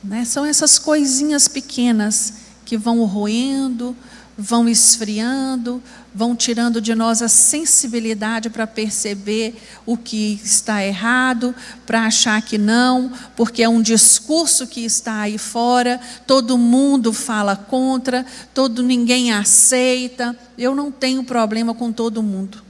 Né? 0.03 0.25
São 0.25 0.43
essas 0.43 0.79
coisinhas 0.79 1.47
pequenas 1.47 2.33
que 2.65 2.75
vão 2.75 3.05
roendo, 3.05 3.95
vão 4.37 4.69
esfriando, 4.69 5.81
vão 6.13 6.35
tirando 6.35 6.79
de 6.79 6.93
nós 6.93 7.21
a 7.23 7.27
sensibilidade 7.27 8.49
para 8.49 8.67
perceber 8.67 9.55
o 9.85 9.97
que 9.97 10.39
está 10.43 10.83
errado, 10.85 11.55
para 11.85 12.05
achar 12.05 12.39
que 12.41 12.57
não, 12.57 13.11
porque 13.35 13.63
é 13.63 13.69
um 13.69 13.81
discurso 13.81 14.67
que 14.67 14.85
está 14.85 15.21
aí 15.21 15.39
fora, 15.39 15.99
todo 16.27 16.57
mundo 16.57 17.11
fala 17.11 17.55
contra, 17.55 18.25
todo 18.53 18.83
ninguém 18.83 19.33
aceita. 19.33 20.37
Eu 20.57 20.75
não 20.75 20.91
tenho 20.91 21.23
problema 21.23 21.73
com 21.73 21.91
todo 21.91 22.21
mundo. 22.21 22.63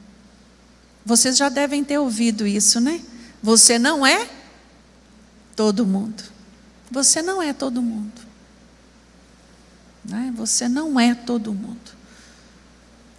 Vocês 1.05 1.37
já 1.37 1.49
devem 1.49 1.83
ter 1.83 1.97
ouvido 1.97 2.47
isso, 2.47 2.79
né? 2.79 3.01
Você 3.41 3.77
não 3.77 4.05
é 4.05 4.27
todo 5.55 5.85
mundo. 5.85 6.23
Você 6.91 7.21
não 7.21 7.41
é 7.41 7.51
todo 7.53 7.81
mundo. 7.81 8.26
Né? 10.07 10.33
Você 10.35 10.69
não 10.69 10.99
é 10.99 11.13
todo 11.13 11.53
mundo. 11.53 11.97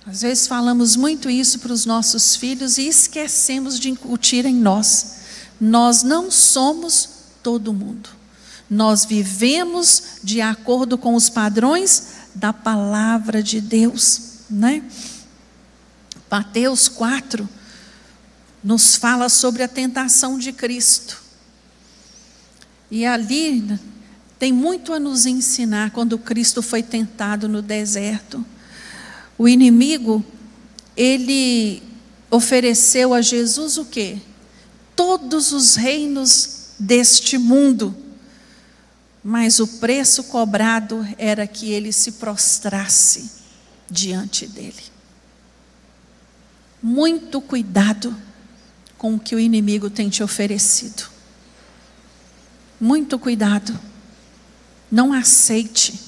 Às 0.07 0.23
vezes 0.23 0.47
falamos 0.47 0.97
muito 0.97 1.29
isso 1.29 1.59
para 1.59 1.73
os 1.73 1.85
nossos 1.85 2.35
filhos 2.35 2.79
e 2.79 2.89
esquecemos 2.89 3.79
de 3.79 3.91
incutir 3.91 4.47
em 4.47 4.55
nós. 4.55 5.17
Nós 5.61 6.03
não 6.03 6.31
somos 6.31 7.09
todo 7.43 7.75
mundo. 7.75 8.09
Nós 8.71 9.05
vivemos 9.05 10.03
de 10.23 10.41
acordo 10.41 10.97
com 10.97 11.15
os 11.15 11.29
padrões 11.29 12.09
da 12.35 12.53
palavra 12.53 13.43
de 13.43 13.61
Deus, 13.61 14.21
né? 14.49 14.83
Mateus 16.31 16.89
4 16.89 17.49
nos 18.63 18.97
fala 18.97 19.29
sobre 19.29 19.63
a 19.63 19.69
tentação 19.69 20.39
de 20.39 20.53
Cristo. 20.53 21.23
E 22.91 23.05
ali 23.07 23.79
tem 24.39 24.53
muito 24.53 24.93
a 24.93 25.01
nos 25.01 25.27
ensinar 25.27 25.91
quando 25.91 26.19
Cristo 26.19 26.63
foi 26.63 26.83
tentado 26.83 27.49
no 27.49 27.61
deserto. 27.61 28.45
O 29.37 29.49
inimigo, 29.49 30.25
ele 30.97 31.83
ofereceu 32.31 33.13
a 33.13 33.21
Jesus 33.21 33.79
o 33.79 33.85
quê? 33.85 34.19
Todos 34.95 35.53
os 35.53 35.75
reinos 35.75 36.75
deste 36.79 37.37
mundo. 37.37 37.95
Mas 39.25 39.59
o 39.59 39.67
preço 39.67 40.25
cobrado 40.25 41.07
era 41.19 41.47
que 41.47 41.71
ele 41.73 41.93
se 41.93 42.13
prostrasse 42.13 43.31
diante 43.91 44.47
dele. 44.47 44.83
Muito 46.81 47.41
cuidado 47.41 48.17
com 48.97 49.15
o 49.15 49.19
que 49.19 49.35
o 49.35 49.41
inimigo 49.41 49.91
tem 49.91 50.09
te 50.09 50.23
oferecido. 50.23 51.09
Muito 52.81 53.19
cuidado. 53.19 53.79
Não 54.91 55.13
aceite, 55.13 55.99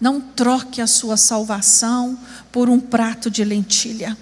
não 0.00 0.20
troque 0.20 0.80
a 0.80 0.86
sua 0.86 1.16
salvação 1.16 2.18
por 2.50 2.68
um 2.68 2.80
prato 2.80 3.30
de 3.30 3.44
lentilha. 3.44 4.16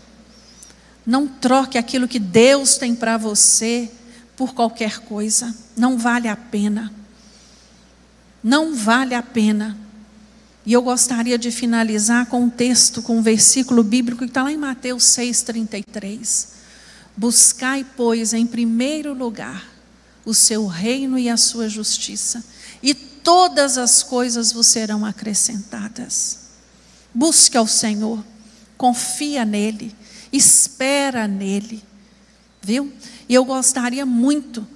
Não 1.07 1.27
troque 1.27 1.79
aquilo 1.79 2.07
que 2.07 2.19
Deus 2.19 2.77
tem 2.77 2.95
para 2.95 3.17
você 3.17 3.91
por 4.37 4.55
qualquer 4.55 5.01
coisa. 5.01 5.55
Não 5.77 5.97
vale 5.97 6.29
a 6.29 6.37
pena. 6.37 6.93
Não 8.43 8.75
vale 8.75 9.15
a 9.15 9.23
pena. 9.23 9.77
E 10.67 10.73
eu 10.73 10.83
gostaria 10.83 11.39
de 11.39 11.51
finalizar 11.51 12.27
com 12.27 12.43
um 12.43 12.51
texto, 12.51 13.01
com 13.01 13.19
um 13.19 13.23
versículo 13.23 13.83
bíblico 13.83 14.25
que 14.25 14.31
está 14.31 14.43
lá 14.43 14.53
em 14.53 14.57
Mateus 14.59 15.05
6,33. 15.05 16.49
Buscai, 17.17 17.87
pois, 17.97 18.35
em 18.35 18.47
primeiro 18.47 19.15
lugar 19.15 19.67
o 20.27 20.35
seu 20.35 20.67
reino 20.67 21.19
e 21.19 21.31
a 21.31 21.39
sua 21.39 21.71
justiça, 21.71 22.45
e 22.83 22.93
todas 23.29 23.77
as 23.77 24.03
coisas 24.03 24.53
vos 24.53 24.67
serão 24.69 25.05
acrescentadas. 25.05 26.39
Busque 27.13 27.59
ao 27.59 27.67
Senhor, 27.67 28.25
confia 28.75 29.45
nele, 29.45 29.95
espera 30.33 31.29
nele, 31.29 31.85
viu? 32.63 32.91
E 33.29 33.35
eu 33.35 33.45
gostaria 33.45 34.07
muito 34.07 34.67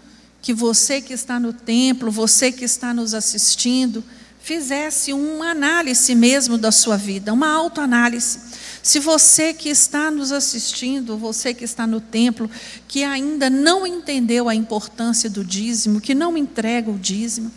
que 0.42 0.52
você 0.52 1.00
que 1.00 1.14
está 1.14 1.40
no 1.40 1.54
templo, 1.54 2.10
você 2.10 2.52
que 2.52 2.62
está 2.62 2.92
nos 2.92 3.14
assistindo, 3.14 4.04
fizesse 4.42 5.14
uma 5.14 5.52
análise 5.52 6.14
mesmo 6.14 6.58
da 6.58 6.70
sua 6.70 6.98
vida, 6.98 7.32
uma 7.32 7.50
autoanálise. 7.50 8.38
Se 8.82 8.98
você 8.98 9.54
que 9.54 9.70
está 9.70 10.10
nos 10.10 10.30
assistindo, 10.30 11.16
você 11.16 11.54
que 11.54 11.64
está 11.64 11.86
no 11.86 12.02
templo, 12.02 12.50
que 12.86 13.02
ainda 13.02 13.48
não 13.48 13.86
entendeu 13.86 14.46
a 14.46 14.54
importância 14.54 15.30
do 15.30 15.42
dízimo, 15.42 16.02
que 16.02 16.14
não 16.14 16.36
entrega 16.36 16.90
o 16.90 16.98
dízimo, 16.98 17.50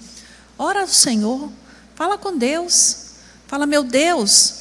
Ora 0.57 0.81
ao 0.81 0.87
Senhor, 0.87 1.51
fala 1.95 2.17
com 2.17 2.37
Deus. 2.37 3.05
Fala, 3.47 3.65
meu 3.65 3.83
Deus, 3.83 4.55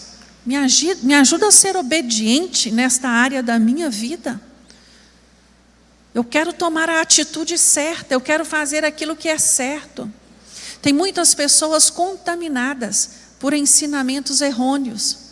me 0.45 0.57
ajuda, 0.57 1.01
me 1.03 1.15
ajuda 1.15 1.49
a 1.49 1.53
ser 1.53 1.77
obediente 1.77 2.71
nesta 2.71 3.09
área 3.09 3.43
da 3.43 3.59
minha 3.59 3.89
vida. 3.89 4.41
Eu 6.15 6.23
quero 6.23 6.53
tomar 6.53 6.89
a 6.89 7.01
atitude 7.01 7.59
certa, 7.59 8.15
eu 8.15 8.21
quero 8.21 8.45
fazer 8.45 8.85
aquilo 8.85 9.17
que 9.17 9.29
é 9.29 9.39
certo. 9.39 10.11
Tem 10.81 10.93
muitas 10.93 11.35
pessoas 11.35 11.91
contaminadas 11.91 13.11
por 13.41 13.53
ensinamentos 13.53 14.41
errôneos. 14.41 15.24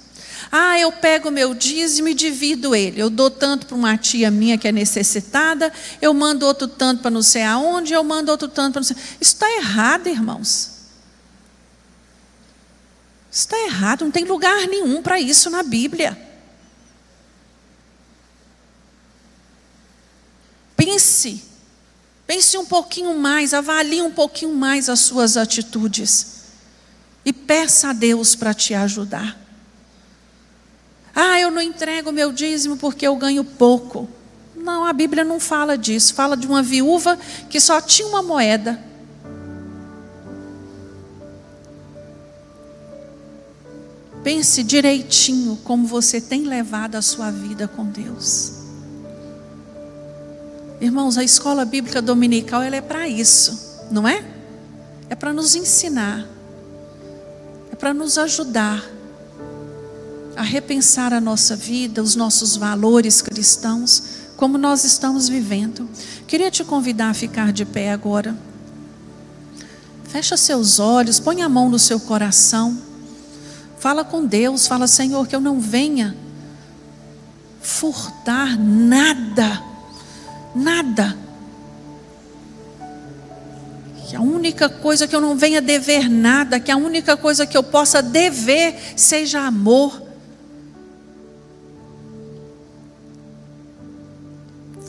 Ah, 0.54 0.78
eu 0.78 0.92
pego 0.92 1.30
meu 1.30 1.54
dízimo 1.54 2.08
e 2.08 2.14
divido 2.14 2.74
ele. 2.74 3.00
Eu 3.00 3.08
dou 3.08 3.30
tanto 3.30 3.64
para 3.64 3.74
uma 3.74 3.96
tia 3.96 4.30
minha 4.30 4.58
que 4.58 4.68
é 4.68 4.72
necessitada, 4.72 5.72
eu 6.00 6.12
mando 6.12 6.44
outro 6.44 6.68
tanto 6.68 7.00
para 7.00 7.10
não 7.10 7.22
sei 7.22 7.42
aonde, 7.42 7.94
eu 7.94 8.04
mando 8.04 8.30
outro 8.30 8.48
tanto 8.48 8.74
para 8.74 8.80
não 8.80 8.86
sei. 8.86 8.96
Isso 9.18 9.32
está 9.32 9.50
errado, 9.56 10.08
irmãos. 10.08 10.70
Isso 13.30 13.46
está 13.46 13.58
errado, 13.64 14.04
não 14.04 14.10
tem 14.10 14.24
lugar 14.24 14.68
nenhum 14.68 15.02
para 15.02 15.18
isso 15.18 15.48
na 15.48 15.62
Bíblia. 15.62 16.30
pense, 20.84 21.42
pense 22.26 22.56
um 22.58 22.66
pouquinho 22.66 23.16
mais, 23.16 23.54
avalie 23.54 24.02
um 24.02 24.10
pouquinho 24.10 24.54
mais 24.54 24.88
as 24.88 25.00
suas 25.00 25.36
atitudes 25.36 26.42
e 27.24 27.32
peça 27.32 27.90
a 27.90 27.92
Deus 27.92 28.34
para 28.34 28.52
te 28.52 28.74
ajudar. 28.74 29.41
Ah, 31.14 31.38
eu 31.38 31.50
não 31.50 31.60
entrego 31.60 32.10
meu 32.10 32.32
dízimo 32.32 32.76
porque 32.76 33.06
eu 33.06 33.14
ganho 33.16 33.44
pouco. 33.44 34.08
Não, 34.56 34.84
a 34.84 34.92
Bíblia 34.92 35.24
não 35.24 35.38
fala 35.38 35.76
disso. 35.76 36.14
Fala 36.14 36.36
de 36.36 36.46
uma 36.46 36.62
viúva 36.62 37.18
que 37.50 37.60
só 37.60 37.80
tinha 37.80 38.08
uma 38.08 38.22
moeda. 38.22 38.82
Pense 44.22 44.62
direitinho 44.62 45.58
como 45.64 45.86
você 45.86 46.20
tem 46.20 46.44
levado 46.44 46.94
a 46.94 47.02
sua 47.02 47.30
vida 47.30 47.66
com 47.66 47.84
Deus. 47.84 48.52
Irmãos, 50.80 51.18
a 51.18 51.24
escola 51.24 51.64
bíblica 51.64 52.00
dominical 52.00 52.62
ela 52.62 52.76
é 52.76 52.80
para 52.80 53.08
isso, 53.08 53.86
não 53.90 54.06
é? 54.06 54.24
É 55.10 55.14
para 55.14 55.32
nos 55.32 55.54
ensinar, 55.54 56.26
é 57.70 57.76
para 57.76 57.92
nos 57.92 58.16
ajudar 58.16 58.84
a 60.36 60.42
repensar 60.42 61.12
a 61.12 61.20
nossa 61.20 61.54
vida, 61.54 62.02
os 62.02 62.16
nossos 62.16 62.56
valores 62.56 63.20
cristãos, 63.20 64.02
como 64.36 64.58
nós 64.58 64.84
estamos 64.84 65.28
vivendo. 65.28 65.88
Queria 66.26 66.50
te 66.50 66.64
convidar 66.64 67.10
a 67.10 67.14
ficar 67.14 67.52
de 67.52 67.64
pé 67.64 67.92
agora. 67.92 68.36
Fecha 70.04 70.36
seus 70.36 70.78
olhos, 70.78 71.20
põe 71.20 71.42
a 71.42 71.48
mão 71.48 71.68
no 71.68 71.78
seu 71.78 71.98
coração. 72.00 72.78
Fala 73.78 74.04
com 74.04 74.24
Deus, 74.24 74.66
fala, 74.66 74.86
Senhor, 74.86 75.26
que 75.26 75.34
eu 75.34 75.40
não 75.40 75.60
venha 75.60 76.16
furtar 77.60 78.58
nada, 78.58 79.62
nada. 80.54 81.16
Que 84.08 84.16
a 84.16 84.20
única 84.20 84.68
coisa 84.68 85.08
que 85.08 85.16
eu 85.16 85.20
não 85.20 85.36
venha 85.36 85.60
dever 85.60 86.08
nada, 86.10 86.60
que 86.60 86.70
a 86.70 86.76
única 86.76 87.16
coisa 87.16 87.46
que 87.46 87.56
eu 87.56 87.62
possa 87.62 88.02
dever 88.02 88.76
seja 88.96 89.40
amor 89.40 90.11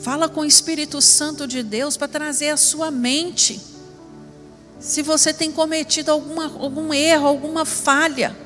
Fala 0.04 0.28
com 0.28 0.42
o 0.42 0.44
Espírito 0.44 1.00
Santo 1.00 1.46
de 1.48 1.62
Deus 1.62 1.96
para 1.96 2.06
trazer 2.06 2.50
a 2.50 2.58
sua 2.58 2.90
mente. 2.90 3.58
Se 4.78 5.00
você 5.00 5.32
tem 5.32 5.50
cometido 5.50 6.10
alguma, 6.10 6.44
algum 6.44 6.92
erro, 6.92 7.26
alguma 7.26 7.64
falha. 7.64 8.36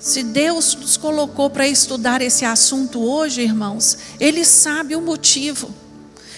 Se 0.00 0.24
Deus 0.24 0.74
nos 0.74 0.96
colocou 0.96 1.48
para 1.48 1.68
estudar 1.68 2.20
esse 2.22 2.44
assunto 2.44 3.00
hoje, 3.00 3.40
irmãos, 3.40 3.96
Ele 4.18 4.44
sabe 4.44 4.96
o 4.96 5.00
motivo. 5.00 5.72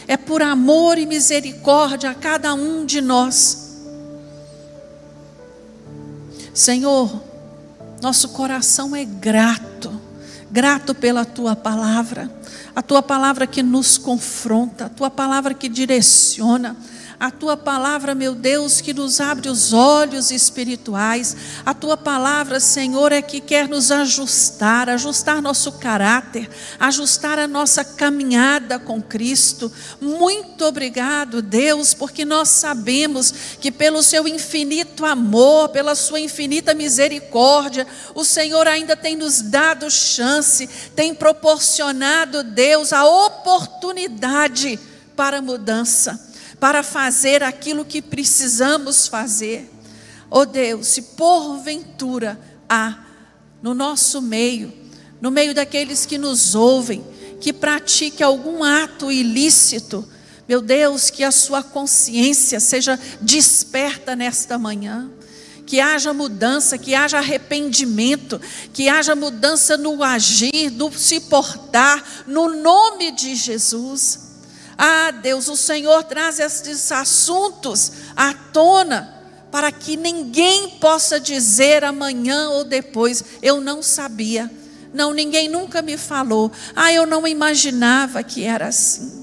É 0.07 0.19
por 0.19 0.43
amor 0.43 0.99
e 0.99 1.07
misericórdia 1.07 2.11
a 2.11 2.15
cada 2.15 2.53
um 2.53 2.85
de 2.85 3.01
nós. 3.01 3.79
Senhor, 6.53 7.23
nosso 8.03 8.29
coração 8.29 8.95
é 8.95 9.03
grato 9.03 10.02
grato 10.53 10.95
pela 10.95 11.25
tua 11.25 11.57
palavra, 11.57 12.31
a 12.77 12.83
tua 12.83 13.03
palavra 13.03 13.47
que 13.47 13.63
nos 13.63 13.97
confronta, 13.97 14.85
a 14.85 14.89
tua 14.91 15.11
palavra 15.11 15.55
que 15.55 15.67
direciona, 15.67 16.77
a 17.23 17.31
tua 17.31 17.57
palavra, 17.57 18.17
meu 18.17 18.35
Deus, 18.35 18.81
que 18.81 18.93
nos 18.93 19.21
abre 19.21 19.49
os 19.49 19.73
olhos 19.73 20.33
espirituais. 20.33 21.37
A 21.65 21.73
tua 21.73 21.97
palavra, 21.97 22.59
Senhor, 22.59 23.13
é 23.13 23.23
que 23.23 23.41
quer 23.41 23.69
nos 23.69 23.93
ajustar, 23.93 24.89
ajustar 24.89 25.41
nosso 25.41 25.71
caráter, 25.71 26.51
ajustar 26.81 27.39
a 27.39 27.47
nossa 27.47 27.85
caminhada 27.85 28.77
com 28.77 29.01
Cristo. 29.01 29.71
Muito 30.01 30.65
obrigado, 30.65 31.41
Deus, 31.41 31.95
porque 31.95 32.25
nós 32.25 32.49
sabemos 32.49 33.33
que 33.61 33.71
pelo 33.71 34.03
seu 34.03 34.27
infinito 34.27 35.07
amor, 35.07 35.69
pela 35.69 35.95
sua 35.95 36.19
infinita 36.19 36.75
misericórdia, 36.75 37.87
o 38.17 38.25
Senhor 38.25 38.67
ainda 38.67 38.97
tem 38.97 39.15
nos 39.15 39.41
dado 39.41 39.89
chance, 39.89 40.69
tem 40.97 41.15
proporcionado, 41.15 42.43
Deus, 42.43 42.93
a 42.93 43.05
oportunidade 43.07 44.77
para 45.15 45.41
mudança 45.41 46.32
para 46.63 46.85
fazer 46.85 47.43
aquilo 47.43 47.85
que 47.85 48.01
precisamos 48.01 49.09
fazer. 49.09 49.69
Oh 50.31 50.47
Deus, 50.47 50.87
se 50.87 51.03
porventura 51.03 52.41
há 52.69 53.05
no 53.61 53.75
nosso 53.75 54.23
meio, 54.23 54.73
no 55.21 55.29
meio 55.29 55.53
daqueles 55.53 56.07
que 56.07 56.17
nos 56.17 56.55
ouvem, 56.55 57.05
que 57.41 57.53
pratique 57.53 58.23
algum 58.23 58.63
ato 58.63 59.11
ilícito, 59.11 60.09
meu 60.49 60.63
Deus, 60.63 61.11
que 61.11 61.25
a 61.25 61.33
sua 61.33 61.65
consciência 61.65 62.61
seja 62.61 62.97
desperta 63.21 64.15
nesta 64.15 64.57
manhã 64.57 65.11
que 65.67 65.81
haja 65.81 66.13
mudança, 66.13 66.79
que 66.79 66.95
haja 66.95 67.19
arrependimento, 67.19 68.41
que 68.73 68.89
haja 68.89 69.17
mudança 69.17 69.77
no 69.77 70.03
agir, 70.03 70.71
no 70.71 70.93
se 70.93 71.19
portar, 71.23 72.25
no 72.27 72.55
nome 72.55 73.11
de 73.11 73.35
Jesus. 73.35 74.32
Ah, 74.85 75.13
Deus, 75.13 75.47
o 75.47 75.57
Senhor 75.57 76.03
traz 76.03 76.41
esses 76.41 76.91
assuntos 76.91 77.93
à 78.17 78.35
tona 78.35 79.15
para 79.49 79.71
que 79.71 79.97
ninguém 79.97 80.71
possa 80.81 81.21
dizer 81.21 81.85
amanhã 81.85 82.49
ou 82.49 82.65
depois, 82.65 83.23
eu 83.41 83.61
não 83.61 83.81
sabia. 83.81 84.51
Não, 84.93 85.15
ninguém 85.15 85.49
nunca 85.49 85.83
me 85.83 85.97
falou. 85.97 86.51
Ah, 86.75 86.93
eu 86.93 87.07
não 87.07 87.29
imaginava 87.29 88.25
que 88.25 88.43
era 88.43 88.67
assim. 88.67 89.23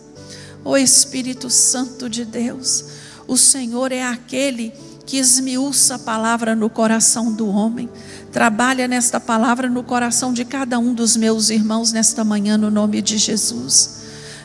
O 0.64 0.78
Espírito 0.78 1.50
Santo 1.50 2.10
de 2.10 2.24
Deus, 2.24 2.86
o 3.28 3.36
Senhor 3.36 3.92
é 3.92 4.02
aquele 4.02 4.72
que 5.06 5.18
esmiuça 5.18 5.96
a 5.96 6.00
palavra 6.00 6.56
no 6.56 6.70
coração 6.70 7.34
do 7.34 7.50
homem. 7.50 7.90
Trabalha 8.32 8.88
nesta 8.88 9.20
palavra 9.20 9.70
no 9.70 9.84
coração 9.84 10.32
de 10.32 10.46
cada 10.46 10.80
um 10.80 10.94
dos 10.94 11.18
meus 11.18 11.50
irmãos 11.50 11.92
nesta 11.92 12.24
manhã, 12.24 12.58
no 12.58 12.72
nome 12.72 13.02
de 13.02 13.18
Jesus 13.18 13.99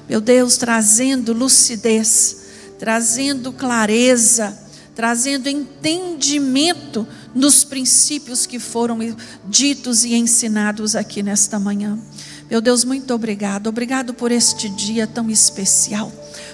meu 0.08 0.20
Deus, 0.20 0.56
trazendo 0.56 1.32
lucidez, 1.32 2.44
trazendo 2.78 3.52
clareza, 3.52 4.58
trazendo 4.94 5.48
entendimento 5.48 7.06
nos 7.34 7.64
princípios 7.64 8.46
que 8.46 8.58
foram 8.58 8.98
ditos 9.46 10.04
e 10.04 10.14
ensinados 10.14 10.94
aqui 10.94 11.22
nesta 11.22 11.58
manhã. 11.58 11.98
Meu 12.50 12.60
Deus, 12.60 12.84
muito 12.84 13.12
obrigado. 13.12 13.66
Obrigado 13.66 14.14
por 14.14 14.30
este 14.30 14.68
dia 14.68 15.06
tão 15.06 15.30
especial. 15.30 16.12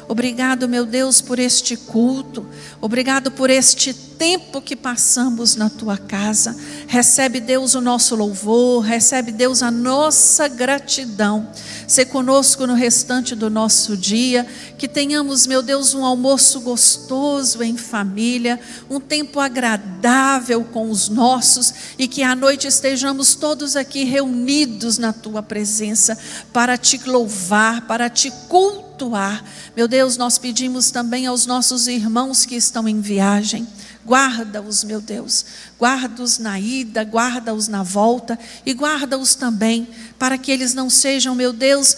Obrigado, 0.09 0.69
meu 0.69 0.87
Deus, 0.87 1.21
por 1.21 1.39
este 1.39 1.77
culto. 1.77 2.47
Obrigado 2.81 3.31
por 3.31 3.51
este 3.51 3.93
tempo 4.21 4.61
que 4.61 4.77
passamos 4.77 5.57
na 5.57 5.71
tua 5.71 5.97
casa. 5.97 6.55
Recebe, 6.87 7.41
Deus, 7.41 7.75
o 7.75 7.81
nosso 7.81 8.15
louvor. 8.15 8.83
Recebe, 8.83 9.33
Deus, 9.33 9.63
a 9.63 9.71
nossa 9.71 10.47
gratidão. 10.47 11.49
Se 11.89 12.05
conosco 12.05 12.67
no 12.67 12.75
restante 12.75 13.35
do 13.35 13.49
nosso 13.49 13.97
dia. 13.97 14.47
Que 14.77 14.87
tenhamos, 14.87 15.47
meu 15.47 15.63
Deus, 15.63 15.95
um 15.95 16.05
almoço 16.05 16.61
gostoso 16.61 17.63
em 17.63 17.79
família. 17.79 18.61
Um 18.91 19.01
tempo 19.01 19.41
agradável 19.41 20.65
com 20.65 20.91
os 20.91 21.09
nossos. 21.09 21.73
E 21.99 22.07
que 22.07 22.23
à 22.23 22.35
noite 22.35 22.67
estejamos 22.67 23.35
todos 23.35 23.75
aqui 23.75 24.05
reunidos 24.05 24.99
na 24.99 25.15
tua 25.15 25.43
presença 25.43 26.19
para 26.53 26.77
te 26.77 26.99
louvar, 27.09 27.87
para 27.87 28.11
te 28.11 28.31
cultuar. 28.51 29.43
Meu 29.75 29.89
Deus, 29.89 30.19
nós 30.19 30.37
pedimos 30.37 30.91
também 30.91 31.27
aos 31.27 31.47
nossos 31.47 31.89
irmãos 31.89 32.45
que 32.45 32.55
estão 32.55 32.87
em 32.87 33.01
viagem. 33.01 33.67
Guarda-os, 34.11 34.83
meu 34.83 35.01
Deus. 35.01 35.45
Guarda-os 35.79 36.41
na 36.41 36.59
ida, 36.59 37.05
guarda-os 37.05 37.69
na 37.69 37.85
volta 37.85 38.37
e 38.67 38.73
guarda-os 38.73 39.37
também 39.37 39.87
para 40.19 40.37
que 40.37 40.51
eles 40.51 40.75
não 40.75 40.91
sejam, 40.91 41.33
meu 41.33 41.53
Deus, 41.53 41.97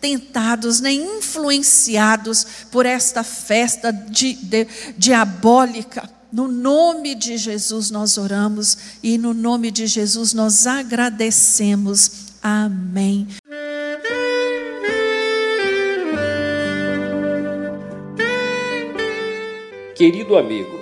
tentados 0.00 0.80
nem 0.80 1.18
influenciados 1.18 2.44
por 2.68 2.84
esta 2.84 3.22
festa 3.22 3.92
di, 3.92 4.34
de, 4.34 4.66
diabólica. 4.98 6.10
No 6.32 6.48
nome 6.48 7.14
de 7.14 7.36
Jesus 7.36 7.92
nós 7.92 8.18
oramos 8.18 8.76
e 9.00 9.16
no 9.16 9.32
nome 9.32 9.70
de 9.70 9.86
Jesus 9.86 10.34
nós 10.34 10.66
agradecemos. 10.66 12.10
Amém. 12.42 13.28
Querido 19.94 20.36
amigo, 20.36 20.81